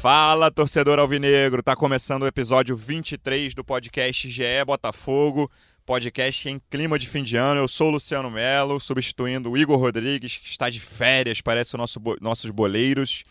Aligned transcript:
Fala, 0.00 0.48
torcedor 0.48 1.00
alvinegro! 1.00 1.60
Tá 1.60 1.74
começando 1.74 2.22
o 2.22 2.26
episódio 2.28 2.76
23 2.76 3.52
do 3.52 3.64
podcast 3.64 4.30
GE 4.30 4.64
Botafogo, 4.64 5.50
podcast 5.84 6.48
em 6.48 6.62
clima 6.70 6.96
de 7.00 7.08
fim 7.08 7.24
de 7.24 7.36
ano. 7.36 7.62
Eu 7.62 7.66
sou 7.66 7.88
o 7.88 7.90
Luciano 7.90 8.30
Melo, 8.30 8.78
substituindo 8.78 9.50
o 9.50 9.58
Igor 9.58 9.76
Rodrigues, 9.76 10.36
que 10.36 10.46
está 10.46 10.70
de 10.70 10.78
férias, 10.78 11.40
parece 11.40 11.74
o 11.74 11.78
nosso, 11.78 12.00
nossos 12.20 12.48
boleiros 12.52 13.24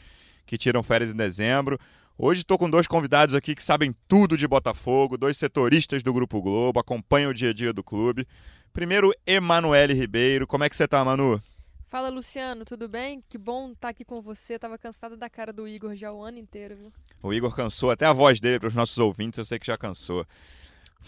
que 0.46 0.58
tiram 0.58 0.84
férias 0.84 1.14
em 1.14 1.16
dezembro. 1.16 1.80
Hoje 2.18 2.42
estou 2.42 2.58
com 2.58 2.70
dois 2.70 2.86
convidados 2.86 3.34
aqui 3.34 3.56
que 3.56 3.64
sabem 3.64 3.96
tudo 4.06 4.38
de 4.38 4.46
Botafogo, 4.46 5.18
dois 5.18 5.38
setoristas 5.38 6.04
do 6.04 6.12
Grupo 6.12 6.42
Globo, 6.42 6.82
acompanham 6.82 7.32
o 7.32 7.34
dia 7.34 7.52
a 7.52 7.54
dia 7.54 7.72
do 7.72 7.82
clube. 7.82 8.28
Primeiro, 8.74 9.14
Emanuele 9.26 9.94
Ribeiro. 9.94 10.46
Como 10.46 10.66
é 10.66 10.70
que 10.70 10.76
você 10.76 10.86
tá, 10.86 11.04
Manu? 11.06 11.42
Fala, 11.90 12.10
Luciano, 12.10 12.66
tudo 12.66 12.90
bem? 12.90 13.24
Que 13.30 13.38
bom 13.38 13.72
estar 13.72 13.90
aqui 13.90 14.04
com 14.04 14.22
você. 14.22 14.60
Tava 14.60 14.78
cansada 14.78 15.16
da 15.16 15.30
cara 15.30 15.54
do 15.54 15.66
Igor 15.66 15.96
já 15.96 16.12
o 16.12 16.22
ano 16.22 16.38
inteiro, 16.38 16.76
viu? 16.76 16.92
O 17.24 17.34
Igor 17.34 17.56
cansou, 17.56 17.92
até 17.92 18.06
a 18.06 18.12
voz 18.12 18.42
dele 18.42 18.60
para 18.60 18.68
os 18.68 18.76
nossos 18.76 18.98
ouvintes, 18.98 19.38
eu 19.38 19.46
sei 19.46 19.58
que 19.58 19.66
já 19.66 19.78
cansou. 19.78 20.28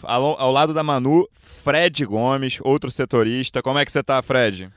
Ao, 0.02 0.40
ao, 0.40 0.50
lado 0.50 0.72
da 0.72 0.82
Manu, 0.82 1.28
Fred 1.34 2.06
Gomes, 2.06 2.60
outro 2.62 2.90
setorista. 2.90 3.62
Como 3.62 3.78
é 3.78 3.84
que 3.84 3.92
você 3.92 4.02
tá, 4.02 4.22
Fred? 4.22 4.72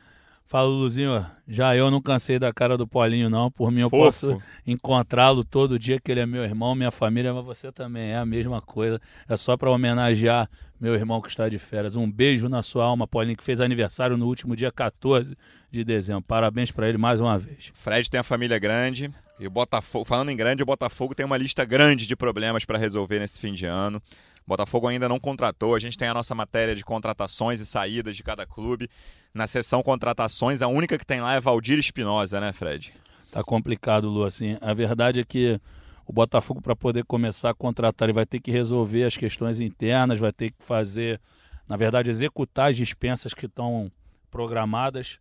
Fala, 0.46 0.68
Luzinho. 0.68 1.26
Já 1.48 1.76
eu 1.76 1.90
não 1.90 2.02
cansei 2.02 2.38
da 2.38 2.54
cara 2.54 2.78
do 2.78 2.88
Paulinho, 2.88 3.30
não. 3.30 3.50
Por 3.50 3.72
mim, 3.72 3.82
eu 3.82 3.90
Fofo. 3.90 4.04
posso 4.04 4.42
encontrá-lo 4.68 5.44
todo 5.44 5.80
dia, 5.80 6.00
que 6.00 6.12
ele 6.12 6.20
é 6.20 6.26
meu 6.26 6.44
irmão, 6.44 6.76
minha 6.76 6.92
família, 6.92 7.34
mas 7.34 7.44
você 7.44 7.72
também 7.72 8.12
é 8.12 8.18
a 8.18 8.26
mesma 8.26 8.62
coisa. 8.62 9.00
É 9.28 9.36
só 9.36 9.58
para 9.58 9.72
homenagear 9.72 10.50
meu 10.80 10.96
irmão 10.96 11.22
que 11.22 11.30
está 11.30 11.48
de 11.48 11.58
férias. 11.58 11.96
Um 11.96 12.12
beijo 12.12 12.50
na 12.50 12.62
sua 12.62 12.86
alma, 12.86 13.08
Paulinho, 13.08 13.38
que 13.38 13.44
fez 13.44 13.62
aniversário 13.62 14.18
no 14.18 14.28
último 14.28 14.56
dia 14.56 14.72
14 14.72 15.36
de 15.72 15.84
dezembro. 15.84 16.24
Parabéns 16.24 16.72
para 16.72 16.88
ele 16.88 16.98
mais 16.98 17.20
uma 17.22 17.40
vez. 17.40 17.72
Fred 17.74 18.10
tem 18.10 18.20
a 18.20 18.24
família 18.24 18.60
grande. 18.60 19.10
E 19.40 19.48
o 19.48 19.50
Botafogo, 19.50 20.06
falando 20.06 20.30
em 20.30 20.38
grande, 20.38 20.62
o 20.62 20.66
Botafogo 20.66 21.16
tem 21.16 21.26
uma 21.26 21.38
lista 21.38 21.66
grande 21.66 22.06
de 22.06 22.16
problemas 22.16 22.64
para 22.66 22.78
resolver 22.78 23.20
nesse 23.20 23.40
fim 23.40 23.54
de 23.54 23.66
ano. 23.66 24.02
Botafogo 24.46 24.88
ainda 24.88 25.08
não 25.08 25.20
contratou. 25.20 25.76
A 25.76 25.80
gente 25.80 25.98
tem 25.98 26.08
a 26.08 26.14
nossa 26.14 26.36
matéria 26.36 26.76
de 26.76 26.84
contratações 26.84 27.60
e 27.60 27.66
saídas 27.66 28.16
de 28.16 28.24
cada 28.24 28.46
clube. 28.46 28.90
Na 29.34 29.48
seção 29.48 29.82
contratações, 29.82 30.62
a 30.62 30.68
única 30.68 30.98
que 30.98 31.06
tem 31.06 31.22
lá 31.22 31.36
é 31.36 31.40
Valdir 31.40 31.80
Espinosa, 31.80 32.40
né, 32.40 32.54
Fred? 32.54 32.94
Tá 33.32 33.44
complicado, 33.44 34.10
Lu. 34.10 34.24
Assim, 34.26 34.58
a 34.62 34.74
verdade 34.74 35.20
é 35.20 35.24
que 35.24 35.60
o 36.06 36.14
Botafogo, 36.14 36.62
para 36.62 36.76
poder 36.76 37.06
começar 37.06 37.50
a 37.50 37.54
contratar, 37.54 38.08
ele 38.08 38.14
vai 38.14 38.26
ter 38.26 38.40
que 38.40 38.52
resolver 38.52 39.06
as 39.06 39.18
questões 39.18 39.60
internas, 39.60 40.20
vai 40.20 40.32
ter 40.32 40.52
que 40.52 40.64
fazer, 40.64 41.20
na 41.68 41.76
verdade, 41.78 42.10
executar 42.10 42.70
as 42.70 42.78
dispensas 42.78 43.34
que 43.34 43.46
estão 43.46 43.92
programadas, 44.30 45.20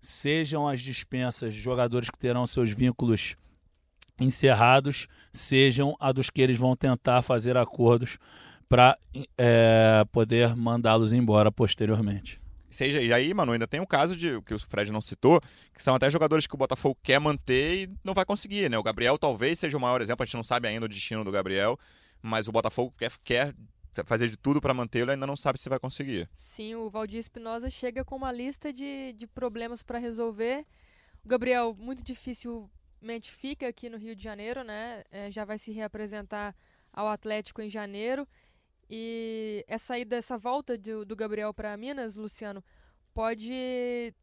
sejam 0.00 0.68
as 0.68 0.80
dispensas 0.80 1.54
de 1.54 1.60
jogadores 1.60 2.10
que 2.10 2.18
terão 2.18 2.46
seus 2.46 2.70
vínculos 2.70 3.36
encerrados, 4.18 5.06
sejam 5.32 5.96
a 5.98 6.12
dos 6.12 6.30
que 6.30 6.42
eles 6.42 6.58
vão 6.58 6.76
tentar 6.76 7.22
fazer 7.22 7.56
acordos 7.56 8.18
para 8.68 8.98
é, 9.38 10.04
poder 10.12 10.54
mandá-los 10.56 11.12
embora 11.12 11.50
posteriormente. 11.50 12.40
Seja, 12.74 13.00
e 13.00 13.12
aí, 13.12 13.32
mano, 13.32 13.52
ainda 13.52 13.68
tem 13.68 13.80
o 13.80 13.86
caso 13.86 14.16
de 14.16 14.42
que 14.42 14.52
o 14.52 14.58
Fred 14.58 14.90
não 14.90 15.00
citou, 15.00 15.40
que 15.72 15.80
são 15.80 15.94
até 15.94 16.10
jogadores 16.10 16.44
que 16.44 16.56
o 16.56 16.58
Botafogo 16.58 16.98
quer 17.04 17.20
manter 17.20 17.84
e 17.84 17.90
não 18.02 18.12
vai 18.12 18.24
conseguir, 18.24 18.68
né? 18.68 18.76
O 18.76 18.82
Gabriel 18.82 19.16
talvez 19.16 19.60
seja 19.60 19.76
o 19.76 19.80
maior 19.80 20.02
exemplo, 20.02 20.24
a 20.24 20.26
gente 20.26 20.34
não 20.34 20.42
sabe 20.42 20.66
ainda 20.66 20.84
o 20.84 20.88
destino 20.88 21.22
do 21.22 21.30
Gabriel, 21.30 21.78
mas 22.20 22.48
o 22.48 22.52
Botafogo 22.52 22.92
quer, 22.98 23.12
quer 23.22 23.54
fazer 24.06 24.28
de 24.28 24.36
tudo 24.36 24.60
para 24.60 24.74
mantê-lo 24.74 25.12
e 25.12 25.12
ainda 25.12 25.24
não 25.24 25.36
sabe 25.36 25.60
se 25.60 25.68
vai 25.68 25.78
conseguir. 25.78 26.28
Sim, 26.34 26.74
o 26.74 26.90
Valdir 26.90 27.20
Espinosa 27.20 27.70
chega 27.70 28.04
com 28.04 28.16
uma 28.16 28.32
lista 28.32 28.72
de, 28.72 29.12
de 29.12 29.26
problemas 29.28 29.80
para 29.80 30.00
resolver. 30.00 30.66
O 31.24 31.28
Gabriel, 31.28 31.76
muito 31.78 32.02
dificilmente 32.02 33.30
fica 33.30 33.68
aqui 33.68 33.88
no 33.88 33.98
Rio 33.98 34.16
de 34.16 34.24
Janeiro, 34.24 34.64
né? 34.64 35.04
É, 35.12 35.30
já 35.30 35.44
vai 35.44 35.58
se 35.58 35.70
reapresentar 35.70 36.56
ao 36.92 37.06
Atlético 37.06 37.62
em 37.62 37.70
janeiro. 37.70 38.26
E 38.96 39.64
essa 39.66 39.98
ida, 39.98 40.14
essa 40.14 40.38
volta 40.38 40.78
do, 40.78 41.04
do 41.04 41.16
Gabriel 41.16 41.52
para 41.52 41.76
Minas, 41.76 42.14
Luciano, 42.14 42.62
pode 43.12 44.14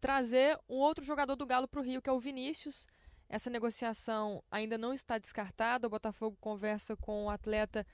trazer 0.00 0.56
um 0.68 0.76
outro 0.76 1.04
jogador 1.04 1.34
do 1.34 1.44
Galo 1.44 1.66
para 1.66 1.80
o 1.80 1.82
Rio, 1.82 2.00
que 2.00 2.08
é 2.08 2.12
o 2.12 2.20
Vinícius. 2.20 2.86
Essa 3.28 3.50
negociação 3.50 4.40
ainda 4.48 4.78
não 4.78 4.94
está 4.94 5.18
descartada. 5.18 5.88
O 5.88 5.90
Botafogo 5.90 6.36
conversa 6.40 6.96
com 6.96 7.24
o 7.24 7.28
atleta 7.28 7.84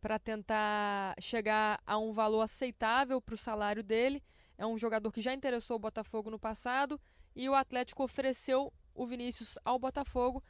para 0.00 0.16
tentar 0.16 1.16
chegar 1.20 1.82
a 1.84 1.98
um 1.98 2.12
valor 2.12 2.42
aceitável 2.42 3.20
para 3.20 3.34
o 3.34 3.38
salário 3.38 3.82
dele. 3.82 4.22
É 4.56 4.64
um 4.64 4.78
jogador 4.78 5.10
que 5.10 5.20
já 5.20 5.34
interessou 5.34 5.74
o 5.74 5.80
Botafogo 5.80 6.30
no 6.30 6.38
passado 6.38 7.00
e 7.34 7.48
o 7.48 7.54
Atlético 7.54 8.04
ofereceu 8.04 8.72
o 8.94 9.04
Vinícius 9.08 9.58
ao 9.64 9.76
Botafogo 9.76 10.40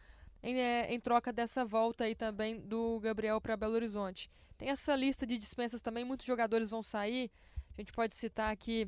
em, 0.44 0.60
é, 0.60 0.92
em 0.92 1.00
troca 1.00 1.32
dessa 1.32 1.64
volta 1.64 2.04
aí 2.04 2.14
também 2.14 2.60
do 2.60 3.00
Gabriel 3.00 3.40
para 3.40 3.56
Belo 3.56 3.74
Horizonte. 3.74 4.30
Tem 4.58 4.68
essa 4.68 4.94
lista 4.94 5.26
de 5.26 5.38
dispensas 5.38 5.80
também, 5.80 6.04
muitos 6.04 6.26
jogadores 6.26 6.70
vão 6.70 6.82
sair. 6.82 7.30
A 7.76 7.80
gente 7.80 7.92
pode 7.92 8.14
citar 8.14 8.52
aqui 8.52 8.86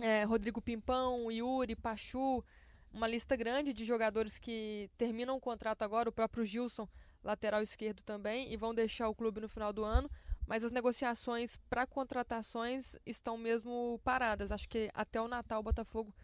é, 0.00 0.24
Rodrigo 0.24 0.62
Pimpão, 0.62 1.30
Yuri, 1.30 1.76
Pachu, 1.76 2.42
uma 2.90 3.06
lista 3.06 3.36
grande 3.36 3.74
de 3.74 3.84
jogadores 3.84 4.38
que 4.38 4.90
terminam 4.96 5.36
o 5.36 5.40
contrato 5.40 5.82
agora, 5.82 6.08
o 6.08 6.12
próprio 6.12 6.44
Gilson, 6.44 6.88
lateral 7.22 7.62
esquerdo 7.62 8.02
também, 8.02 8.50
e 8.50 8.56
vão 8.56 8.74
deixar 8.74 9.10
o 9.10 9.14
clube 9.14 9.42
no 9.42 9.48
final 9.48 9.74
do 9.74 9.84
ano. 9.84 10.10
Mas 10.46 10.64
as 10.64 10.72
negociações 10.72 11.58
para 11.68 11.86
contratações 11.86 12.96
estão 13.04 13.36
mesmo 13.36 14.00
paradas. 14.02 14.50
Acho 14.50 14.66
que 14.66 14.88
até 14.94 15.20
o 15.20 15.28
Natal 15.28 15.60
o 15.60 15.62
Botafogo 15.62 16.14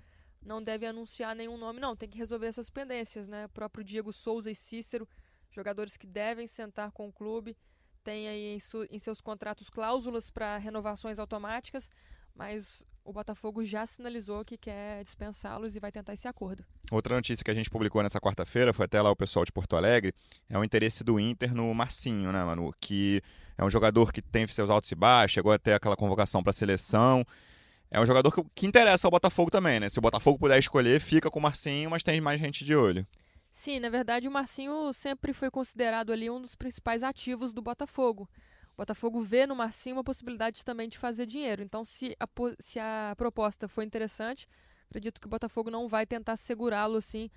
não 0.45 0.63
deve 0.63 0.87
anunciar 0.87 1.35
nenhum 1.35 1.57
nome, 1.57 1.81
não. 1.81 1.97
Tem 1.97 2.09
que 2.09 2.19
resolver 2.19 2.47
essas 2.47 2.71
pendências, 2.71 3.29
né? 3.29 3.47
O 3.47 3.49
próprio 3.49 3.83
Diego 3.83 4.13
Souza 4.13 4.51
e 4.51 4.55
Cícero, 4.55 5.09
jogadores 5.51 5.97
que 5.97 6.07
devem 6.07 6.47
sentar 6.47 6.93
com 6.93 7.09
o 7.09 7.13
clube 7.13 7.57
tem 8.05 8.29
aí 8.29 8.55
em, 8.55 8.59
em 8.91 8.99
seus 8.99 9.21
contratos 9.21 9.71
cláusulas 9.71 10.29
para 10.29 10.59
renovações 10.59 11.19
automáticas, 11.19 11.91
mas 12.35 12.87
o 13.03 13.13
Botafogo 13.13 13.65
já 13.65 13.87
sinalizou 13.87 14.45
que 14.45 14.57
quer 14.57 15.03
dispensá-los 15.03 15.75
e 15.75 15.81
vai 15.81 15.91
tentar 15.91 16.13
esse 16.13 16.29
acordo. 16.29 16.65
Outra 16.91 17.17
notícia 17.17 17.43
que 17.43 17.51
a 17.51 17.55
gente 17.55 17.71
publicou 17.71 18.03
nessa 18.03 18.21
quarta-feira, 18.21 18.73
foi 18.73 18.85
até 18.85 19.01
lá 19.01 19.11
o 19.11 19.17
pessoal 19.17 19.45
de 19.45 19.53
Porto 19.53 19.75
Alegre, 19.75 20.15
é 20.49 20.59
o 20.59 20.63
interesse 20.63 21.03
do 21.03 21.19
Inter 21.19 21.55
no 21.55 21.73
Marcinho, 21.75 22.31
né, 22.31 22.45
Manu? 22.45 22.73
Que 22.79 23.23
é 23.57 23.65
um 23.65 23.71
jogador 23.71 24.13
que 24.13 24.21
tem 24.21 24.47
seus 24.47 24.71
altos 24.71 24.91
e 24.93 24.95
baixos, 24.95 25.33
chegou 25.33 25.53
até 25.53 25.75
aquela 25.75 25.97
convocação 25.97 26.43
para 26.43 26.51
a 26.51 26.55
seleção. 26.55 27.25
É 27.91 28.01
um 28.01 28.07
jogador 28.07 28.31
que, 28.33 28.43
que 28.55 28.67
interessa 28.67 29.07
ao 29.07 29.11
Botafogo 29.11 29.51
também, 29.51 29.79
né? 29.79 29.89
Se 29.89 29.99
o 29.99 30.03
Botafogo 30.03 30.39
puder 30.39 30.59
escolher, 30.59 31.01
fica 31.01 31.31
com 31.31 31.39
o 31.39 31.43
Marcinho, 31.43 31.91
mas 31.91 32.03
tem 32.03 32.21
mais 32.21 32.41
gente 32.41 32.65
de 32.65 32.75
olho. 32.75 33.07
Sim, 33.51 33.79
na 33.79 33.89
verdade 33.89 34.27
o 34.27 34.33
Marcinho 34.33 34.93
sempre 34.93 35.33
foi 35.33 35.49
considerado 35.49 36.13
ali 36.13 36.29
um 36.29 36.41
dos 36.41 36.57
principais 36.57 37.05
ativos 37.05 37.53
do 37.53 37.63
Botafogo. 37.63 38.29
O 38.73 38.77
Botafogo 38.79 39.23
vê 39.23 39.47
no 39.47 39.55
Marcinho 39.55 39.95
uma 39.95 40.03
possibilidade 40.03 40.65
também 40.65 40.89
de 40.89 40.99
fazer 40.99 41.27
dinheiro. 41.27 41.63
Então, 41.63 41.85
se 41.85 42.17
a, 42.19 42.29
se 42.59 42.81
a 42.81 43.15
proposta 43.17 43.69
for 43.69 43.83
interessante, 43.83 44.49
acredito 44.91 45.21
que 45.21 45.29
o 45.29 45.31
Botafogo 45.31 45.71
não 45.71 45.87
vai 45.87 46.05
tentar 46.05 46.35
segurá-lo 46.35 46.97
assim 46.97 47.31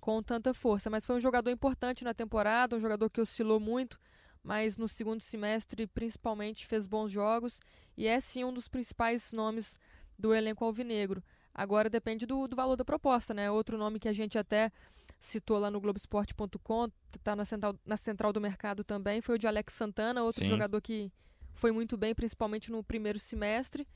com 0.00 0.20
tanta 0.20 0.52
força. 0.52 0.90
Mas 0.90 1.06
foi 1.06 1.14
um 1.14 1.20
jogador 1.20 1.50
importante 1.50 2.02
na 2.02 2.12
temporada, 2.12 2.74
um 2.74 2.80
jogador 2.80 3.08
que 3.08 3.20
oscilou 3.20 3.60
muito, 3.60 4.00
mas 4.42 4.76
no 4.76 4.88
segundo 4.88 5.20
semestre 5.22 5.86
principalmente 5.86 6.66
fez 6.66 6.86
bons 6.86 7.12
jogos 7.12 7.60
e 7.96 8.08
é 8.08 8.18
sim 8.18 8.42
um 8.42 8.52
dos 8.52 8.66
principais 8.66 9.32
nomes 9.32 9.78
do 10.20 10.34
elenco 10.34 10.64
alvinegro. 10.64 11.22
Agora 11.54 11.90
depende 11.90 12.26
do, 12.26 12.46
do 12.46 12.54
valor 12.54 12.76
da 12.76 12.84
proposta, 12.84 13.34
né? 13.34 13.50
Outro 13.50 13.76
nome 13.76 13.98
que 13.98 14.08
a 14.08 14.12
gente 14.12 14.38
até 14.38 14.70
citou 15.18 15.58
lá 15.58 15.70
no 15.70 15.80
Globoesporte.com, 15.80 16.88
está 17.16 17.34
na 17.34 17.44
central, 17.44 17.74
na 17.84 17.96
central 17.96 18.32
do 18.32 18.40
mercado 18.40 18.84
também, 18.84 19.20
foi 19.20 19.34
o 19.34 19.38
de 19.38 19.46
Alex 19.46 19.74
Santana, 19.74 20.22
outro 20.22 20.44
Sim. 20.44 20.50
jogador 20.50 20.80
que 20.80 21.12
foi 21.54 21.72
muito 21.72 21.96
bem, 21.96 22.14
principalmente 22.14 22.70
no 22.70 22.82
primeiro 22.82 23.18
semestre. 23.18 23.86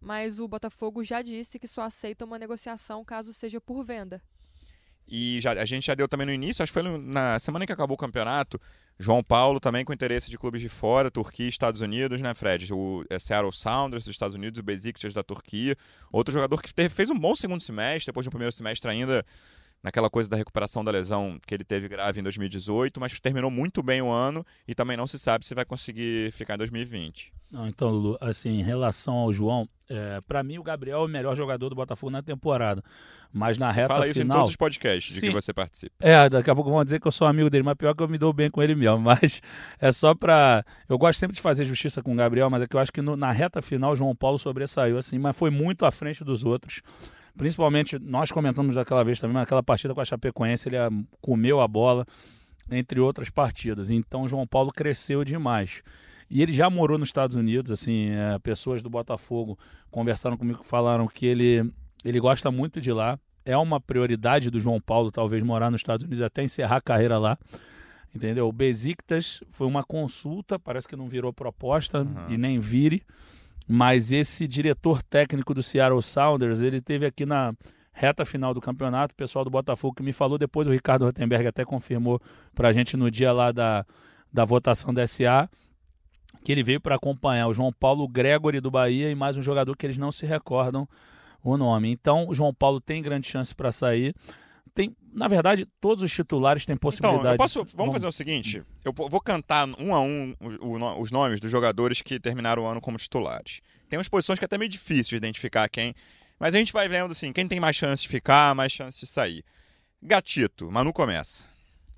Mas 0.00 0.38
o 0.38 0.48
Botafogo 0.48 1.02
já 1.04 1.20
disse 1.20 1.58
que 1.58 1.68
só 1.68 1.82
aceita 1.82 2.24
uma 2.24 2.38
negociação 2.38 3.04
caso 3.04 3.32
seja 3.32 3.60
por 3.60 3.84
venda. 3.84 4.22
E 5.10 5.40
já, 5.40 5.52
a 5.52 5.64
gente 5.64 5.86
já 5.86 5.94
deu 5.94 6.06
também 6.06 6.26
no 6.26 6.32
início, 6.32 6.62
acho 6.62 6.72
que 6.72 6.80
foi 6.80 6.98
na 6.98 7.38
semana 7.38 7.66
que 7.66 7.72
acabou 7.72 7.96
o 7.96 7.98
campeonato, 7.98 8.60
João 8.98 9.24
Paulo 9.24 9.58
também 9.58 9.82
com 9.82 9.94
interesse 9.94 10.30
de 10.30 10.36
clubes 10.36 10.60
de 10.60 10.68
fora, 10.68 11.10
Turquia 11.10 11.46
e 11.46 11.48
Estados 11.48 11.80
Unidos, 11.80 12.20
né, 12.20 12.34
Fred? 12.34 12.70
O 12.72 13.02
é, 13.08 13.18
Seattle 13.18 13.50
Sounders 13.50 14.04
dos 14.04 14.14
Estados 14.14 14.36
Unidos, 14.36 14.58
o 14.58 14.62
Besiktas 14.62 15.14
da 15.14 15.22
Turquia. 15.22 15.74
Outro 16.12 16.32
jogador 16.32 16.60
que 16.60 16.72
teve, 16.72 16.90
fez 16.90 17.08
um 17.08 17.18
bom 17.18 17.34
segundo 17.34 17.62
semestre, 17.62 18.06
depois 18.06 18.24
de 18.24 18.28
um 18.28 18.30
primeiro 18.30 18.52
semestre 18.52 18.90
ainda 18.90 19.24
naquela 19.82 20.10
coisa 20.10 20.28
da 20.28 20.36
recuperação 20.36 20.84
da 20.84 20.90
lesão 20.90 21.38
que 21.46 21.54
ele 21.54 21.64
teve 21.64 21.88
grave 21.88 22.20
em 22.20 22.22
2018, 22.22 23.00
mas 23.00 23.18
terminou 23.20 23.50
muito 23.50 23.82
bem 23.82 24.02
o 24.02 24.10
ano 24.10 24.44
e 24.68 24.74
também 24.74 24.96
não 24.96 25.06
se 25.06 25.18
sabe 25.18 25.44
se 25.46 25.54
vai 25.54 25.64
conseguir 25.64 26.32
ficar 26.32 26.54
em 26.54 26.58
2020. 26.58 27.32
Não, 27.50 27.66
então, 27.66 27.88
Lulu, 27.90 28.16
assim, 28.20 28.60
em 28.60 28.62
relação 28.62 29.14
ao 29.14 29.32
João, 29.32 29.68
é, 29.88 30.20
para 30.20 30.40
mim 30.40 30.56
o 30.58 30.62
Gabriel 30.62 31.00
é 31.00 31.04
o 31.04 31.08
melhor 31.08 31.34
jogador 31.34 31.68
do 31.68 31.74
Botafogo 31.74 32.10
na 32.12 32.22
temporada. 32.22 32.80
Mas 33.32 33.58
na 33.58 33.72
reta 33.72 33.88
Fala 33.88 34.06
isso 34.06 34.14
final. 34.20 34.36
em 34.36 34.38
todos 34.40 34.50
os 34.50 34.56
podcasts 34.56 35.14
Sim. 35.14 35.20
de 35.22 35.26
que 35.28 35.32
você 35.32 35.52
participa. 35.52 35.94
É, 35.98 36.28
daqui 36.28 36.48
a 36.48 36.54
pouco 36.54 36.70
vão 36.70 36.84
dizer 36.84 37.00
que 37.00 37.08
eu 37.08 37.12
sou 37.12 37.26
amigo 37.26 37.50
dele, 37.50 37.64
mas 37.64 37.74
pior 37.74 37.92
que 37.94 38.02
eu 38.04 38.08
me 38.08 38.18
dou 38.18 38.32
bem 38.32 38.48
com 38.50 38.62
ele 38.62 38.76
mesmo. 38.76 39.00
Mas 39.02 39.42
é 39.80 39.90
só 39.90 40.14
pra. 40.14 40.64
Eu 40.88 40.96
gosto 40.96 41.18
sempre 41.18 41.34
de 41.34 41.42
fazer 41.42 41.64
justiça 41.64 42.00
com 42.02 42.12
o 42.12 42.16
Gabriel, 42.16 42.48
mas 42.48 42.62
é 42.62 42.66
que 42.68 42.76
eu 42.76 42.80
acho 42.80 42.92
que 42.92 43.02
no- 43.02 43.16
na 43.16 43.32
reta 43.32 43.60
final 43.60 43.92
o 43.92 43.96
João 43.96 44.14
Paulo 44.14 44.38
sobressaiu, 44.38 44.96
assim, 44.98 45.18
mas 45.18 45.34
foi 45.36 45.50
muito 45.50 45.84
à 45.84 45.90
frente 45.90 46.22
dos 46.22 46.44
outros. 46.44 46.82
Principalmente, 47.40 47.98
nós 47.98 48.30
comentamos 48.30 48.74
daquela 48.74 49.02
vez 49.02 49.18
também, 49.18 49.34
naquela 49.34 49.62
partida 49.62 49.94
com 49.94 50.00
a 50.00 50.04
Chapecoense, 50.04 50.68
ele 50.68 50.76
ah, 50.76 50.90
comeu 51.22 51.60
a 51.60 51.66
bola, 51.66 52.06
entre 52.70 53.00
outras 53.00 53.30
partidas. 53.30 53.88
Então 53.88 54.28
João 54.28 54.46
Paulo 54.46 54.70
cresceu 54.70 55.24
demais. 55.24 55.82
E 56.30 56.42
ele 56.42 56.52
já 56.52 56.68
morou 56.68 56.98
nos 56.98 57.08
Estados 57.08 57.34
Unidos, 57.34 57.72
assim, 57.72 58.10
é, 58.10 58.38
pessoas 58.38 58.82
do 58.82 58.90
Botafogo 58.90 59.58
conversaram 59.90 60.36
comigo, 60.36 60.62
falaram 60.62 61.08
que 61.08 61.24
ele, 61.24 61.72
ele 62.04 62.20
gosta 62.20 62.50
muito 62.50 62.78
de 62.78 62.92
lá. 62.92 63.18
É 63.44 63.56
uma 63.56 63.80
prioridade 63.80 64.50
do 64.50 64.60
João 64.60 64.78
Paulo, 64.78 65.10
talvez, 65.10 65.42
morar 65.42 65.70
nos 65.70 65.80
Estados 65.80 66.04
Unidos 66.04 66.20
até 66.22 66.42
encerrar 66.44 66.76
a 66.76 66.80
carreira 66.82 67.18
lá. 67.18 67.38
Entendeu? 68.14 68.48
O 68.48 68.52
Besiktas 68.52 69.40
foi 69.50 69.66
uma 69.66 69.82
consulta, 69.82 70.58
parece 70.58 70.86
que 70.86 70.94
não 70.94 71.08
virou 71.08 71.32
proposta 71.32 72.02
Uhum. 72.02 72.26
e 72.28 72.36
nem 72.36 72.58
vire. 72.58 73.02
Mas 73.72 74.10
esse 74.10 74.48
diretor 74.48 75.00
técnico 75.00 75.54
do 75.54 75.62
Seattle 75.62 76.02
Sounders, 76.02 76.58
ele 76.58 76.80
teve 76.80 77.06
aqui 77.06 77.24
na 77.24 77.54
reta 77.92 78.24
final 78.24 78.52
do 78.52 78.60
campeonato, 78.60 79.12
o 79.12 79.16
pessoal 79.16 79.44
do 79.44 79.50
Botafogo 79.50 79.94
que 79.94 80.02
me 80.02 80.12
falou, 80.12 80.36
depois 80.36 80.66
o 80.66 80.72
Ricardo 80.72 81.04
Rotenberg 81.04 81.46
até 81.46 81.64
confirmou 81.64 82.20
pra 82.52 82.72
gente 82.72 82.96
no 82.96 83.08
dia 83.08 83.32
lá 83.32 83.52
da, 83.52 83.86
da 84.32 84.44
votação 84.44 84.92
da 84.92 85.06
SA, 85.06 85.48
que 86.42 86.50
ele 86.50 86.64
veio 86.64 86.80
para 86.80 86.96
acompanhar 86.96 87.46
o 87.46 87.54
João 87.54 87.72
Paulo 87.72 88.08
Gregory 88.08 88.60
do 88.60 88.72
Bahia 88.72 89.08
e 89.08 89.14
mais 89.14 89.36
um 89.36 89.42
jogador 89.42 89.76
que 89.76 89.86
eles 89.86 89.96
não 89.96 90.10
se 90.10 90.26
recordam 90.26 90.88
o 91.40 91.56
nome. 91.56 91.92
Então, 91.92 92.26
o 92.28 92.34
João 92.34 92.52
Paulo 92.52 92.80
tem 92.80 93.00
grande 93.00 93.28
chance 93.28 93.54
para 93.54 93.70
sair. 93.70 94.12
Tem, 94.74 94.94
na 95.12 95.26
verdade, 95.28 95.66
todos 95.80 96.02
os 96.02 96.12
titulares 96.12 96.64
têm 96.64 96.76
possibilidade. 96.76 97.20
Então, 97.22 97.32
eu 97.32 97.38
posso, 97.38 97.58
vamos, 97.60 97.74
Vamos- 97.74 97.92
fazer 97.94 98.06
o 98.06 98.12
seguinte: 98.12 98.62
eu 98.84 98.92
po- 98.94 99.08
vou 99.08 99.20
cantar 99.20 99.68
um 99.78 99.94
a 99.94 100.00
um 100.00 100.34
os 100.98 101.10
nomes 101.10 101.40
dos 101.40 101.50
jogadores 101.50 102.00
que 102.02 102.20
terminaram 102.20 102.62
o 102.62 102.66
ano 102.66 102.80
como 102.80 102.96
titulares. 102.98 103.60
Tem 103.88 103.98
umas 103.98 104.08
posições 104.08 104.38
que 104.38 104.44
é 104.44 104.46
até 104.46 104.56
meio 104.56 104.70
difícil 104.70 105.10
de 105.10 105.16
identificar 105.16 105.68
quem, 105.68 105.94
mas 106.38 106.54
a 106.54 106.58
gente 106.58 106.72
vai 106.72 106.88
vendo 106.88 107.10
assim, 107.10 107.32
quem 107.32 107.48
tem 107.48 107.58
mais 107.58 107.74
chance 107.76 108.02
de 108.02 108.08
ficar, 108.08 108.54
mais 108.54 108.70
chance 108.72 109.00
de 109.00 109.06
sair. 109.06 109.44
Gatito, 110.02 110.70
Manu 110.70 110.92
começa. 110.92 111.44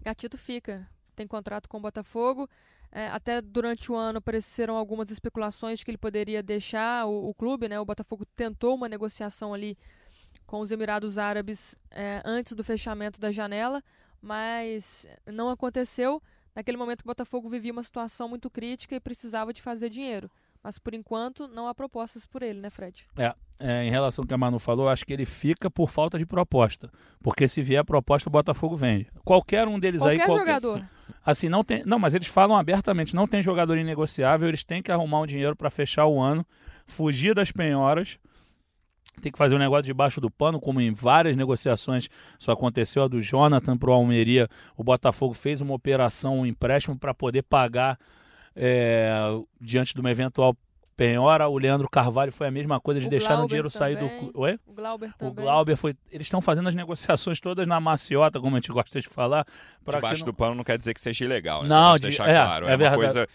Gatito 0.03 0.37
fica. 0.39 0.89
Tem 1.15 1.27
contrato 1.27 1.69
com 1.69 1.77
o 1.77 1.81
Botafogo. 1.81 2.49
É, 2.91 3.07
até 3.09 3.41
durante 3.41 3.91
o 3.91 3.97
ano 3.97 4.19
apareceram 4.19 4.77
algumas 4.77 5.11
especulações 5.11 5.79
de 5.79 5.85
que 5.85 5.91
ele 5.91 5.99
poderia 5.99 6.43
deixar 6.43 7.07
o, 7.07 7.29
o 7.31 7.35
clube, 7.35 7.69
né? 7.69 7.79
O 7.81 7.85
Botafogo 7.87 8.27
tentou 8.37 8.75
uma 8.75 8.89
negociação 8.89 9.55
ali 9.55 9.79
com 10.53 10.61
os 10.61 10.71
Emirados 10.71 11.17
Árabes 11.17 11.75
é, 11.91 12.21
antes 12.27 12.53
do 12.53 12.63
fechamento 12.63 13.19
da 13.19 13.33
janela, 13.33 13.83
mas 14.21 15.07
não 15.27 15.49
aconteceu. 15.49 16.23
Naquele 16.55 16.77
momento 16.77 17.01
o 17.01 17.07
Botafogo 17.07 17.49
vivia 17.49 17.73
uma 17.73 17.83
situação 17.83 18.29
muito 18.29 18.51
crítica 18.51 18.95
e 18.95 19.01
precisava 19.01 19.51
de 19.51 19.63
fazer 19.63 19.89
dinheiro. 19.89 20.31
Mas 20.63 20.79
por 20.79 20.93
enquanto 20.93 21.49
não 21.49 21.67
há 21.67 21.75
propostas 21.75 22.27
por 22.27 22.43
ele, 22.43 22.61
né, 22.61 22.69
Fred? 22.69 23.07
É, 23.59 23.85
em 23.85 23.91
relação 23.91 24.25
ao 24.25 24.29
que 24.29 24.35
a 24.35 24.37
Manu 24.37 24.59
falou, 24.59 24.91
acho 24.91 25.07
que 25.07 25.15
ele 25.15 25.25
fica 25.25 25.71
por 25.71 25.89
falta 25.89 26.19
de 26.19 26.27
proposta. 26.27 26.91
Porque 27.23 27.49
se 27.49 27.63
vier 27.63 27.83
proposta, 27.83 28.29
o 28.29 28.33
Botafogo 28.33 28.77
vende. 28.77 29.07
Qualquer 29.25 29.67
um 29.67 29.81
deles 29.81 30.03
Qualquer 30.03 30.21
aí. 30.21 30.27
Qualquer... 30.27 30.47
jogador. 30.47 30.87
Assim, 31.25 31.49
não 31.49 31.65
tem. 31.65 31.83
Não, 31.87 31.99
mas 31.99 32.13
eles 32.13 32.29
falam 32.29 32.59
abertamente, 32.59 33.17
não 33.17 33.27
tem 33.27 33.43
jogador 33.43 33.79
inegociável, 33.79 34.49
eles 34.49 34.65
têm 34.65 34.83
que 34.83 34.93
arrumar 34.93 35.21
um 35.21 35.27
dinheiro 35.27 35.57
para 35.57 35.71
fechar 35.71 36.05
o 36.05 36.21
ano, 36.21 36.45
fugir 36.85 37.35
das 37.35 37.51
penhoras. 37.51 38.19
Tem 39.21 39.31
que 39.31 39.39
fazer 39.39 39.55
um 39.55 39.59
negócio 39.59 39.85
debaixo 39.85 40.21
do 40.21 40.31
pano, 40.31 40.61
como 40.61 40.81
em 40.81 40.93
várias 40.93 41.37
negociações 41.37 42.09
isso 42.39 42.51
aconteceu. 42.51 43.05
A 43.05 43.09
do 43.09 43.21
Jonathan 43.21 43.77
para 43.77 43.91
o 43.91 43.93
Almeria, 43.93 44.49
o 44.77 44.83
Botafogo 44.83 45.35
fez 45.35 45.61
uma 45.61 45.75
operação, 45.75 46.41
um 46.41 46.47
empréstimo 46.47 46.99
para 46.99 47.15
poder 47.15 47.43
pagar 47.43 47.99
é, 48.57 49.13
diante 49.61 49.95
de 49.95 50.01
uma 50.01 50.11
eventual 50.11 50.57
penhora. 50.97 51.49
O 51.49 51.59
Leandro 51.59 51.89
Carvalho 51.89 52.31
foi 52.33 52.47
a 52.47 52.51
mesma 52.51 52.81
coisa, 52.81 52.99
eles 52.99 53.07
O 53.07 53.11
deixaram 53.11 53.45
o 53.45 53.47
dinheiro 53.47 53.71
sair 53.71 53.95
do. 53.97 54.01
também. 54.09 54.19
clu- 54.31 54.33
Oi? 54.43 54.59
O 54.67 54.73
Glauber 54.73 55.11
O 55.11 55.19
também. 55.19 55.45
Glauber 55.45 55.77
foi. 55.77 55.95
Eles 56.11 56.27
estão 56.27 56.41
fazendo 56.41 56.69
as 56.69 56.75
negociações 56.75 57.41
todas 57.41 57.67
na 57.67 57.81
maciota, 57.81 58.41
como 58.41 58.57
a 58.57 58.59
gente 58.61 58.71
gosta 58.73 59.01
de 59.01 59.09
falar. 59.09 59.47
Debaixo 59.87 60.21
não- 60.21 60.27
do 60.27 60.35
pano 60.35 60.55
não 60.55 60.65
quer 60.65 60.79
dizer 60.79 60.95
que 60.95 61.01
seja 61.01 61.25
ilegal, 61.25 61.63
né? 61.63 61.69
Não, 61.69 61.95
de- 61.97 62.03
deixar 62.03 62.29
é, 62.29 62.35
claro. 62.35 62.67
é 62.67 62.69
É, 62.69 62.73
uma 62.73 62.77
verdade. 62.79 62.97
coisa 63.03 63.29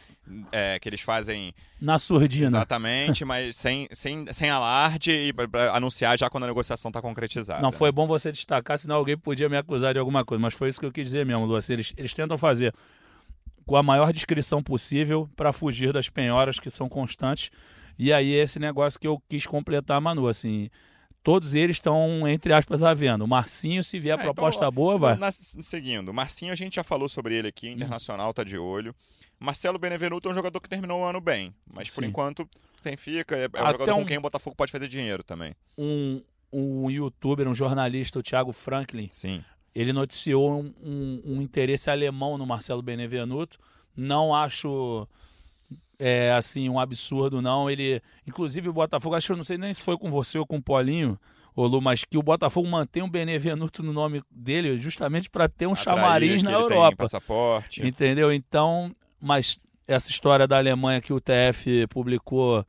é, 0.52 0.80
que 0.80 0.88
eles 0.90 1.02
fazem 1.02 1.54
Na 1.82 1.98
surdina. 2.00 2.48
exatamente, 2.48 3.24
mas 3.26 3.56
sem, 3.58 3.88
sem, 3.94 4.26
sem 4.34 4.50
alarde 4.50 5.12
e 5.12 5.32
pra, 5.34 5.48
pra 5.48 5.76
anunciar 5.76 6.18
já 6.18 6.30
quando 6.30 6.44
a 6.44 6.48
negociação 6.48 6.90
está 6.90 7.02
concretizada. 7.02 7.62
Não 7.62 7.72
foi 7.72 7.92
bom 7.92 8.06
você 8.08 8.32
destacar, 8.32 8.78
senão 8.78 8.96
alguém 8.98 9.18
podia 9.18 9.48
me 9.50 9.58
acusar 9.58 9.94
de 9.94 10.00
alguma 10.00 10.24
coisa. 10.26 10.42
Mas 10.42 10.54
foi 10.54 10.70
isso 10.70 10.80
que 10.80 10.86
eu 10.86 10.92
quis 10.92 11.06
dizer 11.06 11.26
mesmo, 11.26 11.46
Lu. 11.46 11.56
Assim, 11.56 11.74
eles, 11.74 11.94
eles 11.98 12.14
tentam 12.14 12.38
fazer 12.38 12.74
com 13.68 13.76
a 13.76 13.84
maior 13.84 14.12
descrição 14.12 14.64
possível 14.64 15.30
para 15.36 15.54
fugir 15.54 15.94
das 15.94 16.10
penhoras 16.10 16.60
que 16.60 16.70
são 16.72 16.90
constantes. 16.90 17.52
E 18.00 18.12
aí 18.14 18.34
esse 18.34 18.58
negócio 18.58 19.00
que 19.00 19.08
eu 19.08 19.22
quis 19.30 19.46
completar, 19.46 20.00
Manu, 20.02 20.28
assim, 20.28 20.70
todos 21.22 21.54
eles 21.54 21.76
estão, 21.76 22.28
entre 22.28 22.54
aspas, 22.54 22.82
à 22.82 22.94
venda. 22.94 23.24
O 23.24 23.28
Marcinho, 23.28 23.84
se 23.84 24.00
vier 24.00 24.18
É, 24.18 24.22
então, 24.22 24.34
proposta 24.34 24.68
ó, 24.68 24.72
boa, 24.72 24.98
vai. 24.98 25.16
Na- 25.18 25.32
seguindo, 25.32 26.14
Marcinho 26.14 26.54
a 26.54 26.56
gente 26.56 26.76
já 26.76 26.84
falou 26.84 27.10
sobre 27.10 27.36
ele 27.36 27.50
aqui, 27.50 27.70
Internacional 27.70 28.34
tá 28.34 28.44
de 28.44 28.58
olho. 28.58 28.96
Marcelo 29.40 29.78
Benevenuto 29.78 30.28
é 30.30 30.32
um 30.32 30.36
jogador 30.36 30.60
que 30.62 30.70
terminou 30.70 31.02
o 31.02 31.06
ano 31.06 31.20
bem, 31.22 31.54
mas 31.72 31.90
por 31.94 32.04
Sim. 32.04 32.10
enquanto 32.10 32.50
tem 32.82 32.96
fica, 32.98 33.36
é, 33.38 33.44
é 33.54 33.64
um 33.64 33.72
jogador 33.72 33.94
um- 33.96 34.00
com 34.00 34.06
quem 34.06 34.18
o 34.18 34.22
Botafogo 34.22 34.56
pode 34.56 34.72
fazer 34.72 34.88
dinheiro 34.88 35.24
também. 35.24 35.54
Um, 35.78 36.22
um 36.54 36.90
youtuber, 36.90 37.48
um 37.48 37.54
jornalista, 37.54 38.18
o 38.18 38.24
Thiago 38.24 38.52
Franklin, 38.54 39.10
Sim. 39.12 39.44
Ele 39.80 39.94
noticiou 39.94 40.62
um, 40.62 40.74
um- 40.84 41.22
um 41.26 41.42
interesse 41.42 41.90
alemão 41.90 42.38
no 42.38 42.46
Marcelo 42.46 42.82
Benevenuto. 42.82 43.58
Não 43.96 44.34
acho 44.34 45.08
é, 46.00 46.32
assim 46.32 46.70
um 46.70 46.80
absurdo, 46.80 47.42
não. 47.42 47.70
Ele, 47.70 48.02
inclusive, 48.28 48.70
o 48.70 48.74
Botafogo, 48.74 49.16
acho 49.16 49.28
que 49.28 49.34
eu 49.34 49.38
não 49.38 49.44
sei 49.44 49.58
nem 49.58 49.74
se 49.74 49.82
foi 49.84 49.98
com 49.98 50.10
você 50.12 50.38
ou 50.38 50.46
com 50.46 50.58
o 50.58 50.62
Paulinho, 50.62 51.20
ô 51.56 51.66
Lu, 51.66 51.82
mas 51.82 52.04
que 52.06 52.18
o 52.18 52.24
Botafogo 52.24 52.68
mantém 52.68 53.02
o 53.04 53.08
Benevenuto 53.10 53.82
no 53.82 53.92
nome 53.92 54.22
dele 54.30 54.78
justamente 54.78 55.30
para 55.30 55.50
ter 55.50 55.66
um 55.68 55.74
Atrair 55.74 55.98
chamariz 55.98 56.44
na 56.44 56.52
Europa. 56.52 56.98
passaporte. 56.98 57.86
Entendeu? 57.86 58.32
Então, 58.32 58.96
mas 59.22 59.60
essa 59.88 60.12
história 60.12 60.48
da 60.48 60.58
Alemanha 60.58 61.02
que 61.02 61.12
o 61.14 61.20
TF 61.20 61.88
publicou 61.88 62.64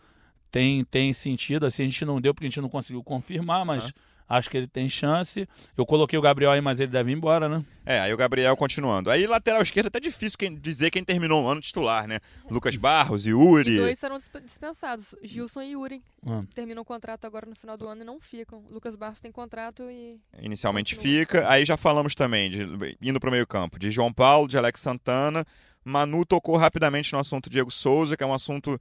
tem, 0.51 0.83
tem 0.85 1.13
sentido. 1.13 1.67
Assim, 1.67 1.83
a 1.83 1.87
gente 1.87 2.05
não 2.07 2.21
deu 2.21 2.33
porque 2.33 2.47
a 2.47 2.49
gente 2.49 2.61
não 2.63 2.69
conseguiu 2.71 3.03
confirmar, 3.05 3.65
mas 3.67 3.93
acho 4.29 4.51
que 4.51 4.57
ele 4.57 4.67
tem 4.67 4.89
chance. 4.89 5.49
Eu 5.77 5.87
coloquei 5.87 6.19
o 6.19 6.23
Gabriel 6.23 6.51
aí, 6.51 6.61
mas 6.61 6.81
ele 6.81 6.91
deve 6.93 7.11
ir 7.11 7.15
embora, 7.15 7.49
né? 7.49 7.65
É, 7.87 8.01
aí 8.01 8.13
o 8.13 8.17
Gabriel 8.17 8.55
continuando. 8.57 9.11
Aí 9.11 9.27
lateral 9.27 9.63
esquerdo 9.63 9.87
é 9.87 9.89
até 9.89 9.99
difícil 10.01 10.39
quem- 10.39 10.55
dizer 10.55 10.91
quem 10.91 11.03
terminou 11.03 11.45
o 11.45 11.49
ano 11.49 11.61
titular, 11.61 12.07
né? 12.07 12.21
Lucas 12.51 12.77
Barros, 12.77 13.27
E 13.27 13.31
Yuri. 13.31 13.77
dois 13.79 13.99
serão 13.99 14.19
disp- 14.19 14.41
dispensados. 14.45 15.15
Gilson 15.23 15.63
e 15.63 15.71
Yuri. 15.73 16.03
Ah. 16.27 16.41
Terminam 16.55 16.83
o 16.83 16.85
contrato 16.85 17.25
agora 17.25 17.47
no 17.47 17.57
final 17.57 17.77
do 17.77 17.89
ano 17.89 18.03
e 18.03 18.05
não 18.05 18.21
ficam. 18.21 18.63
Lucas 18.71 18.95
Barros 18.95 19.21
tem 19.21 19.33
contrato 19.33 19.85
e. 19.91 20.21
Inicialmente 20.43 20.95
fica. 20.97 21.49
Aí 21.49 21.65
já 21.65 21.77
falamos 21.77 22.15
também, 22.15 22.51
de, 22.51 22.97
indo 23.01 23.19
pro 23.19 23.31
meio 23.31 23.47
campo, 23.47 23.79
de 23.79 23.91
João 23.91 24.13
Paulo, 24.13 24.47
de 24.47 24.59
Alex 24.59 24.81
Santana. 24.81 25.47
Manu 25.85 26.27
tocou 26.27 26.57
rapidamente 26.59 27.13
no 27.15 27.19
assunto 27.19 27.49
Diego 27.49 27.71
Souza, 27.71 28.15
que 28.17 28.23
é 28.23 28.27
um 28.27 28.35
assunto 28.35 28.79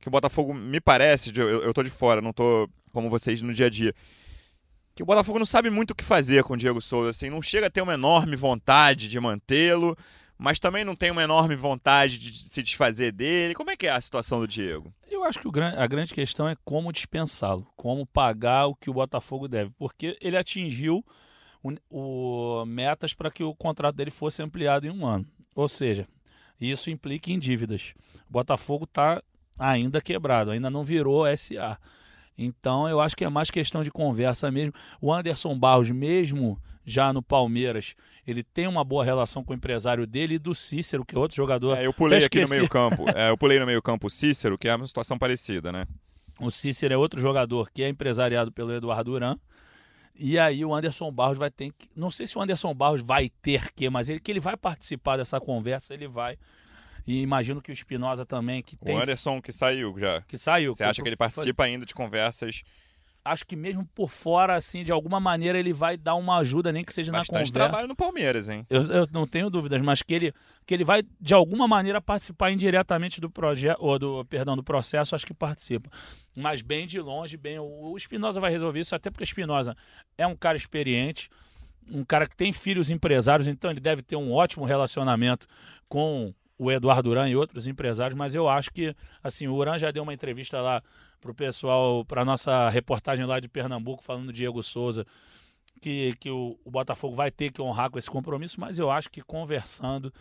que 0.00 0.08
o 0.08 0.10
Botafogo 0.10 0.52
me 0.52 0.80
parece, 0.80 1.30
de- 1.30 1.38
eu, 1.40 1.62
eu 1.62 1.72
tô 1.72 1.82
de 1.84 1.90
fora, 1.90 2.20
não 2.20 2.32
tô 2.32 2.68
como 2.92 3.08
vocês 3.08 3.40
no 3.40 3.52
dia 3.54 3.66
a 3.66 3.70
dia. 3.70 3.94
Que 4.98 5.02
o 5.04 5.06
Botafogo 5.06 5.38
não 5.38 5.46
sabe 5.46 5.70
muito 5.70 5.92
o 5.92 5.94
que 5.94 6.02
fazer 6.02 6.42
com 6.42 6.54
o 6.54 6.56
Diego 6.56 6.82
Souza, 6.82 7.10
assim, 7.10 7.30
não 7.30 7.40
chega 7.40 7.68
a 7.68 7.70
ter 7.70 7.80
uma 7.82 7.94
enorme 7.94 8.34
vontade 8.34 9.08
de 9.08 9.20
mantê-lo, 9.20 9.96
mas 10.36 10.58
também 10.58 10.84
não 10.84 10.96
tem 10.96 11.12
uma 11.12 11.22
enorme 11.22 11.54
vontade 11.54 12.18
de 12.18 12.48
se 12.48 12.60
desfazer 12.64 13.12
dele. 13.12 13.54
Como 13.54 13.70
é 13.70 13.76
que 13.76 13.86
é 13.86 13.90
a 13.92 14.00
situação 14.00 14.40
do 14.40 14.48
Diego? 14.48 14.92
Eu 15.08 15.22
acho 15.22 15.38
que 15.38 15.46
a 15.60 15.86
grande 15.86 16.12
questão 16.12 16.48
é 16.48 16.56
como 16.64 16.90
dispensá-lo, 16.92 17.64
como 17.76 18.04
pagar 18.08 18.66
o 18.66 18.74
que 18.74 18.90
o 18.90 18.92
Botafogo 18.92 19.46
deve, 19.46 19.70
porque 19.78 20.18
ele 20.20 20.36
atingiu 20.36 21.04
o, 21.62 21.72
o- 21.88 22.66
metas 22.66 23.14
para 23.14 23.30
que 23.30 23.44
o 23.44 23.54
contrato 23.54 23.94
dele 23.94 24.10
fosse 24.10 24.42
ampliado 24.42 24.84
em 24.84 24.90
um 24.90 25.06
ano. 25.06 25.24
Ou 25.54 25.68
seja, 25.68 26.08
isso 26.60 26.90
implica 26.90 27.30
em 27.30 27.38
dívidas. 27.38 27.94
O 28.28 28.32
Botafogo 28.32 28.82
está 28.82 29.22
ainda 29.56 30.00
quebrado, 30.00 30.50
ainda 30.50 30.68
não 30.68 30.82
virou 30.82 31.24
SA. 31.36 31.78
Então 32.38 32.88
eu 32.88 33.00
acho 33.00 33.16
que 33.16 33.24
é 33.24 33.28
mais 33.28 33.50
questão 33.50 33.82
de 33.82 33.90
conversa 33.90 34.50
mesmo. 34.50 34.72
O 35.00 35.12
Anderson 35.12 35.58
Barros, 35.58 35.90
mesmo 35.90 36.56
já 36.84 37.12
no 37.12 37.20
Palmeiras, 37.20 37.94
ele 38.26 38.42
tem 38.42 38.66
uma 38.66 38.84
boa 38.84 39.04
relação 39.04 39.42
com 39.42 39.52
o 39.52 39.56
empresário 39.56 40.06
dele 40.06 40.34
e 40.34 40.38
do 40.38 40.54
Cícero, 40.54 41.04
que 41.04 41.14
é 41.14 41.18
outro 41.18 41.36
jogador. 41.36 41.76
É, 41.76 41.86
eu 41.86 41.92
pulei 41.92 42.18
aqui 42.18 42.38
no 42.38 42.42
esqueci. 42.44 42.60
meio 42.60 42.70
campo. 42.70 43.04
É, 43.14 43.30
eu 43.30 43.36
pulei 43.36 43.58
no 43.58 43.66
meio 43.66 43.82
campo 43.82 44.06
o 44.06 44.10
Cícero, 44.10 44.56
que 44.56 44.68
é 44.68 44.74
uma 44.74 44.86
situação 44.86 45.18
parecida, 45.18 45.72
né? 45.72 45.86
O 46.40 46.50
Cícero 46.50 46.94
é 46.94 46.96
outro 46.96 47.20
jogador 47.20 47.68
que 47.70 47.82
é 47.82 47.88
empresariado 47.88 48.52
pelo 48.52 48.72
Eduardo 48.72 49.10
Duran. 49.10 49.36
E 50.14 50.38
aí 50.38 50.64
o 50.64 50.74
Anderson 50.74 51.12
Barros 51.12 51.38
vai 51.38 51.50
ter 51.50 51.72
que. 51.76 51.88
Não 51.94 52.10
sei 52.10 52.26
se 52.26 52.36
o 52.38 52.40
Anderson 52.40 52.74
Barros 52.74 53.02
vai 53.02 53.28
ter 53.42 53.72
que, 53.72 53.88
mas 53.90 54.08
ele 54.08 54.20
que 54.20 54.30
ele 54.30 54.40
vai 54.40 54.56
participar 54.56 55.16
dessa 55.16 55.40
conversa, 55.40 55.94
ele 55.94 56.08
vai. 56.08 56.36
E 57.06 57.22
imagino 57.22 57.60
que 57.60 57.70
o 57.70 57.72
Espinosa 57.72 58.26
também, 58.26 58.62
que 58.62 58.76
tem. 58.76 58.96
O 58.96 59.02
Anderson 59.02 59.40
que 59.40 59.52
saiu 59.52 59.94
já. 59.98 60.22
Que 60.22 60.36
saiu. 60.36 60.74
Você 60.74 60.84
acha 60.84 61.02
que 61.02 61.08
ele 61.08 61.16
participa 61.16 61.64
ainda 61.64 61.86
de 61.86 61.94
conversas 61.94 62.62
acho 63.24 63.46
que 63.46 63.56
mesmo 63.56 63.86
por 63.94 64.10
fora, 64.10 64.54
assim, 64.54 64.82
de 64.82 64.92
alguma 64.92 65.20
maneira 65.20 65.58
ele 65.58 65.72
vai 65.72 65.96
dar 65.96 66.14
uma 66.14 66.38
ajuda, 66.38 66.72
nem 66.72 66.84
que 66.84 66.92
seja 66.92 67.12
Bastante 67.12 67.32
na 67.32 67.38
conversa. 67.38 67.52
trabalho 67.52 67.88
no 67.88 67.96
Palmeiras, 67.96 68.48
hein? 68.48 68.66
Eu, 68.68 68.82
eu, 68.90 69.08
não 69.12 69.26
tenho 69.26 69.50
dúvidas, 69.50 69.80
mas 69.82 70.02
que 70.02 70.14
ele, 70.14 70.32
que 70.66 70.74
ele 70.74 70.84
vai, 70.84 71.02
de 71.20 71.34
alguma 71.34 71.68
maneira, 71.68 72.00
participar 72.00 72.50
indiretamente 72.50 73.20
do 73.20 73.30
projeto, 73.30 73.78
ou 73.80 73.98
do, 73.98 74.24
perdão, 74.24 74.56
do 74.56 74.62
processo, 74.62 75.14
acho 75.14 75.26
que 75.26 75.34
participa. 75.34 75.90
Mas 76.36 76.62
bem 76.62 76.86
de 76.86 77.00
longe, 77.00 77.36
bem. 77.36 77.58
O 77.58 77.96
Espinosa 77.96 78.40
vai 78.40 78.50
resolver 78.50 78.80
isso, 78.80 78.94
até 78.94 79.10
porque 79.10 79.24
o 79.24 79.26
Espinosa 79.26 79.76
é 80.16 80.26
um 80.26 80.36
cara 80.36 80.56
experiente, 80.56 81.28
um 81.90 82.04
cara 82.04 82.26
que 82.26 82.36
tem 82.36 82.52
filhos 82.52 82.90
empresários, 82.90 83.48
então 83.48 83.70
ele 83.70 83.80
deve 83.80 84.02
ter 84.02 84.16
um 84.16 84.32
ótimo 84.32 84.64
relacionamento 84.64 85.46
com 85.88 86.32
o 86.58 86.70
Eduardo 86.70 87.10
Uran 87.10 87.28
e 87.28 87.36
outros 87.36 87.66
empresários, 87.66 88.18
mas 88.18 88.34
eu 88.34 88.48
acho 88.48 88.70
que, 88.70 88.94
assim, 89.22 89.46
o 89.46 89.54
Uran 89.54 89.78
já 89.78 89.90
deu 89.90 90.02
uma 90.02 90.12
entrevista 90.12 90.60
lá 90.60 90.82
para 91.20 91.30
o 91.30 91.34
pessoal, 91.34 92.04
para 92.04 92.24
nossa 92.24 92.68
reportagem 92.68 93.24
lá 93.24 93.40
de 93.40 93.48
Pernambuco, 93.48 94.02
falando 94.02 94.26
do 94.26 94.32
Diego 94.32 94.62
Souza, 94.62 95.06
que, 95.80 96.12
que 96.18 96.30
o, 96.30 96.58
o, 96.64 96.70
Botafogo 96.70 97.14
vai 97.14 97.30
ter 97.30 97.52
que 97.52 97.62
honrar 97.62 97.90
com 97.90 97.98
esse 97.98 98.10
compromisso, 98.10 98.60
mas 98.60 98.78
eu 98.78 98.90
acho 98.90 99.08
que 99.08 99.22
conversando 99.22 100.12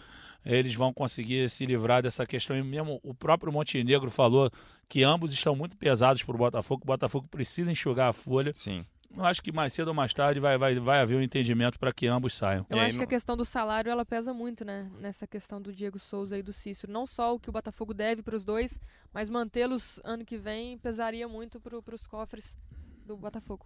eles 0.46 0.76
vão 0.76 0.94
conseguir 0.94 1.50
se 1.50 1.66
livrar 1.66 2.02
dessa 2.02 2.26
questão. 2.26 2.58
E 2.58 2.64
mesmo 2.64 3.00
o 3.04 3.14
próprio 3.14 3.52
Montenegro 3.52 4.10
falou 4.10 4.50
que 4.88 5.04
ambos 5.04 5.34
estão 5.34 5.56
muito 5.56 5.76
pesados 5.76 6.24
para 6.24 6.36
o 6.36 6.38
Botafogo, 6.38 6.84
o 6.84 6.88
Botafogo 6.88 7.28
precisa 7.28 7.72
enxugar 7.72 8.10
a 8.10 8.14
folha. 8.14 8.54
Sim. 8.54 8.86
Eu 9.16 9.26
acho 9.26 9.42
que 9.42 9.52
mais 9.52 9.74
cedo 9.74 9.90
ou 9.90 9.94
mais 9.94 10.14
tarde 10.14 10.40
vai, 10.40 10.58
vai, 10.58 10.80
vai 10.80 11.00
haver 11.00 11.18
um 11.18 11.22
entendimento 11.22 11.80
para 11.80 11.92
que 11.92 12.08
ambos 12.08 12.36
saiam. 12.36 12.62
Eu 12.70 12.80
acho 12.80 12.98
que 12.98 13.04
a 13.04 13.08
questão 13.08 13.36
do 13.36 13.46
salário 13.46 13.90
ela 13.90 14.06
pesa 14.06 14.34
muito, 14.34 14.64
né? 14.64 14.90
Nessa 15.00 15.26
questão 15.26 15.62
do 15.62 15.72
Diego 15.72 15.98
Souza 15.98 16.38
e 16.38 16.44
do 16.44 16.54
Cícero. 16.54 16.92
Não 16.92 17.08
só 17.08 17.34
o 17.34 17.40
que 17.40 17.50
o 17.50 17.54
Botafogo 17.54 17.94
deve 17.94 18.22
para 18.22 18.36
os 18.36 18.44
dois, 18.44 18.80
mas 19.14 19.30
mantê-los 19.30 20.00
ano 20.04 20.26
que 20.26 20.38
vem 20.38 20.78
pesaria 20.78 21.28
muito 21.28 21.60
para 21.60 21.96
os 21.96 22.06
cofres 22.06 22.58
do 23.06 23.18
Botafogo. 23.18 23.66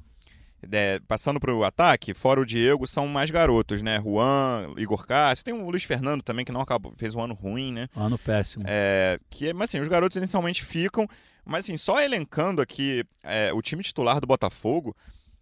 É, 0.72 1.00
passando 1.08 1.40
para 1.40 1.54
o 1.54 1.64
ataque, 1.64 2.14
fora 2.14 2.40
o 2.40 2.46
Diego, 2.46 2.86
são 2.86 3.08
mais 3.08 3.32
garotos, 3.32 3.82
né? 3.82 4.00
Juan, 4.00 4.72
Igor 4.78 5.08
Cássio, 5.08 5.44
tem 5.44 5.54
o 5.54 5.70
Luiz 5.70 5.84
Fernando 5.84 6.22
também, 6.22 6.46
que 6.46 6.52
não 6.52 6.62
acabou, 6.62 6.94
fez 6.98 7.16
um 7.16 7.22
ano 7.22 7.34
ruim, 7.34 7.74
né? 7.74 7.90
Um 7.96 8.04
ano 8.04 8.20
péssimo. 8.20 8.64
É, 8.68 9.20
que, 9.30 9.54
mas 9.54 9.70
assim, 9.70 9.80
os 9.80 9.88
garotos 9.88 10.16
inicialmente 10.18 10.64
ficam, 10.64 11.08
mas 11.44 11.66
assim, 11.66 11.78
só 11.78 12.00
elencando 12.00 12.62
aqui 12.62 13.04
é, 13.24 13.52
o 13.52 13.62
time 13.62 13.82
titular 13.82 14.22
do 14.22 14.28
Botafogo, 14.28 14.96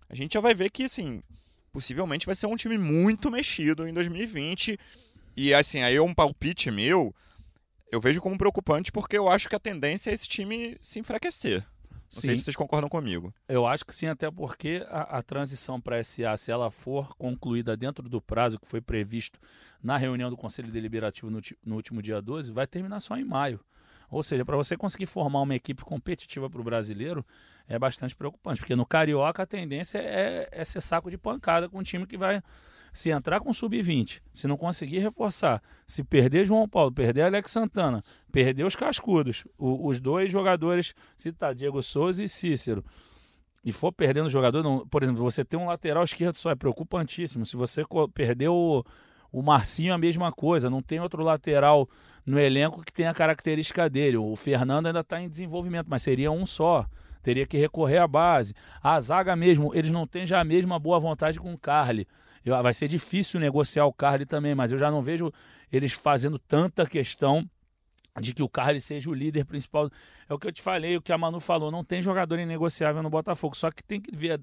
a 0.10 0.16
gente 0.16 0.34
já 0.34 0.42
vai 0.42 0.54
ver 0.54 0.70
que, 0.70 0.84
assim, 0.84 1.22
possivelmente 1.72 2.26
vai 2.26 2.36
ser 2.36 2.48
um 2.48 2.56
time 2.56 2.78
muito 2.78 3.32
mexido 3.32 3.88
em 3.88 3.94
2020. 3.94 4.78
E, 5.38 5.54
assim, 5.54 5.82
aí 5.82 5.96
é 5.96 6.02
um 6.02 6.14
palpite 6.14 6.72
meu, 6.72 7.16
eu 7.92 8.00
vejo 8.00 8.22
como 8.22 8.38
preocupante 8.38 8.92
porque 8.92 9.18
eu 9.18 9.30
acho 9.30 9.48
que 9.48 9.56
a 9.56 9.60
tendência 9.60 10.10
é 10.10 10.14
esse 10.14 10.28
time 10.28 10.78
se 10.82 11.00
enfraquecer. 11.00 11.66
Não 12.12 12.22
sim. 12.22 12.28
sei 12.28 12.36
se 12.38 12.44
vocês 12.44 12.56
concordam 12.56 12.90
comigo. 12.90 13.32
Eu 13.48 13.68
acho 13.68 13.86
que 13.86 13.94
sim, 13.94 14.08
até 14.08 14.32
porque 14.32 14.84
a, 14.90 15.20
a 15.20 15.22
transição 15.22 15.80
para 15.80 16.00
a 16.00 16.04
SA, 16.04 16.36
se 16.38 16.52
ela 16.52 16.72
for 16.72 17.16
concluída 17.16 17.78
dentro 17.78 18.10
do 18.10 18.20
prazo 18.20 18.60
que 18.60 18.68
foi 18.68 18.82
previsto 18.82 19.40
na 19.82 19.96
reunião 19.96 20.30
do 20.30 20.38
Conselho 20.38 20.72
Deliberativo 20.72 21.30
no, 21.30 21.40
no 21.64 21.76
último 21.76 22.02
dia 22.02 22.20
12, 22.20 22.52
vai 22.52 22.66
terminar 22.66 23.00
só 23.00 23.16
em 23.16 23.24
maio. 23.24 23.60
Ou 24.10 24.24
seja, 24.24 24.44
para 24.44 24.58
você 24.58 24.76
conseguir 24.76 25.06
formar 25.06 25.42
uma 25.42 25.56
equipe 25.56 25.84
competitiva 25.84 26.50
para 26.50 26.60
o 26.60 26.64
brasileiro 26.64 27.26
é 27.68 27.78
bastante 27.78 28.16
preocupante, 28.16 28.60
porque 28.60 28.76
no 28.76 28.86
Carioca 28.86 29.44
a 29.44 29.46
tendência 29.46 30.00
é, 30.00 30.50
é 30.52 30.66
ser 30.66 30.82
saco 30.82 31.12
de 31.12 31.18
pancada 31.18 31.70
com 31.70 31.80
um 31.80 31.84
time 31.84 32.08
que 32.08 32.18
vai 32.18 32.42
se 32.92 33.12
entrar 33.12 33.40
com 33.40 33.54
sub-20, 33.54 34.22
se 34.34 34.48
não 34.48 34.58
conseguir 34.58 34.98
reforçar, 35.00 35.62
se 35.86 36.04
perder 36.04 36.46
João 36.46 36.68
Paulo, 36.68 36.92
perder 36.92 37.22
Alex 37.22 37.52
Santana, 37.52 38.04
perder 38.32 38.64
os 38.64 38.76
cascudos, 38.76 39.46
o, 39.58 39.88
os 39.88 40.00
dois 40.00 40.32
jogadores, 40.32 40.96
se 41.16 41.32
tá 41.32 41.54
Diego 41.54 41.84
Souza 41.84 42.24
e 42.24 42.28
Cícero, 42.28 42.84
e 43.64 43.72
for 43.72 43.92
perdendo 43.92 44.30
jogador, 44.30 44.64
não, 44.64 44.88
por 44.88 45.04
exemplo, 45.04 45.22
você 45.22 45.44
tem 45.44 45.60
um 45.60 45.68
lateral 45.68 46.04
esquerdo 46.04 46.36
só, 46.36 46.50
é 46.50 46.56
preocupantíssimo. 46.56 47.46
Se 47.46 47.58
você 47.58 47.84
perder 48.14 48.48
o, 48.48 48.84
o 49.32 49.42
Marcinho, 49.42 49.94
a 49.94 49.98
mesma 49.98 50.32
coisa, 50.32 50.70
não 50.70 50.82
tem 50.82 51.00
outro 51.00 51.24
lateral 51.24 51.88
no 52.26 52.40
elenco 52.40 52.84
que 52.84 52.92
tenha 52.92 53.12
a 53.12 53.14
característica 53.14 53.90
dele. 53.90 54.18
O 54.18 54.36
Fernando 54.36 54.88
ainda 54.88 55.00
está 55.02 55.22
em 55.22 55.30
desenvolvimento, 55.30 55.88
mas 55.90 56.02
seria 56.02 56.32
um 56.32 56.46
só. 56.46 56.86
Teria 57.22 57.46
que 57.46 57.58
recorrer 57.58 57.98
à 57.98 58.08
base. 58.08 58.54
A 58.82 59.00
zaga 59.00 59.36
mesmo, 59.36 59.74
eles 59.76 59.92
não 59.92 60.08
têm 60.08 60.26
já 60.26 60.40
a 60.40 60.44
mesma 60.44 60.80
boa 60.80 61.00
vontade 61.00 61.40
com 61.40 61.54
o 61.54 61.58
Carly. 61.58 62.08
Eu, 62.46 62.62
vai 62.64 62.74
ser 62.74 62.88
difícil 62.88 63.40
negociar 63.40 63.86
o 63.86 63.94
Carly 63.94 64.26
também, 64.26 64.56
mas 64.56 64.72
eu 64.72 64.78
já 64.78 64.90
não 64.90 65.02
vejo 65.02 65.32
eles 65.72 65.92
fazendo 65.92 66.40
tanta 66.40 66.86
questão 66.86 67.48
de 68.20 68.34
que 68.34 68.42
o 68.42 68.50
Carly 68.50 68.82
seja 68.82 69.10
o 69.10 69.14
líder 69.14 69.46
principal. 69.46 69.90
É 70.28 70.34
o 70.34 70.40
que 70.40 70.48
eu 70.48 70.52
te 70.52 70.62
falei, 70.62 70.98
o 70.98 71.02
que 71.02 71.12
a 71.12 71.18
Manu 71.18 71.40
falou, 71.40 71.72
não 71.72 71.84
tem 71.84 72.02
jogador 72.02 72.40
inegociável 72.40 73.04
no 73.04 73.10
Botafogo, 73.10 73.56
só 73.56 73.70
que 73.70 73.84
tem 73.84 74.00
que 74.00 74.16
ver 74.16 74.42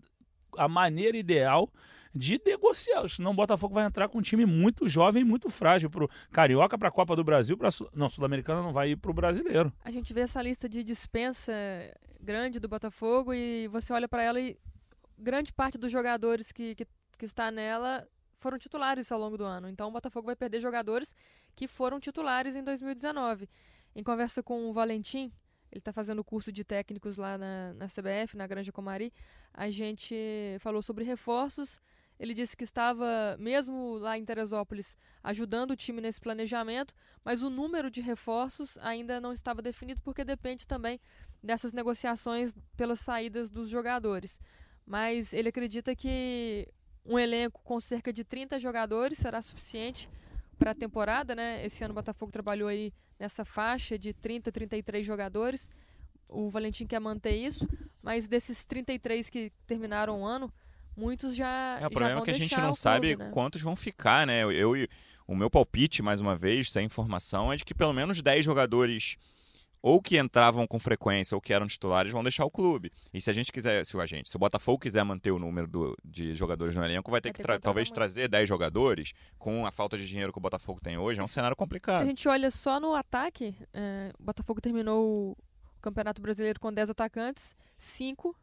a 0.57 0.69
maneira 0.69 1.17
ideal 1.17 1.71
de 2.17 2.41
negociar. 2.45 3.09
Senão 3.09 3.33
o 3.33 3.35
Botafogo 3.35 3.75
vai 3.75 3.85
entrar 3.85 4.09
com 4.09 4.19
um 4.19 4.23
time 4.23 4.47
muito 4.47 4.89
jovem, 4.89 5.23
muito 5.23 5.49
frágil 5.49 5.91
para 5.91 6.05
o 6.05 6.09
Carioca, 6.33 6.79
para 6.79 6.89
a 6.89 6.93
Copa 6.93 7.15
do 7.15 7.23
Brasil, 7.23 7.57
para 7.57 7.69
não 7.95 8.09
Sul-Americana 8.09 8.63
não 8.63 8.73
vai 8.73 8.91
ir 8.91 8.97
para 8.97 9.11
o 9.11 9.15
brasileiro. 9.15 9.73
A 9.85 9.91
gente 9.91 10.13
vê 10.15 10.21
essa 10.21 10.41
lista 10.43 10.69
de 10.69 10.83
dispensa 10.83 11.53
grande 12.21 12.59
do 12.59 12.69
Botafogo 12.69 13.33
e 13.35 13.69
você 13.69 13.93
olha 13.93 14.09
para 14.09 14.23
ela 14.23 14.41
e 14.41 14.57
grande 15.19 15.53
parte 15.53 15.79
dos 15.79 15.93
jogadores 15.93 16.51
que, 16.51 16.75
que, 16.75 16.87
que 17.19 17.25
está 17.25 17.51
nela 17.51 18.07
foram 18.39 18.59
titulares 18.59 19.11
ao 19.11 19.19
longo 19.19 19.37
do 19.37 19.45
ano. 19.45 19.69
Então 19.69 19.89
o 19.89 19.93
Botafogo 19.93 20.27
vai 20.27 20.37
perder 20.37 20.61
jogadores 20.61 21.15
que 21.55 21.67
foram 21.67 21.99
titulares 22.01 22.55
em 22.57 22.63
2019. 22.63 23.49
Em 23.95 24.03
conversa 24.03 24.43
com 24.43 24.69
o 24.69 24.73
Valentim, 24.73 25.33
ele 25.73 25.79
está 25.79 25.93
fazendo 25.93 26.21
o 26.21 26.25
curso 26.25 26.53
de 26.53 26.65
técnicos 26.65 27.17
lá 27.17 27.37
na, 27.39 27.73
na 27.75 27.87
CBF, 27.87 28.37
na 28.37 28.47
Granja 28.47 28.73
Comari, 28.73 29.13
a 29.53 29.71
gente 29.71 30.15
falou 30.61 30.83
sobre 30.83 31.05
reforços 31.05 31.81
ele 32.19 32.33
disse 32.33 32.57
que 32.57 32.65
estava, 32.65 33.37
mesmo 33.39 33.95
lá 33.95 34.17
em 34.17 34.25
Teresópolis, 34.25 34.97
ajudando 35.23 35.73
o 35.73 35.77
time 35.77 36.01
nesse 36.01 36.21
planejamento, 36.21 36.95
mas 37.25 37.43
o 37.43 37.51
número 37.51 37.91
de 37.91 38.01
reforços 38.01 38.79
ainda 38.79 39.21
não 39.21 39.33
estava 39.33 39.61
definido, 39.61 40.01
porque 40.03 40.25
depende 40.25 40.67
também 40.67 40.99
dessas 41.43 41.73
negociações 41.73 42.55
pelas 42.77 43.01
saídas 43.01 43.51
dos 43.51 43.69
jogadores. 43.69 44.41
Mas 44.87 45.35
ele 45.35 45.49
acredita 45.49 45.95
que 45.95 46.67
um 47.05 47.19
elenco 47.19 47.61
com 47.63 47.79
cerca 47.81 48.13
de 48.13 48.25
30 48.25 48.59
jogadores 48.59 49.19
será 49.19 49.43
suficiente 49.43 50.09
para 50.59 50.71
a 50.71 50.75
temporada, 50.75 51.35
né? 51.35 51.65
Esse 51.65 51.85
ano 51.85 51.93
o 51.93 51.95
Botafogo 51.95 52.33
trabalhou 52.33 52.69
aí 52.69 52.93
nessa 53.19 53.45
faixa 53.45 53.99
de 53.99 54.13
30, 54.13 54.51
33 54.51 55.07
jogadores. 55.07 55.71
O 56.29 56.49
Valentim 56.49 56.87
quer 56.87 56.99
manter 56.99 57.37
isso, 57.37 57.69
mas 58.03 58.27
desses 58.27 58.65
33 58.65 59.29
que 59.29 59.53
terminaram 59.67 60.23
o 60.23 60.25
ano, 60.25 60.53
muitos 60.97 61.35
já. 61.35 61.79
É, 61.81 61.87
o 61.87 61.91
problema 61.91 62.21
é 62.21 62.25
que 62.25 62.31
a 62.31 62.35
gente 62.35 62.55
não 62.57 62.65
clube, 62.65 62.79
sabe 62.79 63.17
né? 63.17 63.31
quantos 63.33 63.61
vão 63.63 63.77
ficar, 63.77 64.27
né? 64.27 64.43
Eu, 64.43 64.53
eu, 64.77 64.89
o 65.27 65.35
meu 65.35 65.51
palpite, 65.51 66.03
mais 66.03 66.21
uma 66.21 66.37
vez, 66.37 66.71
sem 66.71 66.87
informação, 66.87 67.53
é 67.53 67.57
de 67.57 67.65
que 67.65 67.75
pelo 67.75 67.93
menos 67.93 68.23
10 68.23 68.45
jogadores 68.45 69.17
ou 69.83 70.03
que 70.03 70.19
entravam 70.19 70.67
com 70.67 70.81
frequência 70.81 71.35
ou 71.35 71.41
que 71.41 71.53
eram 71.53 71.67
titulares 71.67 72.13
vão 72.13 72.23
deixar 72.23 72.45
o 72.45 72.51
clube. 72.51 72.91
E 73.15 73.21
se 73.21 73.31
a 73.31 73.33
gente 73.33 73.53
quiser, 73.53 73.85
se 73.85 73.97
o 73.97 74.01
agente, 74.01 74.29
se 74.29 74.35
o 74.35 74.39
Botafogo 74.39 74.81
quiser 74.81 75.05
manter 75.05 75.31
o 75.31 75.39
número 75.39 75.69
do, 75.69 75.97
de 76.05 76.35
jogadores 76.35 76.75
no 76.75 76.85
elenco, 76.85 77.09
vai 77.11 77.21
ter 77.21 77.29
vai 77.29 77.33
que, 77.35 77.37
ter 77.39 77.45
tra 77.45 77.61
talvez 77.61 77.91
trazer 77.91 78.29
10 78.29 78.49
jogadores 78.49 79.13
com 79.39 79.65
a 79.65 79.71
falta 79.71 79.97
de 79.97 80.07
dinheiro 80.09 80.33
que 80.33 80.39
o 80.39 80.43
Botafogo 80.43 80.81
tem 80.81 80.99
hoje. 80.99 81.21
É 81.21 81.23
um 81.23 81.29
cenário 81.29 81.57
complicado. 81.57 81.99
Se 81.99 82.03
a 82.03 82.07
gente 82.07 82.27
olha 82.29 82.51
só 82.51 82.81
no 82.81 82.95
ataque, 82.95 83.55
é, 83.73 84.11
o 84.19 84.25
Botafogo 84.25 84.61
terminou 84.61 85.33
o 85.33 85.37
Campeonato 85.81 86.21
Brasileiro 86.21 86.59
com 86.59 86.73
10 86.73 86.91
atacantes, 86.91 87.55
5 87.77 88.35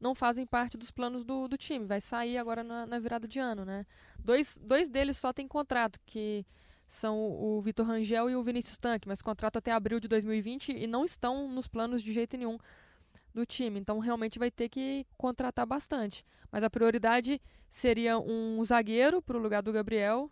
não 0.00 0.14
fazem 0.14 0.46
parte 0.46 0.76
dos 0.76 0.90
planos 0.90 1.24
do, 1.24 1.48
do 1.48 1.56
time. 1.56 1.86
Vai 1.86 2.00
sair 2.00 2.38
agora 2.38 2.62
na, 2.62 2.86
na, 2.86 2.98
virada 2.98 3.26
de 3.26 3.38
ano, 3.38 3.64
né? 3.64 3.84
Dois, 4.18 4.58
dois 4.62 4.88
deles 4.88 5.16
só 5.16 5.32
têm 5.32 5.48
contrato, 5.48 5.98
que 6.06 6.46
são 6.86 7.18
o 7.18 7.60
Vitor 7.60 7.86
Rangel 7.86 8.30
e 8.30 8.36
o 8.36 8.42
Vinícius 8.42 8.78
Tanque, 8.78 9.08
mas 9.08 9.20
contrato 9.20 9.58
até 9.58 9.72
abril 9.72 10.00
de 10.00 10.08
2020 10.08 10.72
e 10.72 10.86
não 10.86 11.04
estão 11.04 11.48
nos 11.48 11.66
planos 11.66 12.02
de 12.02 12.12
jeito 12.12 12.36
nenhum 12.36 12.58
do 13.34 13.44
time. 13.44 13.78
Então 13.78 13.98
realmente 13.98 14.38
vai 14.38 14.50
ter 14.50 14.68
que 14.68 15.06
contratar 15.16 15.66
bastante. 15.66 16.24
Mas 16.50 16.62
a 16.62 16.70
prioridade 16.70 17.40
seria 17.68 18.18
um 18.18 18.64
zagueiro 18.64 19.20
para 19.20 19.36
o 19.36 19.40
lugar 19.40 19.62
do 19.62 19.72
Gabriel. 19.72 20.30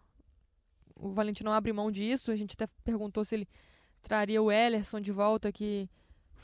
O 0.94 1.10
Valentino 1.10 1.50
abre 1.50 1.72
mão 1.72 1.90
disso. 1.90 2.30
A 2.30 2.36
gente 2.36 2.54
até 2.54 2.66
perguntou 2.82 3.24
se 3.24 3.34
ele 3.34 3.48
traria 4.00 4.40
o 4.42 4.50
Ellerson 4.50 5.00
de 5.00 5.12
volta, 5.12 5.52
que 5.52 5.90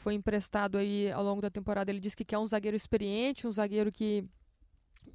foi 0.03 0.15
emprestado 0.15 0.77
aí 0.77 1.11
ao 1.13 1.23
longo 1.23 1.41
da 1.41 1.49
temporada. 1.49 1.91
Ele 1.91 2.01
disse 2.01 2.17
que 2.17 2.25
quer 2.25 2.39
um 2.39 2.47
zagueiro 2.47 2.77
experiente, 2.77 3.47
um 3.47 3.53
zagueiro 3.53 3.93
que 3.93 4.25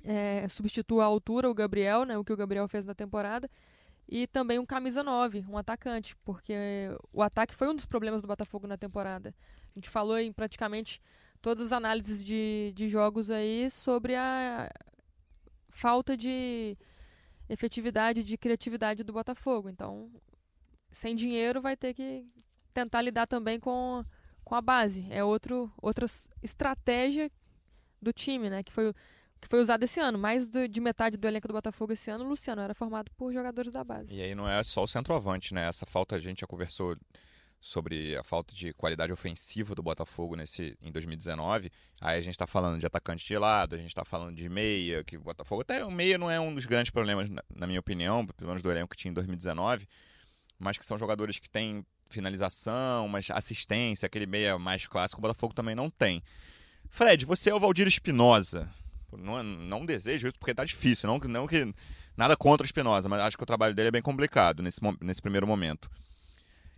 é, 0.04 0.48
substitua 0.48 1.04
a 1.04 1.08
altura, 1.08 1.50
o 1.50 1.54
Gabriel, 1.54 2.06
né, 2.06 2.18
o 2.18 2.24
que 2.24 2.32
o 2.32 2.38
Gabriel 2.38 2.68
fez 2.68 2.86
na 2.86 2.96
temporada. 2.96 3.50
E 4.08 4.26
também 4.26 4.58
um 4.58 4.66
camisa 4.66 5.04
9, 5.04 5.46
um 5.50 5.58
atacante, 5.58 6.16
porque 6.24 6.56
o 7.12 7.22
ataque 7.22 7.54
foi 7.54 7.68
um 7.68 7.76
dos 7.76 7.86
problemas 7.86 8.22
do 8.22 8.28
Botafogo 8.28 8.66
na 8.66 8.78
temporada. 8.78 9.36
A 9.76 9.80
gente 9.80 9.90
falou 9.90 10.18
em 10.18 10.32
praticamente 10.32 11.02
todas 11.42 11.68
as 11.68 11.72
análises 11.74 12.24
de, 12.24 12.72
de 12.74 12.88
jogos 12.88 13.30
aí 13.30 13.70
sobre 13.70 14.16
a, 14.16 14.70
falta 15.78 16.18
de 16.18 16.76
efetividade, 17.48 18.24
de 18.24 18.38
criatividade 18.38 19.04
do 19.04 19.14
Botafogo. 19.14 19.70
Então, 19.70 20.10
sem 20.90 21.16
dinheiro, 21.16 21.62
vai 21.62 21.78
ter 21.78 21.94
que 21.94 22.26
tentar 22.74 23.02
lidar 23.02 23.28
também 23.28 23.60
com, 23.60 24.04
com 24.48 24.56
a 24.56 24.62
base. 24.62 25.06
É 25.10 25.22
outro, 25.22 25.70
outra 25.82 26.06
estratégia 26.42 27.30
do 28.02 28.14
time, 28.14 28.50
né? 28.50 28.64
Que 28.64 28.72
foi, 28.72 28.94
que 29.42 29.48
foi 29.50 29.62
usada 29.62 29.84
esse 29.84 30.00
ano. 30.00 30.18
Mais 30.18 30.48
do, 30.48 30.70
de 30.70 30.80
metade 30.80 31.18
do 31.18 31.28
elenco 31.28 31.50
do 31.50 31.54
Botafogo 31.54 31.92
esse 31.92 32.10
ano, 32.10 32.24
o 32.24 32.30
Luciano 32.30 32.62
era 32.62 32.74
formado 32.74 33.12
por 33.18 33.34
jogadores 33.34 33.74
da 33.74 33.84
base. 33.84 34.18
E 34.18 34.22
aí 34.22 34.34
não 34.34 34.48
é 34.48 34.64
só 34.64 34.84
o 34.84 34.88
centroavante, 34.88 35.54
né? 35.54 35.68
Essa 35.68 35.86
falta 35.86 36.16
a 36.16 36.20
gente 36.20 36.40
já 36.40 36.48
conversou 36.48 36.96
sobre 37.60 38.16
a 38.16 38.24
falta 38.24 38.56
de 38.56 38.72
qualidade 38.72 39.12
ofensiva 39.12 39.76
do 39.76 39.84
Botafogo 39.84 40.38
nesse 40.38 40.78
em 40.82 40.94
2019. 40.94 41.70
Aí 42.00 42.18
a 42.18 42.22
gente 42.22 42.36
está 42.36 42.48
falando 42.48 42.80
de 42.80 42.86
atacante 42.86 43.26
de 43.26 43.38
lado, 43.38 43.76
a 43.76 43.78
gente 43.78 43.90
está 43.90 44.06
falando 44.06 44.34
de 44.34 44.48
meia, 44.48 45.04
que 45.04 45.18
o 45.18 45.22
Botafogo 45.22 45.62
até 45.62 45.84
o 45.84 45.92
meia 45.92 46.18
não 46.18 46.32
é 46.32 46.40
um 46.40 46.56
dos 46.56 46.66
grandes 46.66 46.90
problemas 46.90 47.30
na, 47.30 47.44
na 47.54 47.68
minha 47.68 47.82
opinião, 47.82 48.26
pelo 48.26 48.48
menos 48.48 48.62
do 48.62 48.72
elenco 48.72 48.92
que 48.92 48.96
tinha 48.96 49.12
em 49.12 49.14
2019, 49.14 49.86
mas 50.58 50.78
que 50.78 50.86
são 50.86 50.98
jogadores 50.98 51.38
que 51.38 51.50
têm 51.50 51.86
finalização, 52.10 53.08
mas 53.08 53.30
assistência, 53.30 54.06
aquele 54.06 54.26
meia 54.26 54.58
mais 54.58 54.88
clássico, 54.88 55.20
o 55.20 55.22
Botafogo 55.22 55.54
também 55.54 55.76
não 55.76 55.90
tem. 55.90 56.24
Fred, 56.90 57.26
você 57.26 57.50
é 57.50 57.56
o 57.56 57.60
Valdir 57.60 57.88
Espinosa. 57.88 58.70
Não, 59.12 59.42
não 59.44 59.86
desejo 59.86 60.28
isso 60.28 60.40
porque 60.40 60.54
tá 60.54 60.66
difícil, 60.66 61.08
não, 61.08 61.18
não 61.18 61.48
que 61.48 61.74
nada 62.16 62.36
contra 62.36 62.66
o 62.66 62.66
Espinosa, 62.66 63.08
mas 63.08 63.22
acho 63.22 63.38
que 63.38 63.44
o 63.44 63.48
trabalho 63.48 63.74
dele 63.74 63.90
é 63.90 63.92
bem 63.92 64.02
complicado 64.02 64.62
nesse, 64.62 64.82
nesse 65.02 65.22
primeiro 65.22 65.48
momento. 65.48 65.90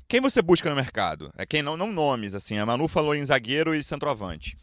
Quem 0.07 0.19
você 0.19 0.41
busca 0.41 0.69
no 0.69 0.75
mercado? 0.75 1.31
É 1.37 1.45
quem 1.45 1.61
não, 1.61 1.77
não 1.77 1.91
nomes, 1.91 2.33
assim. 2.33 2.57
A 2.57 2.65
Manu 2.65 2.87
falou 2.87 3.13
em 3.13 3.25
zagueiro 3.25 3.75
e 3.75 3.83
centroavante. 3.83 4.57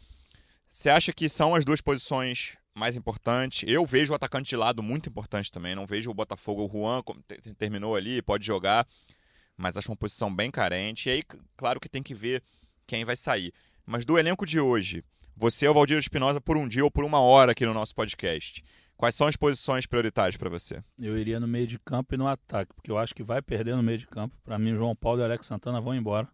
Você 0.69 0.89
acha 0.89 1.13
que 1.13 1.29
são 1.29 1.55
as 1.55 1.63
duas 1.63 1.79
posições 1.79 2.57
mais 2.75 2.97
importantes? 2.97 3.63
Eu 3.67 3.85
vejo 3.85 4.11
o 4.11 4.15
atacante 4.15 4.49
de 4.49 4.57
lado 4.57 4.83
muito 4.83 5.07
importante 5.07 5.49
também. 5.49 5.73
Não 5.73 5.85
vejo 5.85 6.11
o 6.11 6.13
Botafogo, 6.13 6.65
o 6.65 6.69
Juan 6.69 7.01
terminou 7.57 7.95
ali, 7.95 8.21
pode 8.21 8.45
jogar, 8.45 8.85
mas 9.57 9.75
acho 9.75 9.91
uma 9.91 9.97
posição 9.97 10.33
bem 10.33 10.51
carente. 10.51 11.09
E 11.09 11.11
aí, 11.11 11.23
claro 11.55 11.79
que 11.79 11.89
tem 11.89 12.03
que 12.03 12.13
ver 12.13 12.43
quem 12.85 13.03
vai 13.03 13.15
sair. 13.17 13.51
Mas 13.85 14.05
do 14.05 14.17
elenco 14.17 14.45
de 14.45 14.59
hoje, 14.59 15.03
você 15.35 15.65
é 15.65 15.69
o 15.69 15.73
Valdir 15.73 15.97
Espinosa 15.97 16.39
por 16.39 16.57
um 16.57 16.67
dia 16.67 16.83
ou 16.83 16.91
por 16.91 17.03
uma 17.03 17.19
hora 17.19 17.51
aqui 17.51 17.65
no 17.65 17.73
nosso 17.73 17.95
podcast. 17.95 18.63
Quais 18.95 19.13
são 19.13 19.27
as 19.27 19.35
posições 19.35 19.85
prioritárias 19.85 20.37
para 20.37 20.49
você? 20.49 20.81
Eu 20.99 21.17
iria 21.17 21.39
no 21.39 21.47
meio 21.47 21.67
de 21.67 21.77
campo 21.77 22.15
e 22.15 22.17
no 22.17 22.27
ataque, 22.27 22.73
porque 22.73 22.89
eu 22.89 22.97
acho 22.97 23.13
que 23.13 23.21
vai 23.21 23.41
perder 23.41 23.75
no 23.75 23.83
meio 23.83 23.97
de 23.97 24.07
campo. 24.07 24.35
Para 24.43 24.57
mim, 24.57 24.75
João 24.75 24.95
Paulo 24.95 25.21
e 25.21 25.23
Alex 25.23 25.45
Santana 25.45 25.79
vão 25.79 25.93
embora. 25.93 26.27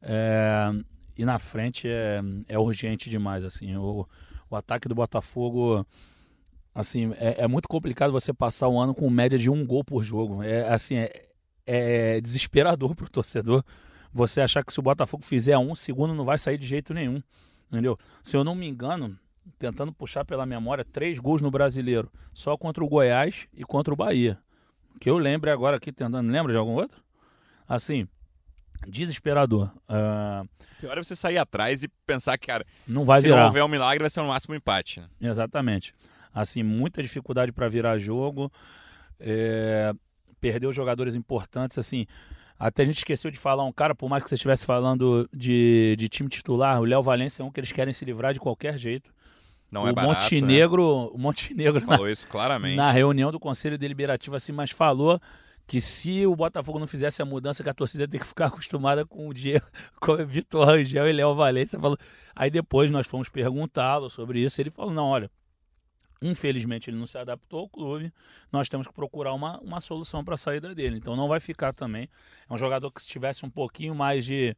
É... 0.00 0.70
E 1.16 1.24
na 1.24 1.38
frente 1.38 1.88
é, 1.88 2.20
é 2.48 2.58
urgente 2.58 3.10
demais. 3.10 3.44
assim. 3.44 3.76
O, 3.76 4.06
o 4.48 4.56
ataque 4.56 4.88
do 4.88 4.94
Botafogo 4.94 5.86
assim 6.74 7.12
é, 7.18 7.42
é, 7.42 7.46
muito 7.46 7.68
complicado 7.68 8.12
você 8.12 8.32
passar 8.32 8.68
um 8.68 8.80
ano 8.80 8.94
com 8.94 9.10
média 9.10 9.38
de 9.38 9.50
um 9.50 9.66
gol 9.66 9.84
por 9.84 10.02
jogo. 10.02 10.42
É 10.42 10.68
assim 10.68 10.96
é, 10.96 11.31
é 11.66 12.20
desesperador 12.20 12.94
para 12.94 13.06
o 13.06 13.10
torcedor. 13.10 13.64
Você 14.12 14.40
achar 14.40 14.64
que 14.64 14.72
se 14.72 14.78
o 14.78 14.82
Botafogo 14.82 15.24
fizer 15.24 15.56
um 15.56 15.74
segundo 15.74 16.14
não 16.14 16.24
vai 16.24 16.38
sair 16.38 16.58
de 16.58 16.66
jeito 16.66 16.92
nenhum, 16.92 17.22
entendeu? 17.68 17.98
Se 18.22 18.36
eu 18.36 18.44
não 18.44 18.54
me 18.54 18.68
engano, 18.68 19.18
tentando 19.58 19.92
puxar 19.92 20.24
pela 20.24 20.44
memória, 20.44 20.84
três 20.84 21.18
gols 21.18 21.40
no 21.40 21.50
brasileiro, 21.50 22.10
só 22.32 22.56
contra 22.56 22.84
o 22.84 22.88
Goiás 22.88 23.46
e 23.54 23.64
contra 23.64 23.92
o 23.92 23.96
Bahia. 23.96 24.38
Que 25.00 25.08
eu 25.08 25.18
lembre 25.18 25.50
agora 25.50 25.76
aqui, 25.76 25.92
tentando. 25.92 26.30
Lembra 26.30 26.52
de 26.52 26.58
algum 26.58 26.72
outro? 26.72 27.02
Assim, 27.66 28.06
desesperador. 28.86 29.70
Uh... 29.88 30.48
Pior 30.80 30.98
é 30.98 31.02
você 31.02 31.16
sair 31.16 31.38
atrás 31.38 31.82
e 31.82 31.88
pensar 32.06 32.36
que, 32.36 32.46
cara, 32.46 32.66
não 32.86 33.04
vai 33.04 33.20
se 33.20 33.26
virar. 33.26 33.40
não 33.40 33.46
houver 33.46 33.64
um 33.64 33.68
milagre, 33.68 34.02
vai 34.02 34.10
ser 34.10 34.20
no 34.20 34.28
máximo 34.28 34.54
um 34.54 34.56
empate. 34.56 35.00
Né? 35.00 35.30
Exatamente. 35.30 35.94
Assim, 36.34 36.62
muita 36.62 37.02
dificuldade 37.02 37.52
para 37.52 37.68
virar 37.68 37.98
jogo. 37.98 38.50
É... 39.18 39.94
Perdeu 40.42 40.72
jogadores 40.72 41.14
importantes, 41.14 41.78
assim. 41.78 42.04
Até 42.58 42.82
a 42.82 42.86
gente 42.86 42.98
esqueceu 42.98 43.30
de 43.30 43.38
falar 43.38 43.64
um 43.64 43.72
cara, 43.72 43.94
por 43.94 44.08
mais 44.08 44.22
que 44.22 44.28
você 44.28 44.34
estivesse 44.34 44.66
falando 44.66 45.28
de, 45.32 45.94
de 45.96 46.08
time 46.08 46.28
titular, 46.28 46.80
o 46.80 46.84
Léo 46.84 47.02
Valência 47.02 47.42
é 47.42 47.44
um 47.44 47.50
que 47.50 47.60
eles 47.60 47.70
querem 47.70 47.94
se 47.94 48.04
livrar 48.04 48.34
de 48.34 48.40
qualquer 48.40 48.76
jeito. 48.76 49.12
Não 49.70 49.84
o 49.84 49.88
é 49.88 49.92
barato, 49.92 50.24
Montenegro, 50.24 50.82
né? 50.82 51.10
o 51.14 51.18
Montenegro 51.18 51.80
falou 51.80 52.06
na, 52.06 52.12
isso 52.12 52.26
claramente. 52.26 52.76
Na 52.76 52.90
reunião 52.90 53.30
do 53.32 53.40
Conselho 53.40 53.78
Deliberativo 53.78 54.36
assim, 54.36 54.52
mas 54.52 54.70
falou 54.70 55.20
que 55.66 55.80
se 55.80 56.26
o 56.26 56.36
Botafogo 56.36 56.78
não 56.78 56.86
fizesse 56.86 57.22
a 57.22 57.24
mudança, 57.24 57.62
que 57.62 57.70
a 57.70 57.74
torcida 57.74 58.06
tem 58.06 58.20
que 58.20 58.26
ficar 58.26 58.46
acostumada 58.52 59.06
com 59.06 59.28
o 59.28 59.32
Diego, 59.32 59.64
com 60.00 60.12
o 60.12 60.26
Vitor 60.26 60.66
Rangel 60.66 61.08
e 61.08 61.12
Léo 61.12 61.34
Valência. 61.34 61.78
Falou. 61.78 61.96
Aí 62.34 62.50
depois 62.50 62.90
nós 62.90 63.06
fomos 63.06 63.28
perguntá-lo 63.28 64.10
sobre 64.10 64.40
isso. 64.40 64.60
Ele 64.60 64.70
falou: 64.70 64.92
não, 64.92 65.06
olha, 65.06 65.30
infelizmente 66.22 66.88
ele 66.88 66.96
não 66.96 67.06
se 67.06 67.18
adaptou 67.18 67.60
ao 67.60 67.68
clube, 67.68 68.12
nós 68.50 68.68
temos 68.68 68.86
que 68.86 68.92
procurar 68.92 69.34
uma, 69.34 69.58
uma 69.60 69.80
solução 69.80 70.24
para 70.24 70.34
a 70.34 70.38
saída 70.38 70.74
dele. 70.74 70.96
Então 70.96 71.16
não 71.16 71.28
vai 71.28 71.40
ficar 71.40 71.72
também. 71.72 72.08
É 72.48 72.54
um 72.54 72.58
jogador 72.58 72.90
que 72.90 73.02
se 73.02 73.08
tivesse 73.08 73.44
um 73.44 73.50
pouquinho 73.50 73.94
mais 73.94 74.24
de 74.24 74.56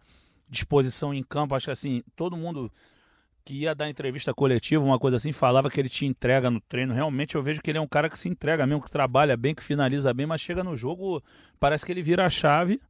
disposição 0.48 1.12
em 1.12 1.22
campo, 1.22 1.54
acho 1.54 1.66
que 1.66 1.70
assim, 1.70 2.02
todo 2.14 2.36
mundo 2.36 2.70
que 3.44 3.54
ia 3.54 3.74
dar 3.74 3.90
entrevista 3.90 4.32
coletiva, 4.32 4.82
uma 4.82 4.98
coisa 4.98 5.18
assim, 5.18 5.30
falava 5.30 5.68
que 5.70 5.78
ele 5.78 5.88
te 5.88 6.06
entrega 6.06 6.50
no 6.50 6.60
treino. 6.60 6.94
Realmente 6.94 7.34
eu 7.34 7.42
vejo 7.42 7.60
que 7.60 7.70
ele 7.70 7.78
é 7.78 7.80
um 7.80 7.86
cara 7.86 8.08
que 8.08 8.18
se 8.18 8.28
entrega 8.28 8.66
mesmo, 8.66 8.82
que 8.82 8.90
trabalha 8.90 9.36
bem, 9.36 9.54
que 9.54 9.62
finaliza 9.62 10.14
bem, 10.14 10.24
mas 10.24 10.40
chega 10.40 10.64
no 10.64 10.74
jogo, 10.74 11.22
parece 11.60 11.84
que 11.84 11.92
ele 11.92 12.02
vira 12.02 12.24
a 12.24 12.30
chave 12.30 12.80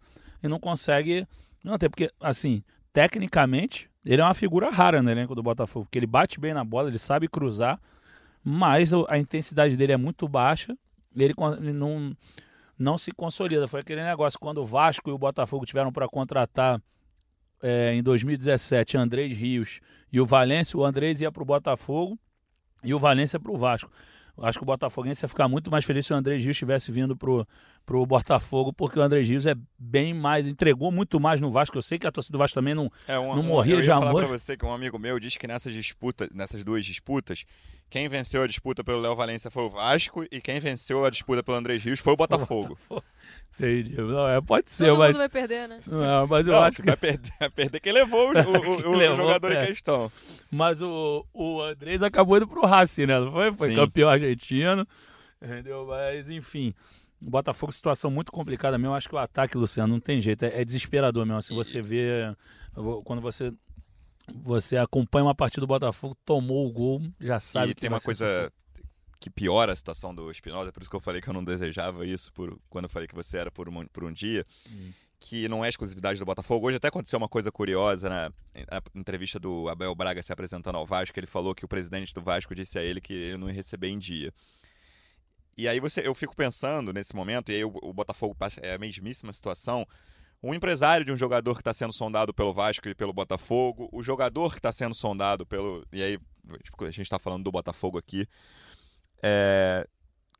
e 0.42 0.46
não 0.46 0.60
consegue. 0.60 1.26
Não, 1.62 1.74
até 1.74 1.88
porque, 1.88 2.08
assim, 2.20 2.62
tecnicamente, 2.92 3.90
ele 4.04 4.22
é 4.22 4.24
uma 4.24 4.34
figura 4.34 4.70
rara 4.70 5.02
no 5.02 5.10
elenco 5.10 5.34
do 5.34 5.42
Botafogo, 5.42 5.86
porque 5.86 5.98
ele 5.98 6.06
bate 6.06 6.38
bem 6.38 6.54
na 6.54 6.62
bola, 6.62 6.88
ele 6.88 6.98
sabe 6.98 7.26
cruzar, 7.26 7.80
mas 8.44 8.92
a 9.08 9.18
intensidade 9.18 9.76
dele 9.76 9.92
é 9.92 9.96
muito 9.96 10.28
baixa, 10.28 10.76
ele 11.16 11.34
não, 11.72 12.14
não 12.78 12.98
se 12.98 13.10
consolida. 13.10 13.66
Foi 13.66 13.80
aquele 13.80 14.04
negócio, 14.04 14.38
quando 14.38 14.58
o 14.58 14.66
Vasco 14.66 15.08
e 15.08 15.12
o 15.12 15.18
Botafogo 15.18 15.64
tiveram 15.64 15.90
para 15.90 16.06
contratar 16.06 16.80
é, 17.62 17.94
em 17.94 18.02
2017 18.02 18.98
Andrés 18.98 19.34
Rios 19.36 19.80
e 20.12 20.20
o 20.20 20.26
Valência, 20.26 20.78
o 20.78 20.84
Andrés 20.84 21.22
ia 21.22 21.32
para 21.32 21.42
o 21.42 21.46
Botafogo 21.46 22.18
e 22.82 22.92
o 22.92 22.98
Valência 22.98 23.40
para 23.40 23.50
o 23.50 23.56
Vasco. 23.56 23.90
Acho 24.36 24.58
que 24.58 24.64
o 24.64 24.66
Botafoguense 24.66 25.24
ia 25.24 25.28
ficar 25.28 25.46
muito 25.46 25.70
mais 25.70 25.84
feliz 25.84 26.06
se 26.06 26.12
o 26.12 26.16
André 26.16 26.36
Rios 26.36 26.56
tivesse 26.56 26.90
vindo 26.90 27.16
pro, 27.16 27.46
pro 27.86 28.04
Botafogo, 28.04 28.72
porque 28.72 28.98
o 28.98 29.02
André 29.02 29.22
Rios 29.22 29.46
é 29.46 29.54
bem 29.78 30.12
mais, 30.12 30.46
entregou 30.46 30.90
muito 30.90 31.20
mais 31.20 31.40
no 31.40 31.52
Vasco. 31.52 31.78
Eu 31.78 31.82
sei 31.82 32.00
que 32.00 32.06
a 32.06 32.10
torcida 32.10 32.32
do 32.32 32.38
Vasco 32.38 32.56
também 32.56 32.74
não, 32.74 32.90
é 33.06 33.16
um, 33.16 33.36
não 33.36 33.42
morria 33.44 33.76
um, 33.76 33.78
eu 33.78 33.82
de 33.82 33.90
amor. 33.92 34.06
Eu 34.06 34.12
falar 34.12 34.26
pra 34.26 34.38
você 34.38 34.56
que 34.56 34.66
um 34.66 34.72
amigo 34.72 34.98
meu 34.98 35.20
disse 35.20 35.38
que 35.38 35.46
nessas 35.46 35.72
disputas, 35.72 36.28
nessas 36.34 36.64
duas 36.64 36.84
disputas, 36.84 37.44
quem 37.94 38.08
venceu 38.08 38.42
a 38.42 38.46
disputa 38.48 38.82
pelo 38.82 39.00
Léo 39.00 39.14
Valência 39.14 39.52
foi 39.52 39.62
o 39.62 39.70
Vasco 39.70 40.24
e 40.28 40.40
quem 40.40 40.58
venceu 40.58 41.04
a 41.04 41.10
disputa 41.10 41.44
pelo 41.44 41.56
André 41.56 41.76
Rios 41.76 42.00
foi 42.00 42.12
o 42.12 42.16
Botafogo. 42.16 42.76
Entendi. 43.56 43.94
Não, 43.96 44.28
é, 44.28 44.40
pode 44.40 44.68
ser, 44.68 44.88
Todo 44.88 44.98
mas. 44.98 45.08
mundo 45.10 45.18
vai 45.18 45.28
perder, 45.28 45.68
né? 45.68 45.80
Não, 45.86 46.26
mas 46.26 46.44
eu 46.44 46.54
não, 46.54 46.60
acho 46.62 46.78
que. 46.78 46.86
Vai 46.86 46.96
perder, 46.96 47.32
vai 47.38 47.50
perder 47.50 47.78
quem 47.78 47.92
levou 47.92 48.32
o, 48.34 48.88
o, 48.88 48.90
o 48.90 48.96
levou, 48.96 49.16
jogador 49.18 49.52
é. 49.52 49.62
em 49.62 49.66
questão. 49.68 50.10
Mas 50.50 50.82
o, 50.82 51.24
o 51.32 51.62
Andrés 51.62 52.02
acabou 52.02 52.36
indo 52.36 52.48
pro 52.48 52.66
Racing, 52.66 53.06
né? 53.06 53.20
Não 53.20 53.30
foi? 53.30 53.52
Foi 53.52 53.68
Sim. 53.68 53.76
campeão 53.76 54.08
argentino. 54.08 54.84
Entendeu? 55.40 55.86
Mas, 55.86 56.28
enfim. 56.28 56.74
O 57.24 57.30
Botafogo, 57.30 57.70
situação 57.70 58.10
muito 58.10 58.32
complicada 58.32 58.76
mesmo. 58.76 58.90
Eu 58.90 58.96
acho 58.96 59.08
que 59.08 59.14
o 59.14 59.18
ataque, 59.18 59.56
Luciano, 59.56 59.92
não 59.92 60.00
tem 60.00 60.20
jeito. 60.20 60.44
É, 60.44 60.62
é 60.62 60.64
desesperador 60.64 61.24
mesmo. 61.24 61.40
Se 61.42 61.52
e... 61.52 61.56
você 61.56 61.80
vê. 61.80 62.34
Quando 63.04 63.22
você 63.22 63.52
você 64.32 64.76
acompanha 64.76 65.26
uma 65.26 65.34
partida 65.34 65.60
do 65.60 65.66
Botafogo, 65.66 66.16
tomou 66.24 66.66
o 66.66 66.72
gol, 66.72 67.02
já 67.20 67.40
sabe 67.40 67.72
e 67.72 67.74
que 67.74 67.80
tem 67.80 67.90
uma 67.90 68.00
coisa 68.00 68.52
que 69.20 69.30
piora 69.30 69.72
a 69.72 69.76
situação 69.76 70.14
do 70.14 70.30
Espinosa, 70.30 70.72
por 70.72 70.82
isso 70.82 70.90
que 70.90 70.96
eu 70.96 71.00
falei 71.00 71.20
que 71.20 71.28
eu 71.28 71.34
não 71.34 71.42
desejava 71.42 72.06
isso 72.06 72.32
por, 72.32 72.58
quando 72.68 72.84
eu 72.84 72.90
falei 72.90 73.08
que 73.08 73.14
você 73.14 73.38
era 73.38 73.50
por 73.50 73.68
um, 73.68 73.86
por 73.86 74.04
um 74.04 74.12
dia, 74.12 74.44
hum. 74.70 74.92
que 75.18 75.48
não 75.48 75.64
é 75.64 75.68
exclusividade 75.68 76.18
do 76.18 76.24
Botafogo. 76.26 76.66
Hoje 76.66 76.76
até 76.76 76.88
aconteceu 76.88 77.16
uma 77.16 77.28
coisa 77.28 77.50
curiosa 77.50 78.08
na, 78.08 78.28
na, 78.70 78.82
entrevista 78.94 79.38
do 79.38 79.68
Abel 79.68 79.94
Braga 79.94 80.22
se 80.22 80.32
apresentando 80.32 80.76
ao 80.76 80.86
Vasco, 80.86 81.18
ele 81.18 81.26
falou 81.26 81.54
que 81.54 81.64
o 81.64 81.68
presidente 81.68 82.12
do 82.12 82.20
Vasco 82.20 82.54
disse 82.54 82.78
a 82.78 82.82
ele 82.82 83.00
que 83.00 83.12
ele 83.12 83.38
não 83.38 83.48
ia 83.48 83.54
receber 83.54 83.88
em 83.88 83.98
dia. 83.98 84.32
E 85.56 85.68
aí 85.68 85.78
você, 85.80 86.06
eu 86.06 86.14
fico 86.14 86.34
pensando 86.34 86.92
nesse 86.92 87.14
momento, 87.14 87.50
e 87.50 87.54
aí 87.54 87.64
o, 87.64 87.72
o 87.82 87.92
Botafogo 87.92 88.34
passa, 88.34 88.60
é 88.60 88.74
a 88.74 88.78
mesmíssima 88.78 89.32
situação, 89.32 89.86
um 90.44 90.52
empresário 90.52 91.06
de 91.06 91.12
um 91.12 91.16
jogador 91.16 91.54
que 91.54 91.62
está 91.62 91.72
sendo 91.72 91.92
sondado 91.92 92.34
pelo 92.34 92.52
Vasco 92.52 92.86
e 92.86 92.94
pelo 92.94 93.14
Botafogo, 93.14 93.88
o 93.90 94.02
jogador 94.02 94.52
que 94.52 94.58
está 94.58 94.70
sendo 94.70 94.94
sondado 94.94 95.46
pelo. 95.46 95.86
E 95.90 96.02
aí, 96.02 96.18
a 96.80 96.84
gente 96.90 97.00
está 97.00 97.18
falando 97.18 97.44
do 97.44 97.50
Botafogo 97.50 97.96
aqui. 97.96 98.28
É, 99.22 99.88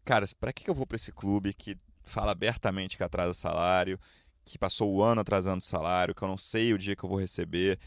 cara, 0.05 0.27
para 0.39 0.53
que 0.53 0.69
eu 0.69 0.75
vou 0.75 0.87
para 0.87 0.97
esse 0.97 1.11
clube 1.11 1.55
que 1.55 1.79
fala 2.03 2.33
abertamente 2.33 2.99
que 2.99 3.03
atrasa 3.03 3.33
salário, 3.33 3.99
que 4.45 4.59
passou 4.59 4.93
o 4.93 5.03
ano 5.03 5.23
atrasando 5.23 5.63
salário, 5.63 6.15
que 6.15 6.23
eu 6.23 6.29
não 6.29 6.37
sei 6.37 6.75
o 6.75 6.79
dia 6.79 6.95
que 6.95 7.03
eu 7.03 7.09
vou 7.09 7.19
receber? 7.19 7.81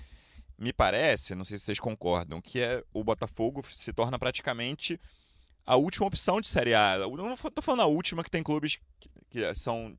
Me 0.57 0.73
parece, 0.73 1.35
não 1.35 1.45
sei 1.45 1.59
se 1.59 1.65
vocês 1.65 1.79
concordam, 1.79 2.41
que 2.41 2.59
é 2.59 2.83
o 2.91 3.03
Botafogo 3.03 3.63
se 3.69 3.93
torna 3.93 4.17
praticamente 4.17 4.99
a 5.63 5.75
última 5.75 6.07
opção 6.07 6.41
de 6.41 6.47
Série 6.47 6.73
A. 6.73 6.95
Eu 6.95 7.15
não 7.15 7.35
estou 7.35 7.61
falando 7.61 7.81
a 7.81 7.85
última, 7.85 8.23
que 8.23 8.31
tem 8.31 8.41
clubes 8.41 8.79
que, 8.99 9.09
que 9.29 9.53
são 9.53 9.95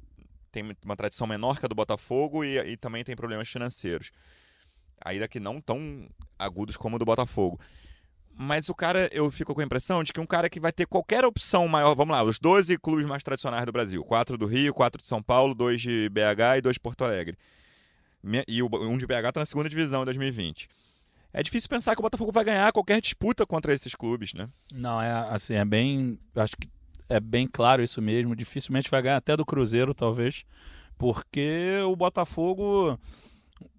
tem 0.62 0.77
uma 0.85 0.97
tradição 0.97 1.27
menor 1.27 1.59
que 1.59 1.66
a 1.66 1.68
do 1.68 1.75
Botafogo 1.75 2.44
e, 2.44 2.59
e 2.59 2.77
também 2.77 3.05
tem 3.05 3.16
problemas 3.16 3.49
financeiros. 3.49 4.11
Ainda 5.05 5.29
que 5.29 5.38
não 5.38 5.61
tão 5.61 6.09
agudos 6.38 6.77
como 6.77 6.97
o 6.97 6.99
do 6.99 7.05
Botafogo. 7.05 7.61
mas 8.35 8.68
o 8.68 8.75
cara, 8.75 9.09
eu 9.12 9.31
fico 9.31 9.55
com 9.55 9.61
a 9.61 9.64
impressão 9.64 10.03
de 10.03 10.12
que 10.12 10.21
um 10.21 10.27
cara 10.27 10.49
que 10.49 10.61
vai 10.61 10.73
ter 10.73 10.87
qualquer 10.87 11.25
opção 11.25 11.66
maior, 11.66 11.94
vamos 11.94 12.14
lá, 12.14 12.23
os 12.23 12.38
12 12.38 12.79
clubes 12.79 13.05
mais 13.07 13.23
tradicionais 13.23 13.66
do 13.66 13.73
Brasil, 13.73 14.05
quatro 14.05 14.38
do 14.38 14.47
Rio, 14.47 14.75
quatro 14.75 15.01
de 15.01 15.09
São 15.09 15.23
Paulo, 15.23 15.55
dois 15.55 15.81
de 15.81 16.09
BH 16.09 16.59
e 16.59 16.61
dois 16.61 16.75
de 16.75 16.81
Porto 16.81 17.05
Alegre. 17.05 17.37
E 18.47 18.62
um 18.62 18.99
de 18.99 19.07
BH 19.07 19.29
está 19.29 19.40
na 19.40 19.47
segunda 19.47 19.68
divisão 19.68 20.03
em 20.03 20.05
2020. 20.05 20.68
É 21.33 21.42
difícil 21.42 21.68
pensar 21.68 21.94
que 21.94 22.01
o 22.01 22.03
Botafogo 22.03 22.33
vai 22.33 22.44
ganhar 22.44 22.73
qualquer 22.73 23.01
disputa 23.01 23.47
contra 23.47 23.73
esses 23.73 23.94
clubes, 23.94 24.33
né? 24.33 24.49
Não, 24.73 25.01
é 25.01 25.11
assim, 25.31 25.55
é 25.55 25.64
bem, 25.64 26.18
acho 26.35 26.57
que 26.57 26.68
é 27.09 27.21
bem 27.21 27.49
claro 27.51 27.83
isso 27.83 28.01
mesmo, 28.03 28.37
dificilmente 28.37 28.90
vai 28.90 29.03
ganhar 29.03 29.16
até 29.16 29.37
do 29.37 29.47
Cruzeiro, 29.47 29.94
talvez, 29.94 30.44
porque 30.97 31.81
o 31.87 31.94
Botafogo 31.97 32.99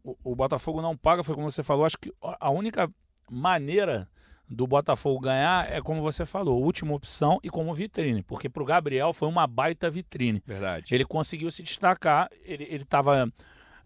o, 0.04 0.18
o 0.24 0.36
Botafogo 0.36 0.82
não 0.82 0.96
paga, 0.96 1.24
foi 1.24 1.36
como 1.36 1.50
você 1.50 1.64
falou, 1.64 1.86
acho 1.86 1.98
que 1.98 2.12
a 2.22 2.50
única 2.50 2.90
maneira 3.30 4.08
do 4.50 4.66
Botafogo 4.66 5.20
ganhar 5.20 5.72
é 5.72 5.80
como 5.82 6.02
você 6.02 6.26
falou, 6.26 6.62
última 6.62 6.94
opção 6.94 7.40
e 7.44 7.50
como 7.50 7.74
vitrine, 7.74 8.24
porque 8.24 8.50
para 8.50 8.64
o 8.64 8.66
Gabriel 8.66 9.14
foi 9.14 9.28
uma 9.28 9.46
baita 9.46 9.90
vitrine. 9.90 10.42
Verdade. 10.46 10.94
Ele 10.94 11.06
conseguiu 11.06 11.52
se 11.52 11.62
destacar, 11.62 12.30
ele 12.44 12.64
estava 12.76 13.32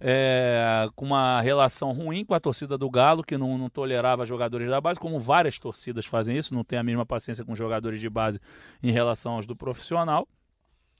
é, 0.06 0.89
com 0.98 1.06
uma 1.06 1.39
relação 1.39 1.94
ruim 1.94 2.26
com 2.26 2.34
a 2.34 2.39
torcida 2.39 2.78
do 2.78 2.89
Galo, 2.89 3.24
que 3.24 3.38
não, 3.38 3.58
não, 3.58 3.70
tolerava 3.70 4.26
jogadores 4.26 4.70
da 4.70 4.82
base, 4.82 5.00
como 5.00 5.18
várias 5.18 5.58
torcidas 5.58 6.06
fazem 6.06 6.38
isso, 6.38 6.54
não 6.54 6.62
tem 6.62 6.78
a 6.78 6.84
mesma 6.84 7.06
paciência 7.06 7.46
com 7.46 7.56
jogadores 7.56 8.02
de 8.02 8.10
base 8.10 8.38
em 8.84 8.92
relação 8.92 9.36
aos 9.36 9.48
do 9.48 9.56
profissional. 9.56 10.28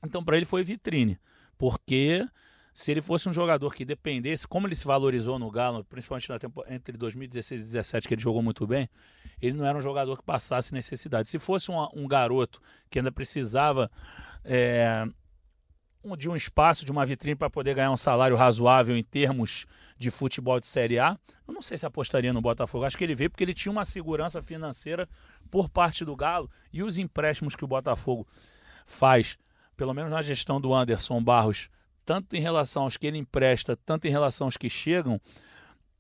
Então, 0.06 0.24
para 0.24 0.38
ele 0.38 0.46
foi 0.46 0.64
vitrine, 0.64 1.20
porque 1.58 2.26
se 2.74 2.92
ele 2.92 3.02
fosse 3.02 3.28
um 3.28 3.34
jogador 3.34 3.74
que 3.74 3.84
dependesse, 3.84 4.48
como 4.48 4.68
ele 4.68 4.76
se 4.76 4.86
valorizou 4.86 5.38
no 5.38 5.52
Galo, 5.52 5.84
principalmente 5.84 6.30
na 6.30 6.40
tempo, 6.40 6.64
entre 6.70 6.98
2016 6.98 7.60
e 7.60 7.64
2017, 7.66 8.08
que 8.08 8.14
ele 8.14 8.22
jogou 8.22 8.42
muito 8.42 8.66
bem, 8.66 8.88
ele 9.42 9.58
não 9.58 9.66
era 9.66 9.78
um 9.78 9.82
jogador 9.82 10.18
que 10.18 10.24
passasse 10.24 10.74
necessidade. 10.74 11.28
Se 11.28 11.38
fosse 11.40 11.70
um, 11.70 11.88
um 11.94 12.08
garoto 12.08 12.62
que 12.90 13.00
ainda 13.00 13.12
precisava 13.12 13.92
é, 14.46 15.06
de 16.18 16.30
um 16.30 16.36
espaço, 16.36 16.86
de 16.86 16.92
uma 16.92 17.06
vitrine 17.06 17.36
para 17.36 17.50
poder 17.50 17.74
ganhar 17.76 17.92
um 17.92 17.98
salário 17.98 18.36
razoável 18.36 18.96
em 18.96 19.04
termos 19.04 19.66
de 19.98 20.12
futebol 20.12 20.60
de 20.60 20.68
Série 20.68 21.00
A, 21.00 21.18
eu 21.48 21.54
não 21.54 21.62
sei 21.62 21.78
se 21.78 21.86
apostaria 21.86 22.34
no 22.34 22.42
Botafogo. 22.42 22.84
Acho 22.84 22.98
que 22.98 23.04
ele 23.04 23.16
veio 23.16 23.30
porque 23.30 23.44
ele 23.44 23.54
tinha 23.54 23.72
uma 23.72 23.86
segurança 23.86 24.42
financeira 24.42 25.08
por 25.50 25.70
parte 25.70 26.04
do 26.04 26.16
Galo 26.16 26.50
e 26.72 26.84
os 26.84 26.98
empréstimos 26.98 27.56
que 27.56 27.64
o 27.64 27.68
Botafogo 27.68 28.28
faz, 28.86 29.38
pelo 29.78 29.94
menos 29.94 30.12
na 30.12 30.22
gestão 30.22 30.60
do 30.60 30.74
Anderson 30.74 31.24
Barros, 31.24 31.70
tanto 32.06 32.36
em 32.36 32.40
relação 32.40 32.84
aos 32.84 32.98
que 32.98 33.08
ele 33.08 33.18
empresta, 33.18 33.78
tanto 33.78 34.06
em 34.06 34.12
relação 34.12 34.48
aos 34.48 34.58
que 34.58 34.70
chegam, 34.70 35.22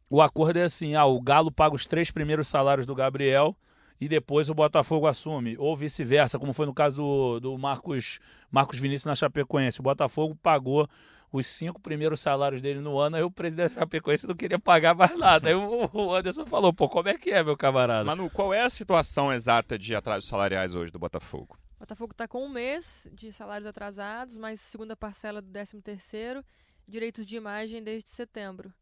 o 0.10 0.22
acordo 0.22 0.58
é 0.58 0.64
assim: 0.66 0.96
ah, 0.96 1.06
o 1.06 1.22
Galo 1.22 1.52
paga 1.52 1.76
os 1.76 1.86
três 1.86 2.12
primeiros 2.12 2.48
salários 2.48 2.86
do 2.86 2.94
Gabriel 2.94 3.56
e 4.04 4.08
depois 4.10 4.50
o 4.50 4.54
Botafogo 4.54 5.08
assume, 5.08 5.56
ou 5.58 5.78
vice-versa, 5.78 6.38
como 6.38 6.52
foi 6.52 6.66
no 6.66 6.74
caso 6.74 6.98
do, 6.98 7.40
do 7.40 7.58
Marcos, 7.58 8.20
Marcos 8.52 8.78
Vinícius 8.78 9.06
na 9.06 9.16
Chapecoense. 9.16 9.80
O 9.80 9.84
Botafogo 9.84 10.36
pagou 10.44 10.90
os 11.32 11.48
cinco 11.48 11.80
primeiros 11.80 12.20
salários 12.20 12.62
dele 12.62 12.82
no 12.82 13.00
ano, 13.00 13.16
aí 13.16 13.24
o 13.24 13.32
presidente 13.32 13.76
da 13.76 13.80
Chapecoense 13.80 14.28
não 14.28 14.36
queria 14.36 14.60
pagar 14.60 14.94
mais 14.94 15.18
nada. 15.18 15.48
Aí 15.48 15.56
o, 15.56 16.14
Anderson 16.14 16.46
falou, 16.46 16.74
pô, 16.74 16.90
como 16.90 17.08
é 17.08 17.18
que 17.18 17.32
é, 17.32 17.42
meu 17.42 17.56
camarada? 17.56 18.04
Manu, 18.04 18.30
qual 18.30 18.54
é 18.54 18.62
a 18.62 18.70
situação 18.70 19.32
exata 19.32 19.80
de 19.80 19.96
atrasos 19.96 20.28
salariais 20.28 20.76
hoje 20.76 20.92
do 20.92 21.00
Botafogo? 21.00 21.58
Botafogo 21.80 22.12
está 22.12 22.28
com 22.28 22.44
um 22.46 22.50
mês 22.50 23.08
de 23.14 23.32
salários 23.32 23.66
atrasados, 23.66 24.38
mais 24.38 24.60
segunda 24.60 24.98
parcela 24.98 25.42
do 25.42 25.50
13 25.50 25.82
terceiro, 25.82 26.44
direitos 26.86 27.26
de 27.26 27.38
imagem 27.38 27.82
desde 27.82 28.10
setembro. 28.10 28.74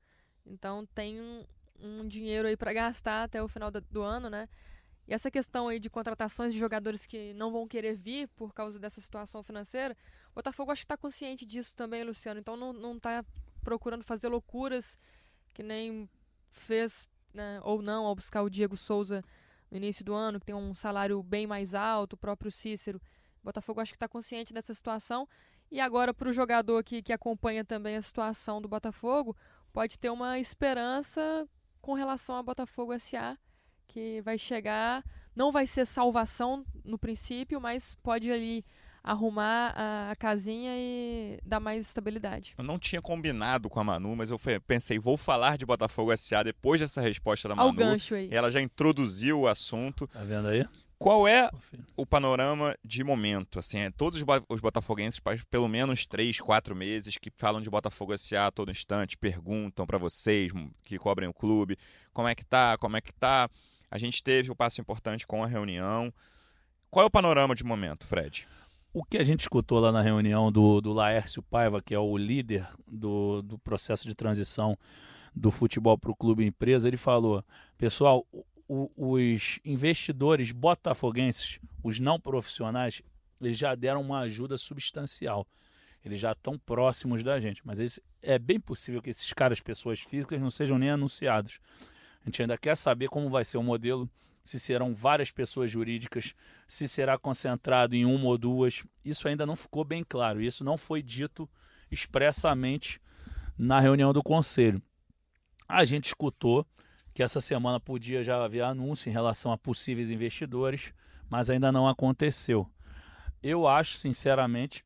Então 0.47 0.83
tem 0.95 1.21
um, 1.21 1.45
um 1.79 2.07
dinheiro 2.07 2.47
aí 2.47 2.57
para 2.57 2.73
gastar 2.73 3.25
até 3.25 3.41
o 3.43 3.47
final 3.47 3.69
do, 3.69 3.81
do 3.81 4.01
ano, 4.01 4.31
né? 4.31 4.49
E 5.11 5.13
essa 5.13 5.29
questão 5.29 5.67
aí 5.67 5.77
de 5.77 5.89
contratações 5.89 6.53
de 6.53 6.57
jogadores 6.57 7.05
que 7.05 7.33
não 7.33 7.51
vão 7.51 7.67
querer 7.67 7.97
vir 7.97 8.29
por 8.29 8.53
causa 8.53 8.79
dessa 8.79 9.01
situação 9.01 9.43
financeira, 9.43 9.93
o 10.29 10.35
Botafogo 10.35 10.71
acho 10.71 10.83
que 10.83 10.85
está 10.85 10.95
consciente 10.95 11.45
disso 11.45 11.75
também, 11.75 12.01
Luciano. 12.01 12.39
Então 12.39 12.55
não, 12.55 12.71
não 12.71 12.97
tá 12.97 13.21
procurando 13.61 14.05
fazer 14.05 14.29
loucuras 14.29 14.97
que 15.53 15.61
nem 15.61 16.09
fez, 16.49 17.05
né, 17.33 17.59
ou 17.61 17.81
não, 17.81 18.05
ao 18.05 18.15
buscar 18.15 18.41
o 18.41 18.49
Diego 18.49 18.77
Souza 18.77 19.21
no 19.69 19.75
início 19.75 20.05
do 20.05 20.13
ano, 20.13 20.39
que 20.39 20.45
tem 20.45 20.55
um 20.55 20.73
salário 20.73 21.21
bem 21.21 21.45
mais 21.45 21.75
alto, 21.75 22.13
o 22.13 22.17
próprio 22.17 22.49
Cícero. 22.49 23.01
O 23.41 23.43
Botafogo 23.43 23.81
acho 23.81 23.91
que 23.91 23.97
está 23.97 24.07
consciente 24.07 24.53
dessa 24.53 24.73
situação. 24.73 25.27
E 25.69 25.81
agora, 25.81 26.13
para 26.13 26.29
o 26.29 26.33
jogador 26.33 26.77
aqui 26.77 27.03
que 27.03 27.11
acompanha 27.11 27.65
também 27.65 27.97
a 27.97 28.01
situação 28.01 28.61
do 28.61 28.69
Botafogo, 28.69 29.35
pode 29.73 29.99
ter 29.99 30.09
uma 30.09 30.39
esperança 30.39 31.45
com 31.81 31.95
relação 31.95 32.35
ao 32.35 32.43
Botafogo 32.43 32.97
SA, 32.97 33.37
que 33.91 34.21
vai 34.21 34.37
chegar. 34.37 35.03
Não 35.35 35.51
vai 35.51 35.67
ser 35.67 35.85
salvação 35.85 36.65
no 36.83 36.97
princípio, 36.97 37.59
mas 37.59 37.95
pode 38.01 38.31
ali 38.31 38.65
arrumar 39.03 39.73
a, 39.75 40.11
a, 40.11 40.15
casinha 40.15 40.71
e 40.75 41.39
dar 41.43 41.59
mais 41.59 41.87
estabilidade. 41.87 42.53
Eu 42.57 42.63
não 42.63 42.77
tinha 42.77 43.01
combinado 43.01 43.69
com 43.69 43.79
a 43.79 43.83
Manu, 43.83 44.15
mas 44.15 44.29
eu 44.29 44.39
pensei, 44.65 44.99
vou 44.99 45.17
falar 45.17 45.57
de 45.57 45.65
Botafogo 45.65 46.15
SA 46.15 46.43
depois 46.43 46.79
dessa 46.79 47.01
resposta 47.01 47.47
da 47.49 47.55
Manu. 47.55 47.69
Olha 47.69 47.73
o 47.73 47.77
gancho 47.77 48.13
aí. 48.13 48.29
Ela 48.31 48.51
já 48.51 48.61
introduziu 48.61 49.41
o 49.41 49.47
assunto. 49.47 50.07
Tá 50.07 50.23
vendo 50.23 50.47
aí? 50.47 50.65
Qual 50.99 51.27
é 51.27 51.49
o 51.97 52.05
panorama 52.05 52.77
de 52.85 53.03
momento? 53.03 53.57
Assim, 53.57 53.79
é, 53.79 53.89
todos 53.89 54.23
os 54.47 54.61
botafoguenses, 54.61 55.19
pelo 55.49 55.67
menos 55.67 56.05
três, 56.05 56.39
quatro 56.39 56.75
meses, 56.75 57.17
que 57.17 57.31
falam 57.35 57.59
de 57.59 57.71
Botafogo 57.71 58.15
SA 58.15 58.45
a 58.45 58.51
todo 58.51 58.69
instante, 58.69 59.17
perguntam 59.17 59.87
para 59.87 59.97
vocês 59.97 60.51
que 60.83 60.99
cobrem 60.99 61.27
o 61.27 61.33
clube, 61.33 61.75
como 62.13 62.27
é 62.27 62.35
que 62.35 62.45
tá, 62.45 62.77
como 62.77 62.97
é 62.97 63.01
que 63.01 63.11
tá. 63.13 63.49
A 63.91 63.97
gente 63.97 64.23
teve 64.23 64.49
o 64.49 64.55
passo 64.55 64.79
importante 64.79 65.27
com 65.27 65.43
a 65.43 65.47
reunião. 65.47 66.13
Qual 66.89 67.03
é 67.03 67.07
o 67.07 67.11
panorama 67.11 67.53
de 67.53 67.63
momento, 67.65 68.07
Fred? 68.07 68.47
O 68.93 69.03
que 69.03 69.17
a 69.17 69.23
gente 69.23 69.41
escutou 69.41 69.79
lá 69.79 69.91
na 69.91 70.01
reunião 70.01 70.49
do, 70.49 70.79
do 70.79 70.93
Laércio 70.93 71.43
Paiva, 71.43 71.81
que 71.81 71.93
é 71.93 71.99
o 71.99 72.17
líder 72.17 72.67
do, 72.87 73.41
do 73.41 73.59
processo 73.59 74.07
de 74.07 74.15
transição 74.15 74.77
do 75.35 75.51
futebol 75.51 75.97
para 75.97 76.11
o 76.11 76.15
clube 76.15 76.45
empresa, 76.45 76.87
ele 76.87 76.97
falou: 76.97 77.43
pessoal, 77.77 78.25
o, 78.67 78.89
os 78.95 79.59
investidores 79.65 80.53
botafoguenses, 80.53 81.59
os 81.83 81.99
não 81.99 82.17
profissionais, 82.17 83.01
eles 83.41 83.57
já 83.57 83.75
deram 83.75 84.01
uma 84.01 84.19
ajuda 84.19 84.57
substancial. 84.57 85.45
Eles 86.03 86.19
já 86.19 86.31
estão 86.31 86.57
próximos 86.57 87.23
da 87.23 87.39
gente, 87.39 87.61
mas 87.65 87.79
esse, 87.79 88.01
é 88.21 88.39
bem 88.39 88.59
possível 88.59 89.01
que 89.01 89.09
esses 89.09 89.31
caras, 89.33 89.59
pessoas 89.59 89.99
físicas, 89.99 90.39
não 90.41 90.49
sejam 90.49 90.77
nem 90.77 90.89
anunciados. 90.89 91.59
A 92.21 92.29
gente 92.29 92.41
ainda 92.41 92.57
quer 92.57 92.75
saber 92.75 93.09
como 93.09 93.29
vai 93.29 93.43
ser 93.43 93.57
o 93.57 93.63
modelo 93.63 94.09
se 94.43 94.59
serão 94.59 94.93
várias 94.93 95.29
pessoas 95.29 95.69
jurídicas, 95.69 96.33
se 96.67 96.87
será 96.87 97.17
concentrado 97.17 97.95
em 97.95 98.05
uma 98.05 98.25
ou 98.25 98.37
duas. 98.37 98.83
Isso 99.05 99.27
ainda 99.27 99.45
não 99.45 99.55
ficou 99.55 99.83
bem 99.83 100.03
claro. 100.03 100.41
Isso 100.41 100.63
não 100.63 100.77
foi 100.77 101.01
dito 101.01 101.49
expressamente 101.91 102.99
na 103.57 103.79
reunião 103.79 104.11
do 104.13 104.23
conselho. 104.23 104.81
A 105.67 105.85
gente 105.85 106.07
escutou 106.07 106.65
que 107.13 107.21
essa 107.21 107.41
semana 107.41 107.79
podia 107.79 108.23
já 108.23 108.43
haver 108.43 108.63
anúncio 108.63 109.09
em 109.09 109.13
relação 109.13 109.51
a 109.51 109.57
possíveis 109.57 110.09
investidores, 110.09 110.93
mas 111.29 111.49
ainda 111.49 111.71
não 111.71 111.87
aconteceu. 111.87 112.67
Eu 113.43 113.67
acho, 113.67 113.97
sinceramente, 113.97 114.83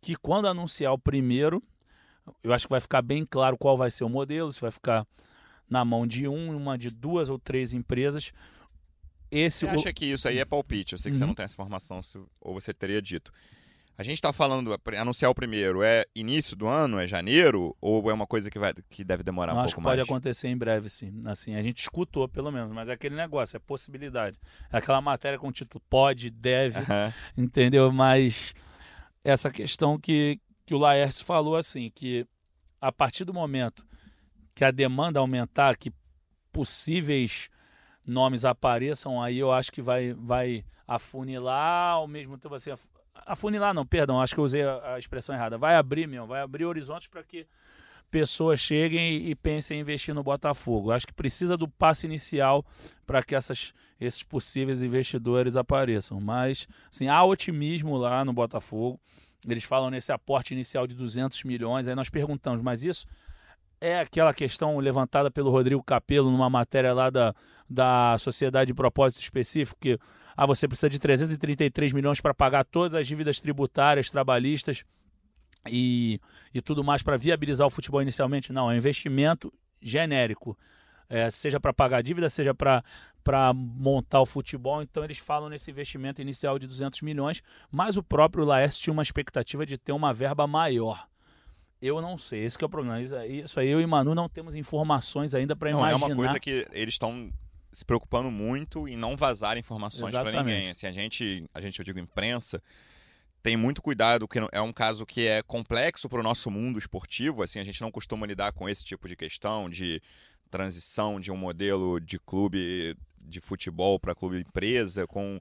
que 0.00 0.14
quando 0.16 0.48
anunciar 0.48 0.92
o 0.92 0.98
primeiro, 0.98 1.62
eu 2.42 2.52
acho 2.52 2.66
que 2.66 2.72
vai 2.72 2.80
ficar 2.80 3.02
bem 3.02 3.24
claro 3.24 3.56
qual 3.58 3.76
vai 3.76 3.90
ser 3.90 4.04
o 4.04 4.08
modelo, 4.08 4.52
se 4.52 4.60
vai 4.60 4.70
ficar 4.70 5.06
na 5.70 5.84
mão 5.84 6.06
de 6.06 6.26
um, 6.26 6.56
uma 6.56 6.76
de 6.76 6.90
duas 6.90 7.30
ou 7.30 7.38
três 7.38 7.72
empresas. 7.72 8.32
Esse, 9.30 9.64
você 9.64 9.76
acha 9.76 9.92
que 9.92 10.06
isso 10.06 10.26
aí 10.26 10.38
é 10.38 10.44
palpite? 10.44 10.94
Eu 10.94 10.98
sei 10.98 11.12
que 11.12 11.14
uhum. 11.14 11.20
você 11.20 11.26
não 11.26 11.34
tem 11.34 11.44
essa 11.44 11.54
informação, 11.54 12.00
ou 12.40 12.52
você 12.52 12.74
teria 12.74 13.00
dito. 13.00 13.32
A 13.96 14.02
gente 14.02 14.14
está 14.14 14.32
falando, 14.32 14.74
anunciar 14.98 15.30
o 15.30 15.34
primeiro, 15.34 15.82
é 15.82 16.06
início 16.14 16.56
do 16.56 16.66
ano, 16.66 16.98
é 16.98 17.06
janeiro, 17.06 17.76
ou 17.82 18.10
é 18.10 18.14
uma 18.14 18.26
coisa 18.26 18.50
que, 18.50 18.58
vai, 18.58 18.72
que 18.88 19.04
deve 19.04 19.22
demorar 19.22 19.52
não, 19.52 19.60
um 19.60 19.64
acho 19.64 19.74
pouco 19.74 19.82
que 19.82 19.84
mais? 19.84 19.98
Pode 19.98 20.10
acontecer 20.10 20.48
em 20.48 20.56
breve, 20.56 20.88
sim. 20.88 21.22
Assim, 21.26 21.54
a 21.54 21.62
gente 21.62 21.80
escutou, 21.80 22.26
pelo 22.26 22.50
menos, 22.50 22.72
mas 22.72 22.88
é 22.88 22.92
aquele 22.92 23.14
negócio, 23.14 23.58
é 23.58 23.60
possibilidade. 23.60 24.40
É 24.72 24.78
aquela 24.78 25.02
matéria 25.02 25.38
com 25.38 25.48
o 25.48 25.52
título 25.52 25.84
pode, 25.88 26.30
deve, 26.30 26.78
uhum. 26.78 27.12
entendeu? 27.36 27.92
Mas 27.92 28.54
essa 29.22 29.50
questão 29.50 29.98
que, 29.98 30.40
que 30.64 30.74
o 30.74 30.78
Laércio 30.78 31.24
falou, 31.24 31.54
assim, 31.54 31.90
que 31.94 32.26
a 32.80 32.90
partir 32.90 33.26
do 33.26 33.34
momento 33.34 33.86
que 34.54 34.64
a 34.64 34.70
demanda 34.70 35.20
aumentar, 35.20 35.76
que 35.76 35.92
possíveis 36.52 37.48
nomes 38.04 38.44
apareçam 38.44 39.22
aí, 39.22 39.38
eu 39.38 39.52
acho 39.52 39.72
que 39.72 39.80
vai, 39.80 40.14
vai 40.14 40.64
afunilar 40.86 41.94
ao 41.94 42.08
mesmo 42.08 42.36
tempo 42.36 42.54
assim. 42.54 42.70
Afunilar 43.14 43.72
não, 43.72 43.86
perdão, 43.86 44.20
acho 44.20 44.34
que 44.34 44.40
eu 44.40 44.44
usei 44.44 44.62
a, 44.62 44.98
expressão 44.98 45.34
errada. 45.34 45.56
Vai 45.56 45.76
abrir, 45.76 46.06
meu, 46.06 46.26
vai 46.26 46.40
abrir 46.40 46.64
horizontes 46.64 47.06
para 47.06 47.22
que 47.22 47.46
pessoas 48.10 48.58
cheguem 48.58 49.12
e, 49.12 49.30
e, 49.30 49.34
pensem 49.36 49.78
em 49.78 49.80
investir 49.80 50.14
no 50.14 50.22
Botafogo. 50.22 50.90
Acho 50.90 51.06
que 51.06 51.12
precisa 51.12 51.56
do 51.56 51.68
passo 51.68 52.06
inicial 52.06 52.64
para 53.06 53.22
que 53.22 53.36
essas, 53.36 53.72
esses 54.00 54.22
possíveis 54.22 54.82
investidores 54.82 55.54
apareçam. 55.54 56.20
Mas, 56.20 56.66
assim, 56.92 57.06
há 57.06 57.22
otimismo 57.22 57.96
lá 57.96 58.24
no 58.24 58.32
Botafogo. 58.32 58.98
Eles 59.48 59.64
falam 59.64 59.90
nesse 59.90 60.10
aporte 60.10 60.52
inicial 60.52 60.86
de 60.86 60.94
200 60.94 61.44
milhões. 61.44 61.86
Aí 61.86 61.94
nós 61.94 62.10
perguntamos, 62.10 62.60
mas 62.60 62.82
isso 62.82 63.06
é 63.80 63.98
aquela 63.98 64.34
questão 64.34 64.78
levantada 64.78 65.30
pelo 65.30 65.50
Rodrigo 65.50 65.82
Capello 65.82 66.30
numa 66.30 66.50
matéria 66.50 66.92
lá 66.92 67.08
da, 67.08 67.34
da 67.68 68.16
Sociedade 68.18 68.68
de 68.68 68.74
Propósito 68.74 69.22
Específico, 69.22 69.80
que 69.80 69.98
ah, 70.36 70.46
você 70.46 70.68
precisa 70.68 70.90
de 70.90 70.98
333 70.98 71.92
milhões 71.92 72.20
para 72.20 72.34
pagar 72.34 72.64
todas 72.64 72.94
as 72.94 73.06
dívidas 73.06 73.40
tributárias, 73.40 74.10
trabalhistas 74.10 74.84
e, 75.68 76.20
e 76.52 76.60
tudo 76.60 76.84
mais 76.84 77.02
para 77.02 77.16
viabilizar 77.16 77.66
o 77.66 77.70
futebol 77.70 78.02
inicialmente. 78.02 78.52
Não, 78.52 78.70
é 78.70 78.74
um 78.74 78.76
investimento 78.76 79.52
genérico. 79.80 80.56
É, 81.08 81.28
seja 81.28 81.58
para 81.58 81.72
pagar 81.72 82.02
dívida, 82.02 82.28
seja 82.28 82.54
para 82.54 83.52
montar 83.52 84.20
o 84.20 84.26
futebol. 84.26 84.80
Então 84.80 85.02
eles 85.02 85.18
falam 85.18 85.48
nesse 85.48 85.70
investimento 85.70 86.22
inicial 86.22 86.58
de 86.58 86.68
200 86.68 87.02
milhões, 87.02 87.42
mas 87.70 87.96
o 87.96 88.02
próprio 88.02 88.44
Laércio 88.44 88.82
tinha 88.82 88.92
uma 88.92 89.02
expectativa 89.02 89.66
de 89.66 89.76
ter 89.76 89.92
uma 89.92 90.14
verba 90.14 90.46
maior. 90.46 91.09
Eu 91.82 92.00
não 92.02 92.18
sei, 92.18 92.44
esse 92.44 92.62
é 92.62 92.66
o 92.66 92.68
problema. 92.68 93.00
Isso 93.00 93.58
aí 93.58 93.68
eu 93.68 93.80
e 93.80 93.86
Manu 93.86 94.14
não 94.14 94.28
temos 94.28 94.54
informações 94.54 95.34
ainda 95.34 95.56
para 95.56 95.70
imaginar. 95.70 95.92
É 95.92 95.94
uma 95.94 96.14
coisa 96.14 96.38
que 96.38 96.66
eles 96.72 96.94
estão 96.94 97.32
se 97.72 97.84
preocupando 97.84 98.30
muito 98.30 98.86
em 98.88 98.96
não 98.96 99.16
vazar 99.16 99.56
informações 99.56 100.12
para 100.12 100.30
ninguém. 100.30 100.70
Assim, 100.70 100.86
a 100.86 100.92
gente, 100.92 101.48
a 101.54 101.60
gente, 101.60 101.78
eu 101.78 101.84
digo 101.84 101.98
imprensa, 101.98 102.62
tem 103.42 103.56
muito 103.56 103.80
cuidado, 103.80 104.28
que 104.28 104.38
é 104.52 104.60
um 104.60 104.72
caso 104.72 105.06
que 105.06 105.26
é 105.26 105.42
complexo 105.42 106.08
para 106.08 106.20
o 106.20 106.22
nosso 106.22 106.50
mundo 106.50 106.78
esportivo. 106.78 107.42
Assim, 107.42 107.58
a 107.58 107.64
gente 107.64 107.80
não 107.80 107.90
costuma 107.90 108.26
lidar 108.26 108.52
com 108.52 108.68
esse 108.68 108.84
tipo 108.84 109.08
de 109.08 109.16
questão 109.16 109.70
de 109.70 110.02
transição 110.50 111.20
de 111.20 111.30
um 111.30 111.36
modelo 111.36 112.00
de 112.00 112.18
clube 112.18 112.96
de 113.20 113.40
futebol 113.40 113.98
para 113.98 114.14
clube 114.14 114.40
empresa, 114.40 115.06
com 115.06 115.40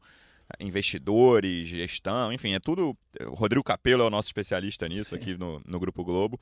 investidores, 0.59 1.67
gestão, 1.67 2.31
enfim, 2.33 2.53
é 2.53 2.59
tudo. 2.59 2.97
O 3.27 3.35
Rodrigo 3.35 3.63
Capello 3.63 4.03
é 4.03 4.07
o 4.07 4.09
nosso 4.09 4.29
especialista 4.29 4.87
nisso 4.87 5.11
Sim. 5.11 5.15
aqui 5.15 5.37
no, 5.37 5.61
no 5.65 5.79
Grupo 5.79 6.03
Globo. 6.03 6.39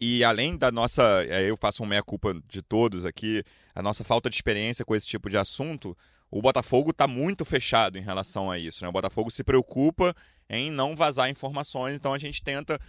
E 0.00 0.24
além 0.24 0.56
da 0.56 0.72
nossa, 0.72 1.24
eu 1.24 1.56
faço 1.56 1.82
um 1.82 1.86
meia-culpa 1.86 2.34
de 2.48 2.60
todos 2.60 3.04
aqui, 3.04 3.44
a 3.74 3.80
nossa 3.80 4.02
falta 4.02 4.28
de 4.28 4.34
experiência 4.34 4.84
com 4.84 4.96
esse 4.96 5.06
tipo 5.06 5.30
de 5.30 5.36
assunto, 5.36 5.96
o 6.28 6.42
Botafogo 6.42 6.90
está 6.90 7.06
muito 7.06 7.44
fechado 7.44 7.98
em 7.98 8.02
relação 8.02 8.50
a 8.50 8.58
isso. 8.58 8.82
Né? 8.82 8.88
O 8.88 8.92
Botafogo 8.92 9.30
se 9.30 9.44
preocupa 9.44 10.14
em 10.48 10.70
não 10.70 10.96
vazar 10.96 11.30
informações, 11.30 11.94
então 11.94 12.12
a 12.12 12.18
gente 12.18 12.42
tenta, 12.42 12.80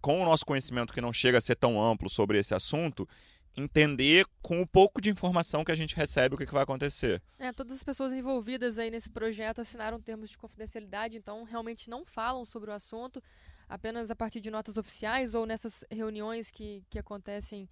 com 0.00 0.22
o 0.22 0.24
nosso 0.24 0.46
conhecimento 0.46 0.92
que 0.92 1.00
não 1.00 1.12
chega 1.12 1.38
a 1.38 1.40
ser 1.40 1.56
tão 1.56 1.82
amplo 1.82 2.08
sobre 2.08 2.38
esse 2.38 2.54
assunto, 2.54 3.08
entender 3.56 4.26
com 4.40 4.60
o 4.62 4.66
pouco 4.66 5.00
de 5.00 5.10
informação 5.10 5.64
que 5.64 5.72
a 5.72 5.76
gente 5.76 5.94
recebe 5.94 6.34
o 6.34 6.38
que, 6.38 6.46
que 6.46 6.52
vai 6.52 6.62
acontecer. 6.62 7.22
É, 7.38 7.52
todas 7.52 7.76
as 7.76 7.84
pessoas 7.84 8.12
envolvidas 8.12 8.78
aí 8.78 8.90
nesse 8.90 9.10
projeto 9.10 9.60
assinaram 9.60 10.00
termos 10.00 10.30
de 10.30 10.38
confidencialidade, 10.38 11.16
então 11.16 11.42
realmente 11.44 11.90
não 11.90 12.04
falam 12.04 12.44
sobre 12.44 12.70
o 12.70 12.72
assunto, 12.72 13.22
apenas 13.68 14.10
a 14.10 14.16
partir 14.16 14.40
de 14.40 14.50
notas 14.50 14.76
oficiais 14.76 15.34
ou 15.34 15.46
nessas 15.46 15.84
reuniões 15.90 16.50
que, 16.50 16.84
que 16.88 16.98
acontecem 16.98 17.68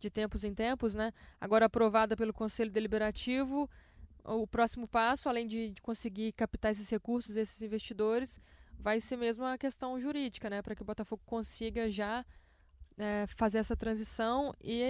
de 0.00 0.10
tempos 0.10 0.44
em 0.44 0.54
tempos, 0.54 0.94
né? 0.94 1.12
Agora 1.40 1.66
aprovada 1.66 2.16
pelo 2.16 2.32
Conselho 2.32 2.70
Deliberativo, 2.70 3.68
o 4.24 4.46
próximo 4.46 4.86
passo, 4.86 5.28
além 5.28 5.46
de, 5.46 5.74
conseguir 5.82 6.32
captar 6.32 6.70
esses 6.70 6.88
recursos, 6.88 7.36
esses 7.36 7.62
investidores, 7.62 8.38
vai 8.78 9.00
ser 9.00 9.16
mesmo 9.16 9.44
a 9.44 9.58
questão 9.58 9.98
jurídica, 9.98 10.48
né? 10.48 10.62
Para 10.62 10.74
que 10.74 10.82
o 10.82 10.84
Botafogo 10.84 11.22
consiga 11.26 11.90
já 11.90 12.24
é, 12.98 13.26
fazer 13.28 13.58
essa 13.58 13.76
transição 13.76 14.54
e 14.62 14.82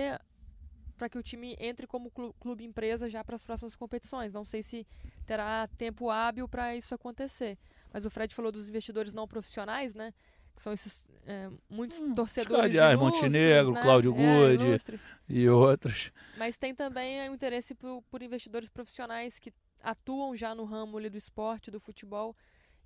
para 0.97 1.09
que 1.09 1.17
o 1.17 1.23
time 1.23 1.57
entre 1.61 1.87
como 1.87 2.11
clube 2.11 2.65
empresa 2.65 3.09
já 3.09 3.23
para 3.23 3.37
as 3.37 3.43
próximas 3.45 3.77
competições. 3.77 4.33
Não 4.33 4.45
sei 4.45 4.63
se 4.63 4.87
terá 5.25 5.69
tempo 5.79 6.11
hábil 6.11 6.49
para 6.49 6.75
isso 6.75 6.93
acontecer. 6.95 7.57
Mas 7.93 8.05
o 8.05 8.11
Fred 8.11 8.35
falou 8.35 8.51
dos 8.51 8.69
investidores 8.69 9.13
não 9.13 9.29
profissionais, 9.29 9.95
né? 9.95 10.13
Que 10.55 10.61
são 10.61 10.73
esses 10.73 11.05
é, 11.25 11.49
muitos 11.71 12.01
hum, 12.01 12.15
torcedores. 12.15 12.65
Aliás, 12.65 12.99
Montenegro, 12.99 13.73
né? 13.73 13.81
Cláudio 13.81 14.13
é, 14.19 14.57
Good 14.57 14.83
e 15.29 15.49
outros. 15.49 16.11
Mas 16.37 16.59
tem 16.59 16.75
também 16.75 17.29
o 17.31 17.35
interesse 17.35 17.75
por, 17.75 18.03
por, 18.11 18.21
investidores 18.21 18.69
profissionais 18.69 19.39
que 19.39 19.53
atuam 19.81 20.35
já 20.35 20.53
no 20.55 20.65
ramo 20.65 20.99
ali, 20.99 21.09
do 21.09 21.17
esporte, 21.17 21.71
do 21.71 21.79
futebol. 21.79 22.37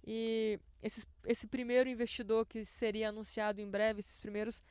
E 0.05 0.61
esses, 0.83 1.07
esse 1.25 1.47
primeiro 1.47 1.89
investidor 1.89 2.45
que 2.45 2.65
seria 2.65 3.09
anunciado 3.09 3.61
em 3.61 3.71
breve, 3.71 4.01
esses 4.01 4.21
primeiros 4.21 4.63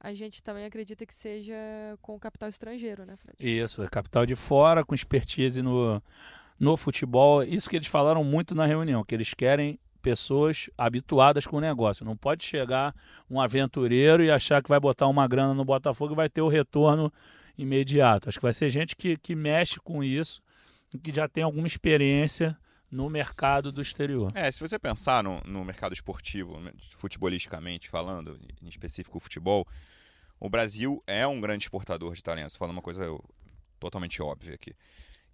a 0.00 0.12
gente 0.14 0.42
também 0.42 0.64
acredita 0.64 1.04
que 1.04 1.14
seja 1.14 1.54
com 2.00 2.18
capital 2.18 2.48
estrangeiro, 2.48 3.04
né, 3.04 3.16
Fred? 3.16 3.36
Isso, 3.38 3.82
é 3.82 3.88
capital 3.88 4.24
de 4.24 4.36
fora, 4.36 4.84
com 4.84 4.94
expertise 4.94 5.60
no, 5.60 6.02
no 6.58 6.76
futebol. 6.76 7.42
Isso 7.42 7.68
que 7.68 7.76
eles 7.76 7.88
falaram 7.88 8.22
muito 8.22 8.54
na 8.54 8.64
reunião, 8.64 9.04
que 9.04 9.14
eles 9.14 9.34
querem 9.34 9.78
pessoas 10.00 10.70
habituadas 10.78 11.46
com 11.46 11.56
o 11.56 11.60
negócio. 11.60 12.04
Não 12.04 12.16
pode 12.16 12.44
chegar 12.44 12.94
um 13.28 13.40
aventureiro 13.40 14.22
e 14.22 14.30
achar 14.30 14.62
que 14.62 14.68
vai 14.68 14.78
botar 14.78 15.08
uma 15.08 15.26
grana 15.26 15.52
no 15.52 15.64
Botafogo 15.64 16.14
e 16.14 16.16
vai 16.16 16.28
ter 16.28 16.42
o 16.42 16.48
retorno 16.48 17.12
imediato. 17.56 18.28
Acho 18.28 18.38
que 18.38 18.44
vai 18.44 18.52
ser 18.52 18.70
gente 18.70 18.94
que, 18.94 19.16
que 19.16 19.34
mexe 19.34 19.80
com 19.80 20.02
isso, 20.02 20.40
que 21.02 21.12
já 21.12 21.28
tem 21.28 21.42
alguma 21.42 21.66
experiência 21.66 22.56
no 22.90 23.08
mercado 23.10 23.70
do 23.70 23.82
exterior. 23.82 24.32
É, 24.34 24.50
se 24.50 24.60
você 24.60 24.78
pensar 24.78 25.22
no, 25.22 25.40
no 25.44 25.64
mercado 25.64 25.92
esportivo, 25.92 26.58
né, 26.60 26.72
futebolisticamente 26.96 27.88
falando, 27.88 28.38
em 28.62 28.68
específico 28.68 29.18
o 29.18 29.20
futebol, 29.20 29.66
o 30.40 30.48
Brasil 30.48 31.02
é 31.06 31.26
um 31.26 31.40
grande 31.40 31.64
exportador 31.64 32.14
de 32.14 32.22
talentos, 32.22 32.56
falando 32.56 32.76
uma 32.76 32.82
coisa 32.82 33.04
totalmente 33.78 34.22
óbvia 34.22 34.54
aqui. 34.54 34.74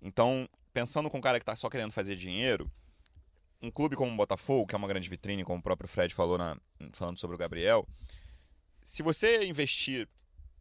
Então, 0.02 0.48
pensando 0.72 1.08
com 1.08 1.18
um 1.18 1.20
cara 1.20 1.38
que 1.38 1.42
está 1.42 1.54
só 1.54 1.70
querendo 1.70 1.92
fazer 1.92 2.16
dinheiro, 2.16 2.70
um 3.62 3.70
clube 3.70 3.96
como 3.96 4.12
o 4.12 4.16
Botafogo, 4.16 4.66
que 4.66 4.74
é 4.74 4.78
uma 4.78 4.88
grande 4.88 5.08
vitrine, 5.08 5.44
como 5.44 5.60
o 5.60 5.62
próprio 5.62 5.88
Fred 5.88 6.14
falou 6.14 6.36
na, 6.36 6.56
falando 6.92 7.18
sobre 7.18 7.36
o 7.36 7.38
Gabriel, 7.38 7.86
se 8.82 9.02
você 9.02 9.44
investir 9.44 10.08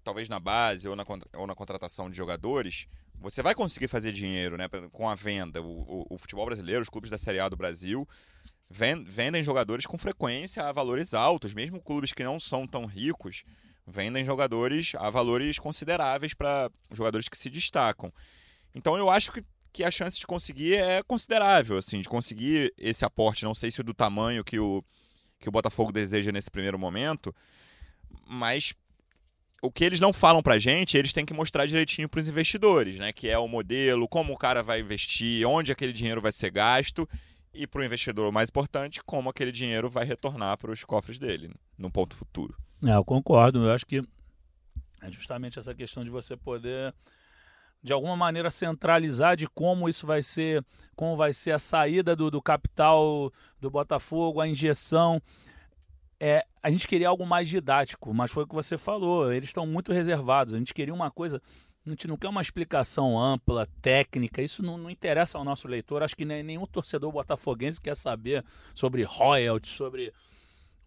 talvez 0.04 0.30
na 0.30 0.40
base 0.40 0.88
ou 0.88 0.96
na, 0.96 1.04
ou 1.34 1.48
na 1.48 1.56
contratação 1.56 2.10
de 2.10 2.16
jogadores, 2.16 2.88
você 3.24 3.42
vai 3.42 3.56
conseguir 3.56 3.88
fazer 3.88 4.12
dinheiro 4.12 4.58
né, 4.58 4.68
com 4.92 5.10
a 5.10 5.16
venda. 5.16 5.62
O, 5.62 5.66
o, 5.66 6.06
o 6.12 6.18
futebol 6.18 6.46
brasileiro, 6.46 6.84
os 6.84 6.90
clubes 6.90 7.10
da 7.10 7.18
Série 7.18 7.40
A 7.40 7.50
do 7.50 7.58
Brasil, 7.58 8.08
vendem 8.70 9.44
jogadores 9.44 9.86
com 9.86 9.98
frequência 9.98 10.64
a 10.64 10.72
valores 10.72 11.14
altos, 11.14 11.54
mesmo 11.54 11.82
clubes 11.82 12.12
que 12.12 12.24
não 12.24 12.40
são 12.40 12.68
tão 12.68 12.86
ricos 12.86 13.44
vendem 13.86 14.26
jogadores 14.26 14.94
a 14.96 15.10
valores 15.10 15.60
consideráveis 15.60 16.34
para 16.34 16.72
jogadores 16.92 17.28
que 17.28 17.38
se 17.38 17.50
destacam. 17.50 18.14
Então 18.74 18.98
eu 18.98 19.10
acho 19.10 19.32
que, 19.32 19.44
que 19.72 19.84
a 19.84 19.92
chance 19.92 20.20
de 20.20 20.26
conseguir 20.26 20.76
é 20.76 21.04
considerável, 21.04 21.78
assim, 21.78 22.02
de 22.02 22.10
conseguir 22.10 22.74
esse 22.78 23.06
aporte. 23.06 23.46
Não 23.46 23.54
sei 23.54 23.72
se 23.72 23.84
do 23.84 23.94
tamanho 23.94 24.44
que 24.44 24.60
o, 24.60 24.84
que 25.40 25.50
o 25.50 25.52
Botafogo 25.52 25.92
deseja 25.92 26.32
nesse 26.32 26.50
primeiro 26.50 26.80
momento, 26.80 27.36
mas 28.26 28.74
o 29.64 29.72
que 29.72 29.86
eles 29.86 30.02
não 30.02 30.12
falam 30.12 30.44
pra 30.44 30.60
gente, 30.60 30.98
eles 30.98 31.14
têm 31.14 31.26
que 31.26 31.34
mostrar 31.34 31.66
direitinho 31.66 32.10
para 32.10 32.20
os 32.20 32.28
investidores, 32.28 32.98
né? 32.98 33.14
Que 33.14 33.30
é 33.30 33.38
o 33.38 33.48
modelo, 33.48 34.10
como 34.10 34.34
o 34.34 34.38
cara 34.38 34.62
vai 34.62 34.82
investir, 34.82 35.48
onde 35.48 35.72
aquele 35.72 35.94
dinheiro 35.94 36.22
vai 36.22 36.34
ser 36.34 36.52
gasto 36.52 37.08
e 37.54 37.66
para 37.66 37.80
o 37.80 37.84
investidor, 37.84 38.30
mais 38.30 38.50
importante, 38.50 39.02
como 39.02 39.30
aquele 39.30 39.54
dinheiro 39.54 39.90
vai 39.90 40.04
retornar 40.04 40.58
para 40.58 40.70
os 40.70 40.84
cofres 40.84 41.18
dele 41.18 41.50
no 41.78 41.90
ponto 41.90 42.14
futuro. 42.14 42.58
É, 42.84 42.94
eu 42.94 43.06
concordo. 43.06 43.64
Eu 43.64 43.72
acho 43.72 43.86
que 43.86 44.04
é 45.02 45.10
justamente 45.10 45.58
essa 45.58 45.74
questão 45.74 46.04
de 46.04 46.10
você 46.10 46.36
poder 46.36 46.94
de 47.82 47.94
alguma 47.94 48.18
maneira 48.18 48.52
centralizar 48.52 49.38
de 49.38 49.48
como 49.48 49.88
isso 49.88 50.06
vai 50.06 50.22
ser, 50.22 50.66
como 50.94 51.16
vai 51.16 51.32
ser 51.32 51.52
a 51.52 51.60
saída 51.60 52.18
do, 52.18 52.30
do 52.30 52.42
capital 52.42 53.32
do 53.62 53.72
Botafogo, 53.72 54.42
a 54.42 54.48
injeção 54.48 55.22
é, 56.20 56.46
a 56.62 56.72
gente 56.72 56.88
queria 56.88 57.10
algo 57.10 57.26
mais 57.26 57.48
didático, 57.48 58.14
mas 58.14 58.32
foi 58.32 58.44
o 58.44 58.48
que 58.48 58.56
você 58.56 58.78
falou, 58.78 59.32
eles 59.32 59.50
estão 59.50 59.66
muito 59.66 59.92
reservados. 59.92 60.54
A 60.54 60.58
gente 60.58 60.74
queria 60.74 60.94
uma 60.94 61.12
coisa, 61.12 61.42
a 61.86 61.90
gente 61.90 62.08
não 62.08 62.16
quer 62.18 62.30
uma 62.30 62.42
explicação 62.42 63.20
ampla, 63.20 63.68
técnica, 63.82 64.42
isso 64.42 64.64
não, 64.64 64.78
não 64.78 64.90
interessa 64.90 65.38
ao 65.38 65.44
nosso 65.44 65.68
leitor. 65.68 66.02
Acho 66.02 66.16
que 66.16 66.26
nem, 66.26 66.42
nenhum 66.42 66.66
torcedor 66.66 67.12
botafoguense 67.12 67.82
quer 67.82 67.96
saber 67.96 68.44
sobre 68.74 69.04
royalties, 69.04 69.74
sobre 69.76 70.14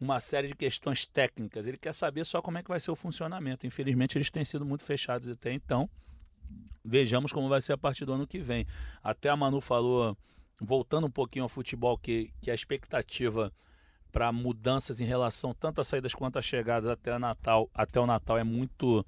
uma 0.01 0.21
série 0.21 0.49
de 0.49 0.55
questões 0.55 1.05
técnicas. 1.05 1.67
Ele 1.67 1.79
quer 1.79 1.93
saber 1.93 2.25
só 2.25 2.41
como 2.41 2.59
é 2.59 2.63
que 2.63 2.69
vai 2.69 2.81
ser 2.81 2.91
o 2.91 2.97
funcionamento. 2.97 3.67
Infelizmente, 3.67 4.17
eles 4.17 4.31
têm 4.31 4.45
sido 4.45 4.65
muito 4.65 4.85
fechados 4.85 5.29
até 5.29 5.53
então. 5.53 5.89
Vejamos 6.85 7.33
como 7.33 7.49
vai 7.49 7.61
ser 7.61 7.73
a 7.73 7.79
partir 7.79 8.05
do 8.05 8.13
ano 8.13 8.27
que 8.27 8.39
vem. 8.39 8.67
Até 9.03 9.29
a 9.29 9.37
Manu 9.37 9.61
falou, 9.61 10.17
voltando 10.61 11.07
um 11.07 11.11
pouquinho 11.11 11.45
ao 11.45 11.49
futebol, 11.49 11.99
que, 11.99 12.33
que 12.41 12.51
a 12.51 12.55
expectativa 12.55 13.53
para 14.13 14.33
mudanças 14.33 15.01
em 15.01 15.05
relação 15.05 15.55
tanto 15.55 15.81
às 15.81 15.89
saídas 15.89 16.15
quanto 16.15 16.39
às 16.39 16.45
chegadas 16.45 16.89
até, 16.89 17.19
Natal, 17.19 17.69
até 17.75 18.01
o 18.01 18.07
Natal 18.07 18.39
é 18.39 18.45
muito 18.45 19.05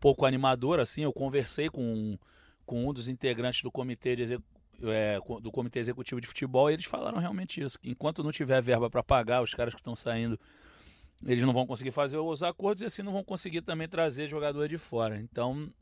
pouco 0.00 0.26
animador. 0.26 0.80
Assim, 0.80 1.02
eu 1.02 1.12
conversei 1.12 1.68
com, 1.68 2.18
com 2.64 2.88
um 2.88 2.92
dos 2.92 3.08
integrantes 3.08 3.62
do 3.62 3.70
comitê, 3.70 4.16
de 4.16 4.38
é, 4.82 5.18
do 5.40 5.50
comitê 5.50 5.78
Executivo 5.78 6.20
de 6.20 6.26
Futebol 6.26 6.70
e 6.70 6.74
eles 6.74 6.84
falaram 6.84 7.18
realmente 7.18 7.62
isso. 7.62 7.78
Enquanto 7.82 8.22
não 8.22 8.30
tiver 8.30 8.60
verba 8.60 8.90
para 8.90 9.02
pagar 9.02 9.42
os 9.42 9.54
caras 9.54 9.72
que 9.72 9.80
estão 9.80 9.96
saindo, 9.96 10.38
eles 11.24 11.42
não 11.44 11.52
vão 11.52 11.66
conseguir 11.66 11.92
fazer 11.92 12.18
os 12.18 12.42
acordos 12.42 12.82
e 12.82 12.86
assim 12.86 13.02
não 13.02 13.12
vão 13.12 13.24
conseguir 13.24 13.62
também 13.62 13.88
trazer 13.88 14.28
jogador 14.28 14.68
de 14.68 14.76
fora. 14.76 15.18
Então, 15.18 15.72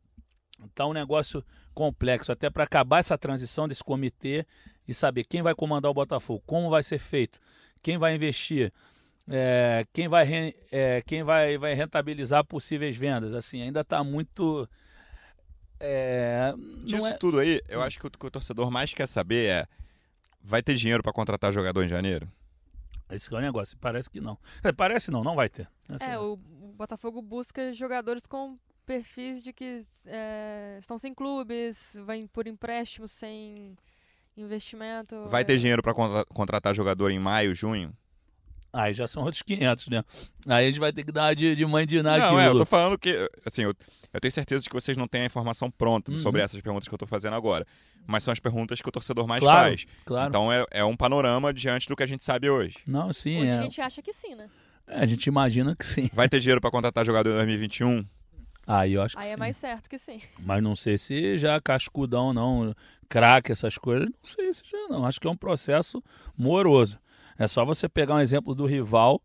Tá 0.74 0.86
um 0.86 0.92
negócio 0.92 1.44
complexo, 1.74 2.30
até 2.30 2.48
para 2.48 2.64
acabar 2.64 2.98
essa 2.98 3.18
transição 3.18 3.66
desse 3.66 3.82
comitê 3.82 4.46
e 4.86 4.94
saber 4.94 5.24
quem 5.24 5.42
vai 5.42 5.54
comandar 5.54 5.90
o 5.90 5.94
Botafogo, 5.94 6.42
como 6.46 6.70
vai 6.70 6.82
ser 6.82 6.98
feito, 6.98 7.40
quem 7.84 7.98
vai 7.98 8.14
investir. 8.16 8.72
é, 9.28 9.86
quem 9.92 10.08
vai, 10.08 10.54
é, 10.72 11.02
quem 11.06 11.22
vai, 11.22 11.56
vai 11.58 11.74
rentabilizar 11.74 12.44
possíveis 12.44 12.96
vendas. 12.96 13.32
Assim, 13.34 13.62
ainda 13.62 13.82
está 13.82 14.02
muito. 14.02 14.68
É, 15.78 16.52
Disso 16.84 17.06
é- 17.06 17.12
tudo 17.18 17.38
aí, 17.38 17.60
eu 17.68 17.82
acho 17.82 17.98
que 18.00 18.06
o 18.06 18.10
que 18.10 18.26
o 18.26 18.30
torcedor 18.30 18.70
mais 18.70 18.94
quer 18.94 19.06
saber 19.06 19.48
é: 19.50 19.66
vai 20.42 20.62
ter 20.62 20.74
dinheiro 20.76 21.02
pra 21.02 21.12
contratar 21.12 21.52
jogador 21.52 21.84
em 21.84 21.88
janeiro? 21.88 22.26
Esse 23.10 23.32
é 23.32 23.36
o 23.36 23.40
negócio. 23.40 23.76
Parece 23.78 24.08
que 24.08 24.20
não. 24.20 24.38
É, 24.62 24.72
Parece 24.72 25.10
não, 25.10 25.22
não 25.22 25.34
vai 25.34 25.48
ter. 25.48 25.68
Essa 25.88 26.04
É, 26.06 26.18
o, 26.18 26.32
o 26.32 26.72
Botafogo 26.76 27.20
busca 27.20 27.72
jogadores 27.72 28.26
com 28.26 28.58
perfis 28.86 29.42
de 29.42 29.52
que 29.52 29.78
é, 30.06 30.76
estão 30.78 30.96
sem 30.96 31.14
clubes, 31.14 31.96
vai 32.04 32.26
por 32.32 32.46
empréstimo, 32.46 33.06
sem 33.06 33.76
investimento. 34.36 35.28
Vai 35.28 35.42
é. 35.42 35.44
ter 35.44 35.58
dinheiro 35.58 35.82
pra 35.82 35.94
contra- 35.94 36.24
contratar 36.26 36.74
jogador 36.74 37.10
em 37.10 37.18
maio, 37.18 37.54
junho? 37.54 37.92
Aí 38.72 38.92
já 38.92 39.06
são 39.06 39.22
outros 39.22 39.40
500, 39.42 39.86
né? 39.88 40.02
Aí 40.48 40.64
a 40.64 40.68
gente 40.68 40.80
vai 40.80 40.92
ter 40.92 41.04
que 41.04 41.12
dar 41.12 41.26
uma 41.28 41.34
de, 41.36 41.54
de 41.54 41.64
mandinar 41.64 42.18
Não, 42.18 42.26
aquilo. 42.26 42.40
é, 42.40 42.48
eu 42.48 42.58
tô 42.58 42.66
falando 42.66 42.98
que, 42.98 43.30
assim, 43.46 43.62
eu, 43.62 43.72
eu 44.12 44.20
tenho 44.20 44.32
certeza 44.32 44.64
de 44.64 44.68
que 44.68 44.74
vocês 44.74 44.96
não 44.96 45.06
têm 45.06 45.22
a 45.22 45.26
informação 45.26 45.70
pronta 45.70 46.10
Uhum. 46.10 46.16
sobre 46.16 46.40
essas 46.42 46.60
perguntas 46.60 46.88
que 46.88 46.92
eu 46.94 46.98
tô 46.98 47.06
fazendo 47.06 47.34
agora. 47.34 47.64
Mas 48.04 48.24
são 48.24 48.32
as 48.32 48.40
perguntas 48.40 48.80
que 48.82 48.88
o 48.88 48.92
torcedor 48.92 49.28
mais 49.28 49.40
Claro, 49.40 49.68
faz. 49.68 49.86
Claro. 50.04 50.28
Então 50.28 50.52
é, 50.52 50.64
é 50.72 50.84
um 50.84 50.96
panorama 50.96 51.54
diante 51.54 51.88
do 51.88 51.94
que 51.94 52.02
a 52.02 52.06
gente 52.06 52.24
sabe 52.24 52.50
hoje. 52.50 52.76
não, 52.88 53.12
sim. 53.12 53.38
Hoje 53.42 53.48
É, 53.48 53.58
a 53.58 53.62
gente 53.62 53.80
acha 53.80 54.02
que 54.02 54.12
sim, 54.12 54.34
né? 54.34 54.48
é, 54.88 54.98
a 54.98 55.06
gente 55.06 55.24
imagina 55.26 55.76
que 55.76 55.86
sim. 55.86 56.10
Vai 56.12 56.28
ter 56.28 56.40
dinheiro 56.40 56.60
pra 56.60 56.70
contratar 56.70 57.06
jogador 57.06 57.30
em 57.30 57.34
2021? 57.34 58.04
Aí 58.66 58.94
eu 58.94 59.02
acho 59.02 59.16
que 59.16 59.22
Aí 59.22 59.30
é 59.30 59.34
sim. 59.34 59.38
mais 59.38 59.56
certo 59.56 59.88
que 59.90 59.98
sim. 59.98 60.20
Mas 60.38 60.62
não 60.62 60.74
sei 60.74 60.96
se 60.96 61.36
já 61.38 61.60
cascudão, 61.60 62.32
não, 62.32 62.74
craque, 63.08 63.52
essas 63.52 63.76
coisas. 63.76 64.08
Não 64.08 64.14
sei 64.22 64.52
se 64.52 64.62
já 64.70 64.88
não. 64.88 65.04
Acho 65.04 65.20
que 65.20 65.26
é 65.26 65.30
um 65.30 65.36
processo 65.36 66.02
moroso. 66.36 66.98
É 67.38 67.46
só 67.46 67.64
você 67.64 67.88
pegar 67.88 68.14
um 68.14 68.20
exemplo 68.20 68.54
do 68.54 68.64
rival, 68.64 69.20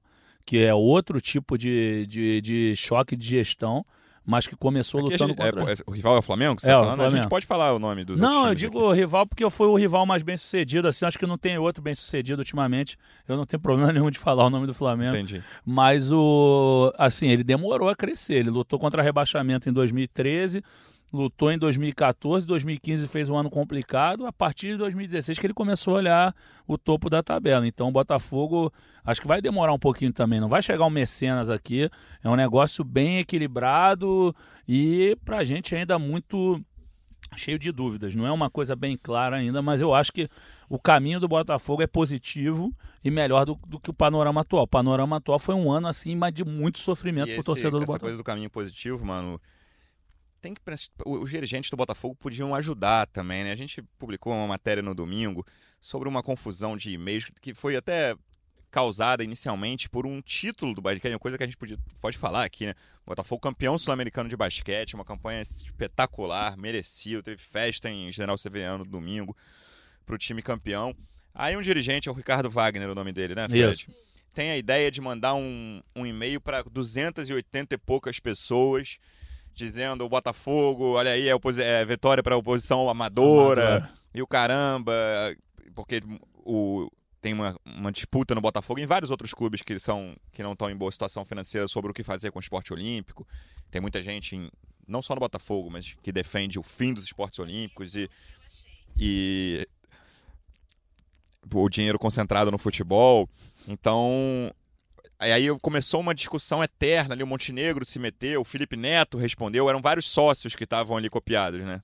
que 0.46 0.58
é 0.60 0.74
outro 0.74 1.22
tipo 1.22 1.58
de, 1.58 2.06
de, 2.08 2.42
de 2.42 2.76
choque 2.76 3.16
de 3.16 3.26
gestão, 3.28 3.86
mas 4.26 4.46
que 4.48 4.56
começou 4.56 5.00
Aqui 5.02 5.10
a 5.10 5.12
lutando 5.26 5.30
gente- 5.34 5.42
é, 5.42 5.52
contra. 5.52 5.74
é, 5.74 5.76
o 5.88 5.92
rival 5.92 6.16
é 6.16 6.20
o 6.20 6.22
Flamengo? 6.22 6.60
você 6.62 6.68
É, 6.68 6.72
tá 6.72 6.80
o 6.80 6.84
falando? 6.84 7.00
A 7.00 7.04
gente 7.04 7.10
Flamengo. 7.12 7.30
pode 7.30 7.46
falar 7.46 7.74
o 7.74 7.80
nome 7.80 8.04
dos 8.06 8.20
Não, 8.20 8.48
eu 8.48 8.56
digo 8.56 8.92
rival 8.92 9.26
porque 9.28 9.48
foi 9.50 9.68
o 9.68 9.76
rival 9.76 10.06
mais 10.06 10.22
bem 10.24 10.38
sucedido, 10.38 10.88
assim, 10.88 11.06
acho 11.06 11.18
que 11.20 11.26
não 11.26 11.38
tem 11.38 11.58
outro 11.58 11.82
bem 11.82 11.96
sucedido 11.96 12.40
ultimamente. 12.42 12.98
Eu 13.28 13.38
não 13.38 13.46
tenho 13.46 13.60
problema 13.60 13.92
nenhum 13.94 14.10
de 14.10 14.20
falar 14.20 14.46
o 14.46 14.50
nome 14.50 14.68
do 14.68 14.74
Flamengo. 14.74 15.12
aqui. 15.12 15.20
Entendi. 15.24 15.44
Mas 15.66 16.12
o. 16.12 16.94
Assim, 16.98 17.28
ele 17.30 17.44
demorou 17.44 17.90
a 17.90 17.96
crescer. 17.96 18.36
Ele 18.36 18.50
lutou 18.50 18.78
contra 18.80 19.02
rebaixamento 19.02 19.70
em 19.70 19.74
2013, 19.74 20.62
lutou 21.12 21.52
em 21.52 21.58
2014, 21.58 22.46
2015 22.46 23.08
fez 23.08 23.30
um 23.30 23.36
ano 23.38 23.50
complicado. 23.50 24.26
A 24.26 24.32
partir 24.32 24.74
de 24.74 24.78
2016 24.78 25.40
que 25.40 25.46
ele 25.48 25.54
começou 25.54 25.96
a 25.96 25.98
olhar 25.98 26.36
o 26.68 26.78
topo 26.78 27.10
da 27.10 27.24
tabela. 27.24 27.66
Então 27.68 27.88
o 27.88 27.92
Botafogo 27.92 28.72
acho 29.04 29.22
que 29.22 29.28
vai 29.28 29.42
demorar 29.42 29.74
um 29.74 29.80
pouquinho 29.80 30.14
também. 30.14 30.40
Não 30.40 30.50
vai 30.50 30.62
chegar 30.62 30.86
um 30.86 30.90
mecenas 30.90 31.50
aqui. 31.50 31.90
É 32.24 32.30
um 32.30 32.36
negócio 32.36 32.84
bem 32.84 33.18
equilibrado 33.20 34.36
e 34.68 35.18
pra 35.26 35.44
gente 35.44 35.76
ainda 35.76 35.98
muito 35.98 36.64
cheio 37.36 37.60
de 37.60 37.72
dúvidas. 37.72 38.16
Não 38.16 38.26
é 38.26 38.32
uma 38.32 38.50
coisa 38.50 38.76
bem 38.76 38.98
clara 38.98 39.38
ainda, 39.38 39.62
mas 39.62 39.82
eu 39.82 39.94
acho 39.94 40.12
que 40.12 40.28
o 40.70 40.80
caminho 40.80 41.20
do 41.20 41.28
Botafogo 41.28 41.82
é 41.82 41.88
positivo 41.88 42.74
e 43.04 43.12
melhor 43.12 43.46
do, 43.46 43.56
do 43.68 43.80
que 43.80 43.90
o 43.90 43.94
panorama 43.94 44.42
atual. 44.42 44.64
O 44.64 44.68
panorama 44.68 45.18
atual 45.18 45.38
foi 45.40 45.54
um 45.56 45.72
ano 45.72 45.88
assim, 45.88 46.16
mas 46.16 46.34
de 46.34 46.44
muito 46.44 46.80
sofrimento 46.80 47.26
pro 47.28 47.34
esse- 47.36 47.44
torcedor 47.46 47.72
do 47.80 47.84
essa 47.84 47.86
Botafogo. 47.88 48.02
coisa 48.06 48.18
do 48.18 48.24
caminho 48.24 48.50
positivo, 48.50 49.06
mano. 49.06 49.40
Tem 50.42 50.54
que 50.54 50.62
o- 51.06 51.20
os 51.20 51.30
dirigentes 51.30 51.70
do 51.70 51.78
Botafogo 51.78 52.16
podiam 52.16 52.56
ajudar 52.56 53.08
também, 53.08 53.44
né? 53.44 53.52
A 53.52 53.56
gente 53.56 53.82
publicou 53.98 54.34
uma 54.34 54.48
matéria 54.48 54.82
no 54.82 54.96
domingo 54.96 55.46
sobre 55.82 56.08
uma 56.08 56.24
confusão 56.24 56.78
de 56.78 56.92
e-mails 56.92 57.26
que 57.42 57.54
foi 57.54 57.76
até 57.76 58.16
causada 58.72 59.24
inicialmente 59.24 59.90
por 59.90 60.06
um 60.06 60.22
título 60.22 60.76
do 60.76 60.82
basquete, 60.82 61.12
uma 61.14 61.20
coisa 61.20 61.38
que 61.38 61.44
a 61.44 61.48
gente 61.48 61.58
podia, 61.58 61.78
pode 62.00 62.18
falar 62.18 62.44
aqui, 62.44 62.68
né? 62.68 62.76
O 63.04 63.10
Botafogo 63.10 63.42
campeão 63.42 63.80
sul-americano 63.80 64.30
de 64.30 64.38
basquete, 64.38 64.94
uma 64.94 65.04
campanha 65.06 65.42
espetacular, 65.42 66.56
merecia, 66.56 67.22
teve 67.24 67.42
festa 67.42 67.90
em 67.90 68.12
General 68.12 68.38
Severiano 68.38 68.80
no 68.86 68.90
domingo 68.90 69.36
pro 70.06 70.18
time 70.18 70.42
campeão. 70.42 70.96
Aí 71.34 71.58
um 71.58 71.62
dirigente, 71.62 72.08
é 72.08 72.12
o 72.12 72.16
Ricardo 72.16 72.50
Wagner, 72.50 72.90
o 72.90 72.96
nome 72.96 73.12
dele, 73.12 73.34
né, 73.36 73.48
Fred? 73.48 73.74
Isso. 73.74 73.88
Tem 74.34 74.52
a 74.52 74.58
ideia 74.58 74.92
de 74.92 75.02
mandar 75.02 75.34
um, 75.34 75.82
um 75.96 76.06
e-mail 76.06 76.40
para 76.40 76.62
280 76.64 77.74
e 77.74 77.78
poucas 77.78 78.20
pessoas 78.20 78.98
dizendo 79.54 80.06
o 80.06 80.10
Botafogo, 80.10 80.94
olha 80.94 81.12
aí, 81.12 81.28
é, 81.28 81.34
é 81.62 81.86
vitória 81.86 82.24
para 82.24 82.36
a 82.36 82.38
oposição 82.38 82.90
amadora, 82.90 83.76
Amadora. 83.78 83.94
e 84.14 84.22
o 84.22 84.28
caramba, 84.28 84.94
porque 85.76 86.02
o, 86.46 86.90
tem 87.22 87.34
uma, 87.34 87.56
uma 87.66 87.92
disputa 87.92 88.34
no 88.34 88.42
Botafogo 88.42 88.80
e 88.80 88.84
em 88.84 88.88
vários 88.88 89.12
outros 89.12 89.34
clubes 89.34 89.62
que, 89.62 89.78
são, 89.80 90.16
que 90.32 90.42
não 90.42 90.54
estão 90.54 90.70
em 90.70 90.76
boa 90.76 90.92
situação 90.92 91.26
financeira 91.26 91.68
sobre 91.68 91.92
o 91.92 91.94
que 91.94 92.04
fazer 92.04 92.32
com 92.32 92.40
o 92.40 92.42
esporte 92.42 92.72
olímpico. 92.74 93.28
Tem 93.70 93.82
muita 93.82 94.02
gente, 94.02 94.36
em- 94.36 94.50
não 94.88 95.02
só 95.02 95.14
no 95.14 95.20
Botafogo, 95.20 95.70
mas 95.70 95.94
que 96.02 96.12
defende 96.12 96.58
o 96.58 96.64
fim 96.64 96.94
dos 96.94 97.04
esportes 97.04 97.40
olímpicos 97.40 97.96
e, 97.96 98.10
e 98.98 99.68
o 101.54 101.70
dinheiro 101.70 102.00
concentrado 102.00 102.50
no 102.52 102.58
futebol. 102.58 103.30
Então, 103.68 104.54
aí 105.20 105.48
começou 105.62 106.00
uma 106.00 106.16
discussão 106.16 106.64
eterna 106.64 107.14
ali, 107.14 107.24
o 107.24 107.28
Montenegro 107.28 107.84
se 107.84 108.00
meteu, 108.00 108.42
o 108.42 108.46
Felipe 108.46 108.78
Neto 108.78 109.18
respondeu, 109.18 109.70
eram 109.70 109.82
vários 109.82 110.06
sócios 110.06 110.56
que 110.56 110.64
estavam 110.64 110.96
ali 110.96 111.10
copiados, 111.10 111.60
né? 111.60 111.82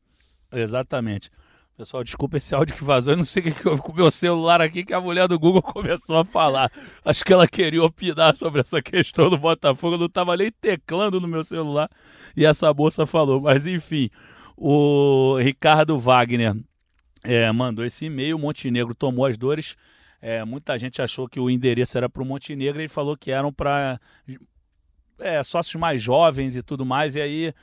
Exatamente. 0.51 1.29
Pessoal, 1.77 2.05
desculpa 2.05 2.37
esse 2.37 2.55
áudio 2.55 2.73
que 2.73 2.85
vazou. 2.85 3.11
Eu 3.11 3.17
não 3.17 3.25
sei 3.25 3.43
o 3.43 3.53
que 3.53 3.67
houve 3.67 3.81
com 3.81 3.91
o 3.91 3.95
meu 3.95 4.09
celular 4.09 4.61
aqui, 4.61 4.85
que 4.85 4.93
a 4.93 5.01
mulher 5.01 5.27
do 5.27 5.37
Google 5.37 5.61
começou 5.61 6.17
a 6.17 6.23
falar. 6.23 6.71
Acho 7.03 7.25
que 7.25 7.33
ela 7.33 7.45
queria 7.45 7.83
opinar 7.83 8.37
sobre 8.37 8.61
essa 8.61 8.81
questão 8.81 9.29
do 9.29 9.37
Botafogo. 9.37 9.95
Eu 9.95 9.99
não 9.99 10.05
estava 10.05 10.37
nem 10.37 10.49
teclando 10.49 11.19
no 11.19 11.27
meu 11.27 11.43
celular 11.43 11.89
e 12.37 12.45
essa 12.45 12.73
moça 12.73 13.05
falou. 13.05 13.41
Mas 13.41 13.67
enfim, 13.67 14.09
o 14.55 15.37
Ricardo 15.37 15.97
Wagner 15.99 16.55
é, 17.21 17.51
mandou 17.51 17.83
esse 17.83 18.05
e-mail. 18.05 18.39
Montenegro 18.39 18.95
tomou 18.95 19.25
as 19.25 19.37
dores. 19.37 19.75
É, 20.27 20.43
muita 20.43 20.75
gente 20.79 21.03
achou 21.03 21.29
que 21.29 21.39
o 21.39 21.51
endereço 21.51 21.95
era 21.99 22.09
para 22.09 22.23
o 22.23 22.25
Montenegro. 22.25 22.81
Ele 22.81 22.87
falou 22.87 23.15
que 23.15 23.29
eram 23.29 23.53
para 23.53 23.99
é, 25.19 25.43
sócios 25.43 25.75
mais 25.75 26.01
jovens 26.01 26.55
e 26.55 26.63
tudo 26.63 26.83
mais. 26.83 27.15
E 27.15 27.21
aí 27.21 27.53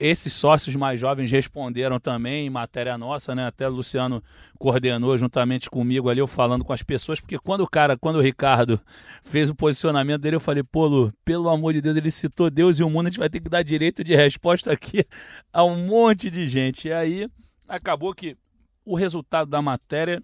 esses 0.00 0.32
sócios 0.32 0.74
mais 0.74 0.98
jovens 0.98 1.30
responderam 1.30 2.00
também 2.00 2.46
em 2.46 2.50
matéria 2.50 2.96
nossa, 2.96 3.34
né? 3.34 3.44
Até 3.46 3.68
o 3.68 3.72
Luciano 3.72 4.24
coordenou 4.58 5.18
juntamente 5.18 5.68
comigo 5.68 6.08
ali, 6.08 6.18
eu 6.18 6.26
falando 6.26 6.64
com 6.64 6.72
as 6.72 6.82
pessoas, 6.82 7.20
porque 7.20 7.38
quando 7.38 7.60
o 7.60 7.68
cara, 7.68 7.94
quando 7.98 8.16
o 8.16 8.22
Ricardo 8.22 8.80
fez 9.22 9.50
o 9.50 9.54
posicionamento 9.54 10.22
dele, 10.22 10.36
eu 10.36 10.40
falei, 10.40 10.62
pô, 10.62 10.86
Lu, 10.86 11.12
pelo 11.26 11.50
amor 11.50 11.74
de 11.74 11.82
Deus, 11.82 11.94
ele 11.94 12.10
citou 12.10 12.48
Deus 12.48 12.78
e 12.78 12.82
o 12.82 12.88
mundo, 12.88 13.08
a 13.08 13.10
gente 13.10 13.18
vai 13.18 13.28
ter 13.28 13.40
que 13.40 13.50
dar 13.50 13.62
direito 13.62 14.02
de 14.02 14.16
resposta 14.16 14.72
aqui 14.72 15.04
a 15.52 15.62
um 15.62 15.86
monte 15.88 16.30
de 16.30 16.46
gente. 16.46 16.88
E 16.88 16.92
aí 16.94 17.28
acabou 17.68 18.14
que 18.14 18.34
o 18.82 18.94
resultado 18.94 19.50
da 19.50 19.60
matéria 19.60 20.22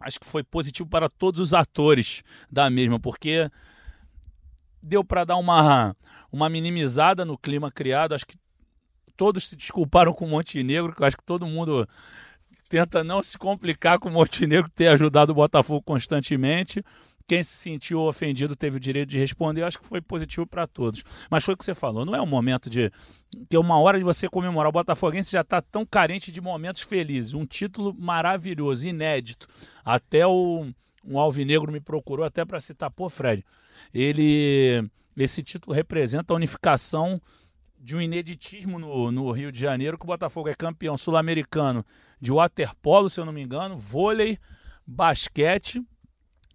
acho 0.00 0.20
que 0.20 0.26
foi 0.26 0.42
positivo 0.42 0.88
para 0.88 1.08
todos 1.08 1.40
os 1.40 1.54
atores 1.54 2.22
da 2.50 2.70
mesma, 2.70 2.98
porque 3.00 3.50
deu 4.82 5.04
para 5.04 5.24
dar 5.24 5.36
uma, 5.36 5.96
uma 6.32 6.48
minimizada 6.48 7.24
no 7.24 7.36
clima 7.36 7.70
criado, 7.70 8.14
acho 8.14 8.26
que 8.26 8.36
todos 9.16 9.48
se 9.48 9.56
desculparam 9.56 10.12
com 10.12 10.24
o 10.24 10.28
Montenegro, 10.28 10.94
que 10.94 11.02
eu 11.02 11.06
acho 11.06 11.16
que 11.16 11.24
todo 11.24 11.46
mundo 11.46 11.88
tenta 12.68 13.02
não 13.02 13.22
se 13.22 13.36
complicar 13.36 13.98
com 13.98 14.08
o 14.08 14.12
Montenegro 14.12 14.70
ter 14.70 14.88
ajudado 14.88 15.32
o 15.32 15.34
Botafogo 15.34 15.82
constantemente. 15.82 16.84
Quem 17.28 17.42
se 17.42 17.54
sentiu 17.54 18.00
ofendido 18.00 18.56
teve 18.56 18.78
o 18.78 18.80
direito 18.80 19.10
de 19.10 19.18
responder, 19.18 19.60
eu 19.60 19.66
acho 19.66 19.78
que 19.78 19.86
foi 19.86 20.00
positivo 20.00 20.46
para 20.46 20.66
todos. 20.66 21.04
Mas 21.30 21.44
foi 21.44 21.52
o 21.52 21.56
que 21.58 21.64
você 21.64 21.74
falou, 21.74 22.06
não 22.06 22.14
é 22.14 22.22
um 22.22 22.26
momento 22.26 22.70
de. 22.70 22.90
que 23.50 23.54
é 23.54 23.58
uma 23.58 23.78
hora 23.78 23.98
de 23.98 24.04
você 24.04 24.26
comemorar. 24.30 24.70
O 24.70 24.72
Botafoguense 24.72 25.30
já 25.30 25.42
está 25.42 25.60
tão 25.60 25.84
carente 25.84 26.32
de 26.32 26.40
momentos 26.40 26.80
felizes. 26.80 27.34
Um 27.34 27.44
título 27.44 27.94
maravilhoso, 27.98 28.88
inédito. 28.88 29.46
Até 29.84 30.26
o 30.26 30.68
um 31.04 31.18
alvinegro 31.18 31.70
me 31.70 31.80
procurou 31.80 32.24
até 32.24 32.46
para 32.46 32.62
citar, 32.62 32.90
pô, 32.90 33.10
Fred, 33.10 33.44
ele. 33.92 34.88
Esse 35.14 35.42
título 35.42 35.74
representa 35.74 36.32
a 36.32 36.36
unificação 36.36 37.20
de 37.78 37.94
um 37.94 38.00
ineditismo 38.00 38.78
no, 38.78 39.12
no 39.12 39.30
Rio 39.32 39.52
de 39.52 39.60
Janeiro, 39.60 39.98
que 39.98 40.04
o 40.04 40.06
Botafogo 40.06 40.48
é 40.48 40.54
campeão 40.54 40.96
sul-americano 40.96 41.84
de 42.18 42.32
waterpolo, 42.32 43.10
se 43.10 43.20
eu 43.20 43.26
não 43.26 43.32
me 43.34 43.42
engano, 43.42 43.76
vôlei, 43.76 44.38
basquete 44.86 45.84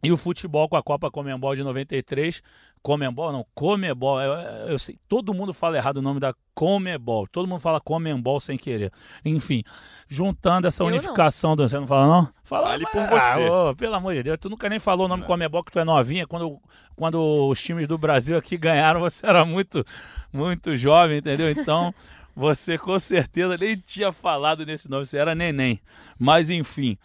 e 0.03 0.11
o 0.11 0.17
futebol 0.17 0.67
com 0.67 0.75
a 0.75 0.83
Copa 0.83 1.09
Comembol 1.09 1.55
de 1.55 1.63
93. 1.63 2.41
Comembol, 2.81 3.31
não, 3.31 3.45
Comebol. 3.55 4.19
Eu, 4.21 4.33
eu 4.71 4.77
sei, 4.79 4.99
todo 5.07 5.33
mundo 5.33 5.53
fala 5.53 5.77
errado 5.77 5.97
o 5.97 6.01
nome 6.01 6.19
da 6.19 6.33
Comebol. 6.53 7.25
Todo 7.27 7.47
mundo 7.47 7.61
fala 7.61 7.79
Comembol 7.79 8.41
sem 8.41 8.57
querer. 8.57 8.91
Enfim, 9.23 9.63
juntando 10.07 10.67
essa 10.67 10.83
Eu 10.83 10.87
não. 10.89 10.93
unificação. 10.97 11.55
Do, 11.55 11.67
você 11.67 11.79
não 11.79 11.87
fala, 11.87 12.07
não? 12.07 12.29
Fala, 12.43 12.67
Fale 12.71 12.83
mas- 12.83 12.91
por 12.91 13.07
você. 13.07 13.47
Ah, 13.47 13.69
ô, 13.69 13.75
pelo 13.75 13.95
amor 13.95 14.13
de 14.13 14.23
Deus, 14.23 14.37
tu 14.39 14.49
nunca 14.49 14.67
nem 14.67 14.79
falou 14.79 15.05
o 15.05 15.07
nome 15.09 15.21
Não. 15.21 15.27
Comebol, 15.27 15.63
que 15.63 15.71
tu 15.71 15.79
é 15.79 15.85
novinha. 15.85 16.27
Quando, 16.27 16.59
quando 16.95 17.47
os 17.47 17.61
times 17.63 17.87
do 17.87 17.97
Brasil 17.97 18.37
aqui 18.37 18.57
ganharam, 18.57 18.99
você 18.99 19.25
era 19.25 19.45
muito, 19.45 19.85
muito 20.33 20.75
jovem, 20.75 21.19
entendeu? 21.19 21.49
Então, 21.49 21.93
você 22.35 22.77
com 22.77 22.99
certeza 22.99 23.57
nem 23.57 23.77
tinha 23.77 24.11
falado 24.11 24.65
nesse 24.65 24.89
nome, 24.89 25.05
você 25.05 25.17
era 25.17 25.33
neném. 25.33 25.79
Mas, 26.19 26.49
enfim, 26.49 26.97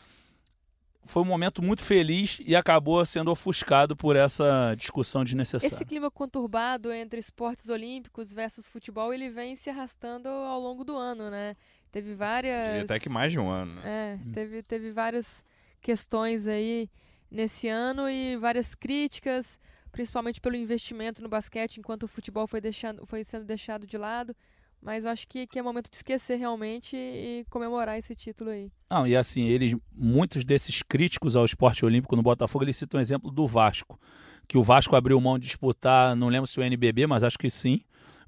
foi 1.09 1.23
um 1.23 1.27
momento 1.27 1.63
muito 1.63 1.83
feliz 1.83 2.39
e 2.45 2.55
acabou 2.55 3.05
sendo 3.07 3.31
ofuscado 3.31 3.97
por 3.97 4.15
essa 4.15 4.75
discussão 4.77 5.25
desnecessária. 5.25 5.75
Esse 5.75 5.85
clima 5.85 6.11
conturbado 6.11 6.93
entre 6.93 7.19
esportes 7.19 7.71
olímpicos 7.71 8.33
versus 8.33 8.69
futebol, 8.69 9.13
ele 9.13 9.31
vem 9.31 9.57
se 9.57 9.71
arrastando 9.71 10.29
ao 10.29 10.61
longo 10.61 10.85
do 10.85 10.97
ano, 10.97 11.31
né? 11.31 11.57
Teve 11.91 12.15
várias. 12.15 12.85
Até 12.85 13.01
que 13.01 13.09
mais 13.09 13.33
de 13.33 13.39
um 13.39 13.49
ano. 13.49 13.75
Né? 13.77 13.83
É, 13.85 14.33
teve, 14.35 14.63
teve 14.63 14.93
várias 14.93 15.43
questões 15.81 16.47
aí 16.47 16.91
nesse 17.31 17.69
ano 17.69 18.09
e 18.09 18.37
várias 18.37 18.75
críticas, 18.75 19.59
principalmente 19.91 20.43
pelo 20.43 20.57
investimento 20.57 21.23
no 21.23 21.29
basquete, 21.29 21.79
enquanto 21.79 22.03
o 22.03 22.09
futebol 22.09 22.47
foi, 22.47 22.61
deixando, 22.61 23.07
foi 23.07 23.25
sendo 23.25 23.47
deixado 23.47 23.87
de 23.87 23.97
lado. 23.97 24.37
Mas 24.81 25.05
eu 25.05 25.11
acho 25.11 25.27
que, 25.27 25.47
que 25.47 25.59
é 25.59 25.63
momento 25.63 25.91
de 25.91 25.97
esquecer 25.97 26.37
realmente 26.37 26.97
e 26.97 27.45
comemorar 27.51 27.99
esse 27.99 28.15
título 28.15 28.51
aí. 28.51 28.71
Não, 28.91 29.07
e 29.07 29.17
assim, 29.17 29.43
eles, 29.43 29.77
muitos 29.93 30.45
desses 30.45 30.83
críticos 30.83 31.35
ao 31.35 31.45
esporte 31.45 31.85
olímpico 31.85 32.15
no 32.15 32.23
Botafogo, 32.23 32.65
eles 32.65 32.77
citam 32.77 32.99
o 32.99 33.01
exemplo 33.01 33.31
do 33.31 33.47
Vasco. 33.47 33.99
Que 34.47 34.57
o 34.57 34.63
Vasco 34.63 34.95
abriu 34.97 35.21
mão 35.21 35.39
de 35.39 35.47
disputar, 35.47 36.15
não 36.17 36.29
lembro 36.29 36.47
se 36.47 36.59
o 36.59 36.63
NBB, 36.63 37.07
mas 37.07 37.25
acho 37.25 37.39
que 37.39 37.51
sim. 37.51 37.81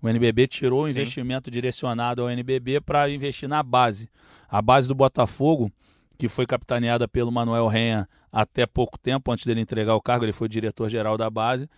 O 0.03 0.09
NBB 0.09 0.49
tirou 0.49 0.83
o 0.83 0.87
sim. 0.87 0.93
investimento 0.93 1.51
direcionado 1.51 2.23
ao 2.23 2.31
NBB 2.31 2.81
para 2.81 3.09
investir 3.09 3.49
na 3.49 3.63
base. 3.63 4.11
A 4.49 4.61
base 4.61 4.89
do 4.89 4.95
Botafogo, 4.95 5.71
que 6.19 6.29
foi 6.29 6.47
capitaneada 6.47 7.07
pelo 7.07 7.31
Manuel 7.31 7.69
Renha 7.69 8.09
até 8.33 8.67
pouco 8.67 8.99
tempo, 8.99 9.31
antes 9.31 9.47
dele 9.47 9.61
entregar 9.61 9.95
o 9.95 10.01
cargo, 10.01 10.25
ele 10.25 10.33
foi 10.33 10.49
diretor-geral 10.49 11.17
da 11.17 11.31
base. 11.31 11.69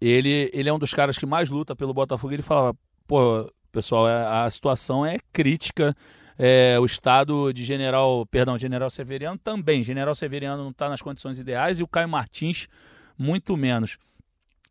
Ele, 0.00 0.50
ele 0.52 0.68
é 0.68 0.72
um 0.72 0.78
dos 0.78 0.92
caras 0.92 1.16
que 1.16 1.24
mais 1.24 1.48
luta 1.48 1.74
pelo 1.74 1.94
Botafogo. 1.94 2.32
Ele 2.32 2.42
falava, 2.42 2.76
pô, 3.06 3.48
pessoal, 3.74 4.08
é, 4.08 4.44
a 4.44 4.50
situação 4.50 5.04
é 5.04 5.18
crítica. 5.32 5.94
É, 6.38 6.78
o 6.80 6.86
estado 6.86 7.52
de 7.52 7.64
General, 7.64 8.24
perdão, 8.26 8.58
General 8.58 8.88
Severiano 8.88 9.38
também. 9.38 9.82
General 9.82 10.14
Severiano 10.14 10.62
não 10.62 10.70
está 10.70 10.88
nas 10.88 11.02
condições 11.02 11.38
ideais 11.38 11.80
e 11.80 11.82
o 11.82 11.88
Caio 11.88 12.08
Martins 12.08 12.68
muito 13.18 13.56
menos. 13.56 13.98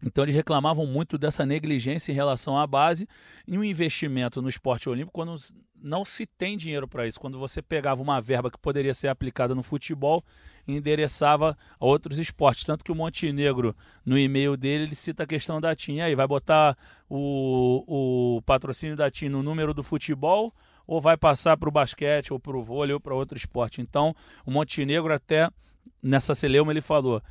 Então 0.06 0.24
eles 0.24 0.36
reclamavam 0.36 0.86
muito 0.86 1.18
dessa 1.18 1.46
negligência 1.46 2.12
em 2.12 2.16
relação 2.16 2.58
à 2.58 2.68
base 2.68 3.08
e 3.48 3.58
o 3.58 3.64
investimento 3.64 4.42
no 4.42 4.50
esporte 4.50 4.90
olímpico 4.90 5.14
quando 5.14 5.36
não 5.84 6.06
se 6.06 6.26
tem 6.26 6.58
dinheiro 6.58 6.88
para 6.88 7.06
isso. 7.06 7.20
Quando 7.20 7.38
você 7.38 7.62
pegava 7.62 8.02
uma 8.02 8.22
verba 8.22 8.50
que 8.50 8.58
poderia 8.58 8.94
ser 8.94 9.10
aplicada 9.10 9.54
no 9.54 9.62
futebol 9.62 10.24
e 10.68 10.76
endereçava 10.76 11.58
a 11.80 11.86
outros 11.86 12.18
esportes. 12.18 12.64
Tanto 12.64 12.84
que 12.84 12.92
o 12.92 12.96
Montenegro, 12.96 13.76
no 14.06 14.18
e-mail 14.18 14.56
dele, 14.56 14.86
ele 14.86 14.96
cita 14.96 15.24
a 15.24 15.28
questão 15.28 15.60
da 15.60 15.76
TIM. 15.76 15.96
E 15.96 16.02
aí, 16.02 16.16
vai 16.16 16.26
botar 16.26 16.78
o, 17.10 18.38
o 18.38 18.42
patrocínio 18.44 18.96
da 18.96 19.12
TIM 19.12 19.30
no 19.30 19.44
número 19.44 19.74
do 19.74 19.84
futebol 19.84 20.54
ou 20.88 21.02
vai 21.02 21.18
passar 21.18 21.58
para 21.58 21.70
o 21.70 21.72
basquete 21.72 22.32
ou 22.32 22.40
para 22.40 22.58
o 22.58 22.64
vôlei 22.64 22.94
ou 22.94 23.00
para 23.00 23.14
outro 23.14 23.38
esporte? 23.38 23.82
Então, 23.82 24.16
o 24.46 24.52
Montenegro 24.52 25.14
até 25.14 25.50
nessa 26.02 26.34
celeuma 26.34 26.72
ele 26.72 26.82
falou 26.82 27.22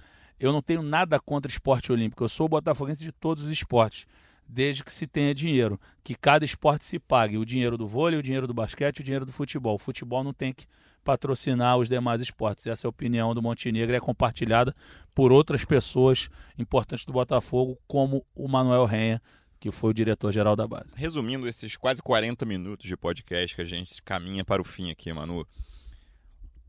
eu 0.43 0.53
não 0.53 0.61
tenho 0.61 0.83
nada 0.83 1.21
contra 1.21 1.51
esporte 1.51 1.93
olímpico. 1.93 2.25
Eu 2.25 2.29
sou 2.29 2.49
botafoguense 2.49 3.05
de 3.05 3.13
todos 3.13 3.45
os 3.45 3.51
esportes, 3.51 4.07
desde 4.53 4.85
que 4.85 4.93
se 4.93 5.07
tenha 5.07 5.35
dinheiro, 5.35 5.81
que 6.05 6.15
cada 6.15 6.45
esporte 6.45 6.85
se 6.85 6.99
pague, 6.99 7.39
o 7.39 7.45
dinheiro 7.45 7.79
do 7.79 7.87
vôlei, 7.87 8.19
o 8.19 8.23
dinheiro 8.23 8.47
do 8.47 8.53
basquete, 8.53 9.01
o 9.01 9.03
dinheiro 9.03 9.25
do 9.25 9.33
futebol. 9.33 9.77
O 9.77 9.79
futebol 9.79 10.23
não 10.23 10.35
tem 10.35 10.53
que 10.53 10.67
patrocinar 11.03 11.79
os 11.79 11.89
demais 11.89 12.21
esportes. 12.21 12.67
Essa 12.67 12.87
é 12.87 12.89
a 12.89 12.91
opinião 12.91 13.35
do 13.35 13.41
Montenegro 13.41 13.97
é 13.97 14.01
compartilhada 14.01 14.75
por 15.15 15.33
outras 15.33 15.65
pessoas 15.65 16.29
importantes 16.59 17.07
do 17.07 17.13
Botafogo, 17.15 17.79
como 17.89 18.25
o 18.35 18.47
Manuel 18.47 18.85
Renha, 18.85 19.23
que 19.59 19.71
foi 19.71 19.91
o 19.91 19.95
diretor-geral 19.95 20.55
da 20.55 20.67
base. 20.67 20.93
Resumindo 20.97 21.49
esses 21.49 21.77
quase 21.77 22.03
40 22.03 22.45
minutos 22.45 22.87
de 22.87 22.97
podcast 22.97 23.57
que 23.57 23.63
a 23.63 23.65
gente 23.65 24.03
caminha 24.03 24.45
para 24.45 24.61
o 24.61 24.65
fim 24.65 24.91
aqui, 24.91 25.11
Manu. 25.13 25.47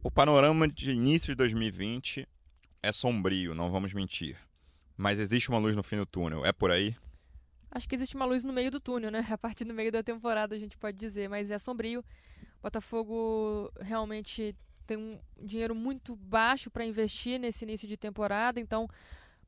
O 0.02 0.10
panorama 0.10 0.68
de 0.68 0.92
início 0.92 1.28
de 1.28 1.36
2020 1.36 2.28
é 2.82 2.92
sombrio, 2.92 3.54
não 3.54 3.70
vamos 3.70 3.94
mentir. 3.94 4.38
Mas 4.96 5.20
existe 5.20 5.50
uma 5.50 5.58
luz 5.58 5.76
no 5.76 5.84
fim 5.84 5.98
do 5.98 6.06
túnel. 6.06 6.46
É 6.46 6.54
por 6.54 6.72
aí? 6.72 6.96
Acho 7.74 7.90
que 7.90 7.96
existe 7.96 8.16
uma 8.16 8.26
luz 8.26 8.44
no 8.44 8.54
meio 8.54 8.70
do 8.70 8.80
túnel, 8.80 9.10
né? 9.10 9.26
A 9.32 9.38
partir 9.38 9.66
do 9.66 9.74
meio 9.74 9.92
da 9.92 10.04
temporada 10.04 10.56
a 10.56 10.60
gente 10.60 10.78
pode 10.78 10.98
dizer, 10.98 11.28
mas 11.28 11.50
é 11.50 11.58
sombrio. 11.58 12.06
Botafogo 12.62 13.72
realmente 13.82 14.56
tem 14.86 14.98
um 14.98 15.20
dinheiro 15.42 15.74
muito 15.74 16.16
baixo 16.16 16.70
para 16.70 16.86
investir 16.86 17.40
nesse 17.40 17.66
início 17.66 17.88
de 17.88 17.98
temporada, 17.98 18.60
então 18.60 18.88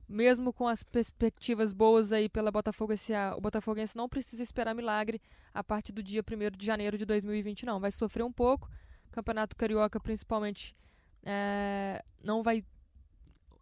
mesmo 0.08 0.54
com 0.54 0.68
as 0.68 0.84
perspectivas 0.84 1.72
boas 1.72 2.12
aí 2.12 2.30
pela 2.30 2.52
Botafogo 2.52 2.96
SA, 2.96 3.36
o 3.38 3.42
Botafoguense 3.42 3.96
não 3.96 4.08
precisa 4.08 4.44
esperar 4.44 4.74
milagre 4.76 5.22
a 5.54 5.64
partir 5.64 5.92
do 5.92 6.04
dia 6.04 6.22
1 6.22 6.58
de 6.58 6.66
janeiro 6.66 6.98
de 6.98 7.06
2020, 7.06 7.66
não. 7.66 7.80
Vai 7.80 7.92
sofrer 7.92 8.24
um 8.24 8.32
pouco. 8.32 8.70
Campeonato 9.12 9.56
Carioca, 9.56 10.00
principalmente, 10.00 10.76
é, 11.24 12.04
não 12.24 12.44
vai 12.44 12.64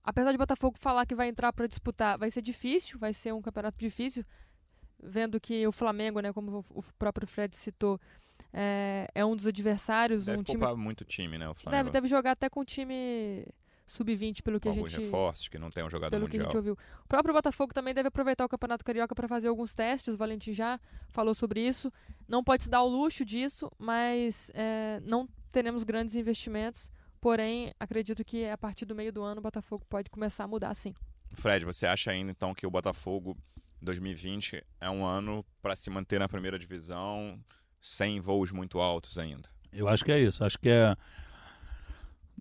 apesar 0.04 0.32
de 0.32 0.38
Botafogo 0.38 0.78
falar 0.78 1.06
que 1.06 1.16
vai 1.16 1.30
entrar 1.30 1.54
para 1.54 1.66
disputar, 1.68 2.18
vai 2.18 2.30
ser 2.30 2.42
difícil, 2.42 3.00
vai 3.00 3.14
ser 3.14 3.34
um 3.34 3.42
campeonato 3.42 3.78
difícil, 3.78 4.26
vendo 5.04 5.40
que 5.40 5.68
o 5.68 5.72
Flamengo, 5.72 6.20
né, 6.20 6.32
como 6.32 6.66
o 6.70 6.84
próprio 6.98 7.28
Fred 7.28 7.56
citou, 7.56 8.00
é, 8.52 9.08
é 9.14 9.26
um 9.26 9.36
dos 9.36 9.48
adversários. 9.48 10.26
Deve 10.26 10.40
um 10.40 10.44
time 10.44 10.76
muito 10.76 11.04
time, 11.04 11.38
né, 11.38 11.50
o 11.50 11.54
Flamengo. 11.54 11.86
Deve, 11.86 11.94
deve 11.94 12.08
jogar 12.08 12.32
até 12.32 12.50
com 12.50 12.64
time 12.64 13.46
sub-20, 13.86 14.42
pelo 14.42 14.60
que 14.60 14.70
com 14.70 14.74
a 14.74 14.90
gente 14.90 15.00
reforços 15.00 15.48
que 15.48 15.58
não 15.58 15.70
tem 15.70 15.84
um 15.84 15.90
jogador 15.90 16.12
pelo 16.12 16.24
mundial. 16.24 16.42
que 16.42 16.46
a 16.46 16.50
gente 16.50 16.58
ouviu. 16.58 16.74
O 17.04 17.08
próprio 17.08 17.34
Botafogo 17.34 17.74
também 17.74 17.94
deve 17.94 18.08
aproveitar 18.08 18.46
o 18.46 18.50
Campeonato 18.50 18.84
Carioca 18.84 19.14
para 19.14 19.28
fazer 19.28 19.48
alguns 19.48 19.74
testes. 19.74 20.16
O 20.16 20.18
Valentim 20.18 20.54
já 20.54 20.80
falou 21.10 21.36
sobre 21.36 21.66
isso. 21.66 21.92
Não 22.28 22.44
pode 22.44 22.64
se 22.64 22.70
dar 22.70 22.82
o 22.82 22.88
luxo 22.88 23.26
disso, 23.26 23.72
mas 23.78 24.52
é, 24.54 25.02
não 25.04 25.28
teremos 25.52 25.84
grandes 25.84 26.16
investimentos. 26.16 26.92
Porém, 27.20 27.74
acredito 27.80 28.24
que 28.24 28.48
a 28.48 28.58
partir 28.58 28.86
do 28.86 28.96
meio 28.96 29.12
do 29.12 29.22
ano 29.22 29.40
o 29.40 29.44
Botafogo 29.44 29.86
pode 29.90 30.10
começar 30.10 30.44
a 30.44 30.48
mudar 30.48 30.74
sim. 30.74 30.94
Fred, 31.32 31.66
você 31.66 31.86
acha 31.86 32.12
ainda 32.12 32.32
então 32.32 32.54
que 32.54 32.66
o 32.68 32.72
Botafogo 32.72 33.38
2020 33.84 34.64
é 34.80 34.90
um 34.90 35.06
ano 35.06 35.46
para 35.62 35.76
se 35.76 35.90
manter 35.90 36.20
na 36.20 36.28
primeira 36.28 36.58
divisão 36.58 37.40
sem 37.82 38.20
voos 38.20 38.52
muito 38.52 38.80
altos 38.80 39.18
ainda? 39.18 39.50
Eu 39.72 39.88
acho 39.88 40.06
que 40.06 40.12
é 40.12 40.20
isso. 40.20 40.44
Acho 40.44 40.58
que 40.58 40.70
é 40.70 40.96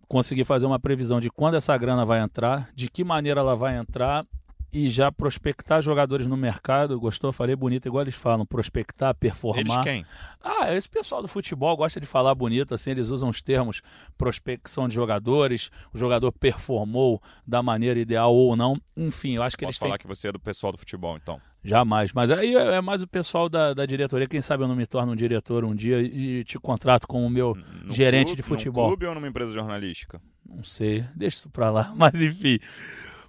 conseguir 0.06 0.44
fazer 0.44 0.66
uma 0.66 0.78
previsão 0.78 1.20
de 1.20 1.30
quando 1.30 1.56
essa 1.56 1.76
grana 1.76 2.04
vai 2.04 2.20
entrar, 2.20 2.70
de 2.74 2.90
que 2.90 3.02
maneira 3.02 3.40
ela 3.40 3.56
vai 3.56 3.76
entrar 3.76 4.26
e 4.72 4.88
já 4.88 5.12
prospectar 5.12 5.82
jogadores 5.82 6.26
no 6.26 6.36
mercado. 6.36 6.98
Gostou? 6.98 7.32
Falei 7.32 7.54
bonito, 7.54 7.86
igual 7.86 8.02
eles 8.02 8.14
falam, 8.14 8.46
prospectar, 8.46 9.14
performar. 9.14 9.86
Eles 9.86 10.04
quem? 10.04 10.06
Ah, 10.42 10.74
esse 10.74 10.88
pessoal 10.88 11.20
do 11.20 11.28
futebol 11.28 11.76
gosta 11.76 12.00
de 12.00 12.06
falar 12.06 12.34
bonito, 12.34 12.74
assim, 12.74 12.90
eles 12.90 13.08
usam 13.08 13.28
os 13.28 13.42
termos 13.42 13.82
prospecção 14.16 14.88
de 14.88 14.94
jogadores, 14.94 15.70
o 15.92 15.98
jogador 15.98 16.32
performou 16.32 17.22
da 17.46 17.62
maneira 17.62 18.00
ideal 18.00 18.34
ou 18.34 18.56
não. 18.56 18.80
Enfim, 18.96 19.36
eu 19.36 19.42
acho 19.42 19.56
que 19.56 19.64
Posso 19.64 19.70
eles 19.70 19.78
falar 19.78 19.92
têm... 19.92 19.98
que 19.98 20.06
você 20.06 20.28
é 20.28 20.32
do 20.32 20.40
pessoal 20.40 20.72
do 20.72 20.78
futebol, 20.78 21.16
então. 21.16 21.40
Jamais, 21.64 22.12
mas 22.12 22.28
aí 22.30 22.56
é 22.56 22.80
mais 22.80 23.02
o 23.02 23.06
pessoal 23.06 23.48
da, 23.48 23.72
da 23.72 23.86
diretoria. 23.86 24.26
Quem 24.26 24.40
sabe 24.40 24.64
eu 24.64 24.68
não 24.68 24.74
me 24.74 24.84
torno 24.84 25.12
um 25.12 25.16
diretor 25.16 25.64
um 25.64 25.74
dia 25.74 26.00
e 26.00 26.42
te 26.42 26.58
contrato 26.58 27.06
como 27.06 27.30
meu 27.30 27.54
no 27.84 27.92
gerente 27.92 28.28
clube, 28.28 28.36
de 28.36 28.42
futebol. 28.42 28.84
Num 28.84 28.90
clube 28.90 29.06
ou 29.06 29.14
numa 29.14 29.28
empresa 29.28 29.52
jornalística? 29.52 30.20
Não 30.44 30.64
sei, 30.64 31.04
deixa 31.14 31.36
isso 31.36 31.50
pra 31.50 31.70
lá. 31.70 31.92
Mas 31.96 32.20
enfim, 32.20 32.58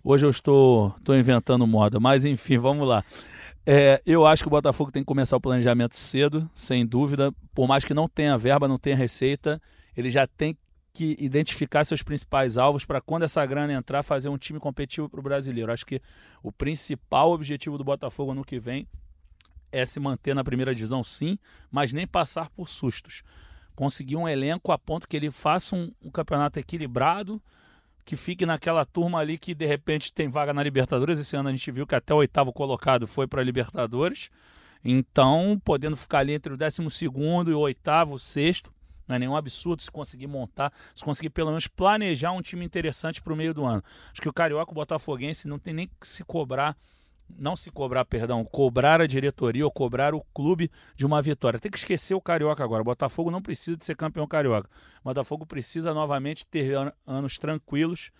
Hoje 0.06 0.26
eu 0.26 0.30
estou, 0.30 0.94
estou 0.98 1.16
inventando 1.16 1.66
moda, 1.66 1.98
mas 1.98 2.26
enfim, 2.26 2.58
vamos 2.60 2.86
lá. 2.86 3.06
É, 3.66 4.02
eu 4.06 4.28
acho 4.28 4.44
que 4.44 4.48
o 4.48 4.52
Botafogo 4.52 4.92
tem 4.92 5.02
que 5.02 5.08
começar 5.08 5.38
o 5.38 5.42
planejamento 5.42 5.96
cedo, 5.96 6.50
sem 6.54 6.86
dúvida. 6.86 7.34
Por 7.56 7.70
mais 7.70 7.86
que 7.86 7.94
não 7.94 8.10
tenha 8.10 8.38
verba, 8.38 8.68
não 8.68 8.78
tenha 8.78 8.98
receita, 8.98 9.62
ele 9.96 10.10
já 10.10 10.28
tem 10.28 10.58
que 10.92 11.16
identificar 11.18 11.86
seus 11.86 12.04
principais 12.04 12.58
alvos 12.58 12.84
para 12.84 13.00
quando 13.00 13.24
essa 13.24 13.46
grana 13.46 13.72
entrar, 13.72 14.04
fazer 14.04 14.28
um 14.28 14.38
time 14.38 14.60
competitivo 14.60 15.08
para 15.08 15.22
o 15.22 15.24
brasileiro. 15.24 15.72
Acho 15.72 15.86
que 15.86 16.02
o 16.44 16.52
principal 16.52 17.32
objetivo 17.32 17.78
do 17.78 17.84
Botafogo 17.86 18.34
no 18.34 18.44
que 18.44 18.60
vem 18.60 18.86
é 19.72 19.86
se 19.86 20.02
manter 20.02 20.36
na 20.36 20.44
primeira 20.44 20.76
divisão, 20.76 21.02
sim, 21.02 21.40
mas 21.72 21.94
nem 21.94 22.06
passar 22.06 22.50
por 22.50 22.68
sustos. 22.68 23.24
Conseguir 23.74 24.18
um 24.18 24.28
elenco 24.28 24.74
a 24.74 24.78
ponto 24.78 25.08
que 25.08 25.16
ele 25.16 25.32
faça 25.32 25.78
um, 25.78 25.90
um 26.04 26.12
campeonato 26.12 26.60
equilibrado 26.60 27.42
que 28.06 28.16
fique 28.16 28.46
naquela 28.46 28.86
turma 28.86 29.20
ali 29.20 29.38
que 29.38 29.54
de 29.54 29.66
repente 29.66 30.12
tem 30.12 30.30
vaga 30.30 30.54
na 30.54 30.62
Libertadores. 30.62 31.20
Esse 31.20 31.36
ano 31.36 31.50
a 31.50 31.52
gente 31.52 31.72
viu 31.72 31.88
que 31.88 31.96
até 31.96 32.14
o 32.14 32.18
oitavo 32.18 32.52
colocado 32.52 33.08
foi 33.08 33.28
para 33.28 33.42
a 33.42 33.44
Libertadores. 33.44 34.30
Então, 34.84 35.60
podendo 35.64 35.96
ficar 35.96 36.20
ali 36.20 36.34
entre 36.34 36.54
o 36.54 36.58
décimo 36.58 36.92
segundo 36.92 37.50
e 37.50 37.54
o 37.54 37.60
oitavo, 37.60 38.20
sexto, 38.20 38.74
não 39.08 39.16
é 39.16 39.20
nenhum 39.20 39.36
absurdo 39.36 39.82
se 39.82 39.92
conseguir 39.92 40.28
montar, 40.28 40.74
se 40.94 41.04
conseguir 41.04 41.30
pelo 41.30 41.50
menos 41.50 41.68
planejar 41.68 42.32
um 42.32 42.42
time 42.42 42.66
interessante 42.66 43.22
para 43.22 43.34
o 43.34 43.36
meio 43.36 43.54
do 43.54 43.64
ano. 43.64 43.84
Acho 44.12 44.22
que 44.22 44.30
o 44.30 44.34
Carioca, 44.34 44.72
o 44.72 44.76
Botafoguense, 44.76 45.48
não 45.48 45.60
tem 45.60 45.74
nem 45.74 45.88
que 45.88 46.08
se 46.08 46.24
cobrar 46.24 46.76
não 47.30 47.56
se 47.56 47.72
cobrar, 47.72 48.06
perdão, 48.06 48.44
cobrar 48.46 49.02
a 49.02 49.08
diretoria 49.08 49.66
ou 49.66 49.72
cobrar 49.72 50.14
o 50.14 50.22
clube 50.34 50.70
de 50.96 51.06
uma 51.06 51.22
vitória. 51.22 51.60
Tem 51.60 51.72
que 51.72 51.78
esquecer 51.78 52.14
o 52.14 52.22
Carioca 52.22 52.64
agora. 52.64 52.82
O 52.82 52.86
Botafogo 52.86 53.32
não 53.32 53.42
precisa 53.42 53.76
de 53.76 53.86
ser 53.86 53.96
campeão 53.96 54.28
carioca. 54.28 54.70
O 55.02 55.10
Botafogo 55.10 55.46
precisa 55.46 55.94
novamente 55.94 56.46
ter 56.46 56.76
an 56.76 56.92
anos 57.06 57.38
tranquilos 57.38 58.12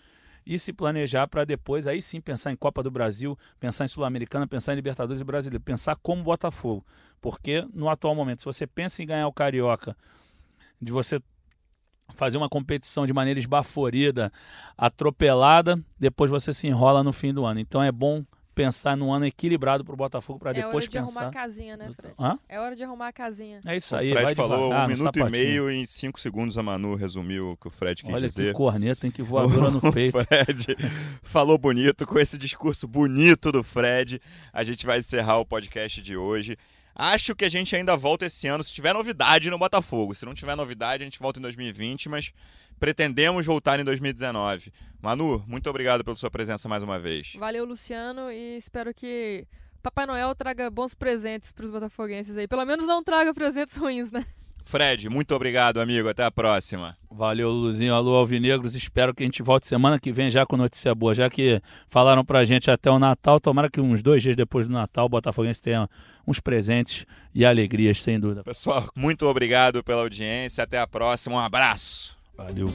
e 0.46 0.58
se 0.58 0.72
planejar 0.72 1.26
para 1.26 1.44
depois 1.44 1.86
aí 1.86 2.02
sim 2.02 2.20
pensar 2.20 2.52
em 2.52 2.56
Copa 2.56 2.82
do 2.82 2.90
Brasil, 2.90 3.38
pensar 3.58 3.84
em 3.84 3.88
Sul-Americana, 3.88 4.46
pensar 4.46 4.72
em 4.72 4.76
Libertadores 4.76 5.20
e 5.20 5.24
Brasileiro, 5.24 5.62
pensar 5.64 5.96
como 5.96 6.22
Botafogo. 6.22 6.84
Porque 7.20 7.66
no 7.72 7.88
atual 7.88 8.14
momento, 8.14 8.40
se 8.40 8.44
você 8.44 8.66
pensa 8.66 9.02
em 9.02 9.06
ganhar 9.06 9.26
o 9.26 9.32
Carioca, 9.32 9.96
de 10.80 10.92
você 10.92 11.20
fazer 12.12 12.36
uma 12.36 12.48
competição 12.48 13.06
de 13.06 13.12
maneira 13.12 13.40
esbaforida, 13.40 14.30
atropelada, 14.76 15.82
depois 15.98 16.30
você 16.30 16.52
se 16.52 16.66
enrola 16.66 17.02
no 17.02 17.12
fim 17.12 17.32
do 17.32 17.46
ano. 17.46 17.60
Então 17.60 17.82
é 17.82 17.90
bom 17.90 18.22
pensar 18.54 18.96
num 18.96 19.12
ano 19.12 19.26
equilibrado 19.26 19.84
para 19.84 19.92
o 19.92 19.96
Botafogo 19.96 20.38
para 20.38 20.52
é 20.52 20.54
depois 20.54 20.74
hora 20.74 20.80
de 20.84 20.90
pensar. 20.90 21.20
arrumar 21.20 21.28
a 21.28 21.32
casinha, 21.42 21.76
né, 21.76 21.92
Fred? 21.94 22.14
Hã? 22.18 22.38
É 22.48 22.60
hora 22.60 22.76
de 22.76 22.84
arrumar 22.84 23.08
a 23.08 23.12
casinha. 23.12 23.60
É 23.66 23.76
isso 23.76 23.94
O 23.94 23.98
aí, 23.98 24.10
Fred 24.10 24.24
vai 24.24 24.34
falou 24.34 24.72
um 24.72 24.86
minuto 24.86 25.18
e 25.18 25.30
meio 25.30 25.70
em 25.70 25.84
cinco 25.84 26.18
segundos 26.20 26.56
a 26.56 26.62
Manu 26.62 26.94
resumiu 26.94 27.50
o 27.52 27.56
que 27.56 27.68
o 27.68 27.70
Fred 27.70 28.02
quis 28.02 28.12
Olha 28.14 28.28
dizer. 28.28 28.48
que 28.48 28.52
corneta, 28.52 29.00
tem 29.02 29.10
que 29.10 29.22
voadora 29.22 29.70
no 29.70 29.78
O 29.86 29.92
peito. 29.92 30.18
Fred 30.24 30.76
falou 31.22 31.58
bonito, 31.58 32.06
com 32.06 32.18
esse 32.18 32.38
discurso 32.38 32.86
bonito 32.88 33.50
do 33.52 33.62
Fred. 33.62 34.20
A 34.52 34.62
gente 34.64 34.86
vai 34.86 34.98
encerrar 34.98 35.38
o 35.38 35.44
podcast 35.44 36.00
de 36.00 36.16
hoje. 36.16 36.56
Acho 36.94 37.34
que 37.34 37.44
a 37.44 37.48
gente 37.48 37.74
ainda 37.74 37.96
volta 37.96 38.26
esse 38.26 38.46
ano, 38.46 38.62
se 38.62 38.72
tiver 38.72 38.94
novidade 38.94 39.50
no 39.50 39.58
Botafogo. 39.58 40.14
Se 40.14 40.24
não 40.24 40.32
tiver 40.32 40.54
novidade, 40.54 41.02
a 41.02 41.06
gente 41.06 41.18
volta 41.18 41.40
em 41.40 41.42
2020, 41.42 42.08
mas 42.08 42.32
pretendemos 42.78 43.44
voltar 43.44 43.80
em 43.80 43.84
2019. 43.84 44.72
Manu, 45.02 45.42
muito 45.46 45.68
obrigado 45.68 46.04
pela 46.04 46.16
sua 46.16 46.30
presença 46.30 46.68
mais 46.68 46.82
uma 46.82 46.98
vez. 46.98 47.32
Valeu, 47.36 47.64
Luciano, 47.64 48.30
e 48.30 48.56
espero 48.56 48.94
que 48.94 49.46
Papai 49.82 50.06
Noel 50.06 50.34
traga 50.34 50.70
bons 50.70 50.94
presentes 50.94 51.50
para 51.50 51.64
os 51.64 51.70
botafoguenses 51.70 52.36
aí. 52.36 52.46
Pelo 52.46 52.64
menos 52.64 52.86
não 52.86 53.02
traga 53.02 53.34
presentes 53.34 53.76
ruins, 53.76 54.12
né? 54.12 54.24
Fred, 54.64 55.08
muito 55.08 55.34
obrigado, 55.34 55.80
amigo. 55.80 56.08
Até 56.08 56.24
a 56.24 56.30
próxima. 56.30 56.96
Valeu, 57.10 57.50
Luzinho. 57.50 57.94
Alô, 57.94 58.16
Alvinegros. 58.16 58.74
Espero 58.74 59.14
que 59.14 59.22
a 59.22 59.26
gente 59.26 59.42
volte 59.42 59.68
semana 59.68 60.00
que 60.00 60.10
vem 60.10 60.30
já 60.30 60.44
com 60.44 60.56
notícia 60.56 60.94
boa. 60.94 61.14
Já 61.14 61.28
que 61.30 61.60
falaram 61.88 62.24
pra 62.24 62.44
gente 62.44 62.70
até 62.70 62.90
o 62.90 62.98
Natal, 62.98 63.38
tomara 63.38 63.70
que 63.70 63.80
uns 63.80 64.02
dois 64.02 64.22
dias 64.22 64.34
depois 64.34 64.66
do 64.66 64.72
Natal 64.72 65.06
o 65.06 65.08
Botafoguense 65.08 65.62
tenha 65.62 65.88
uns 66.26 66.40
presentes 66.40 67.06
e 67.34 67.44
alegrias, 67.44 68.02
sem 68.02 68.18
dúvida. 68.18 68.42
Pessoal, 68.42 68.88
muito 68.96 69.26
obrigado 69.26 69.84
pela 69.84 70.02
audiência. 70.02 70.64
Até 70.64 70.78
a 70.78 70.86
próxima. 70.86 71.36
Um 71.36 71.40
abraço. 71.40 72.16
Valeu. 72.36 72.68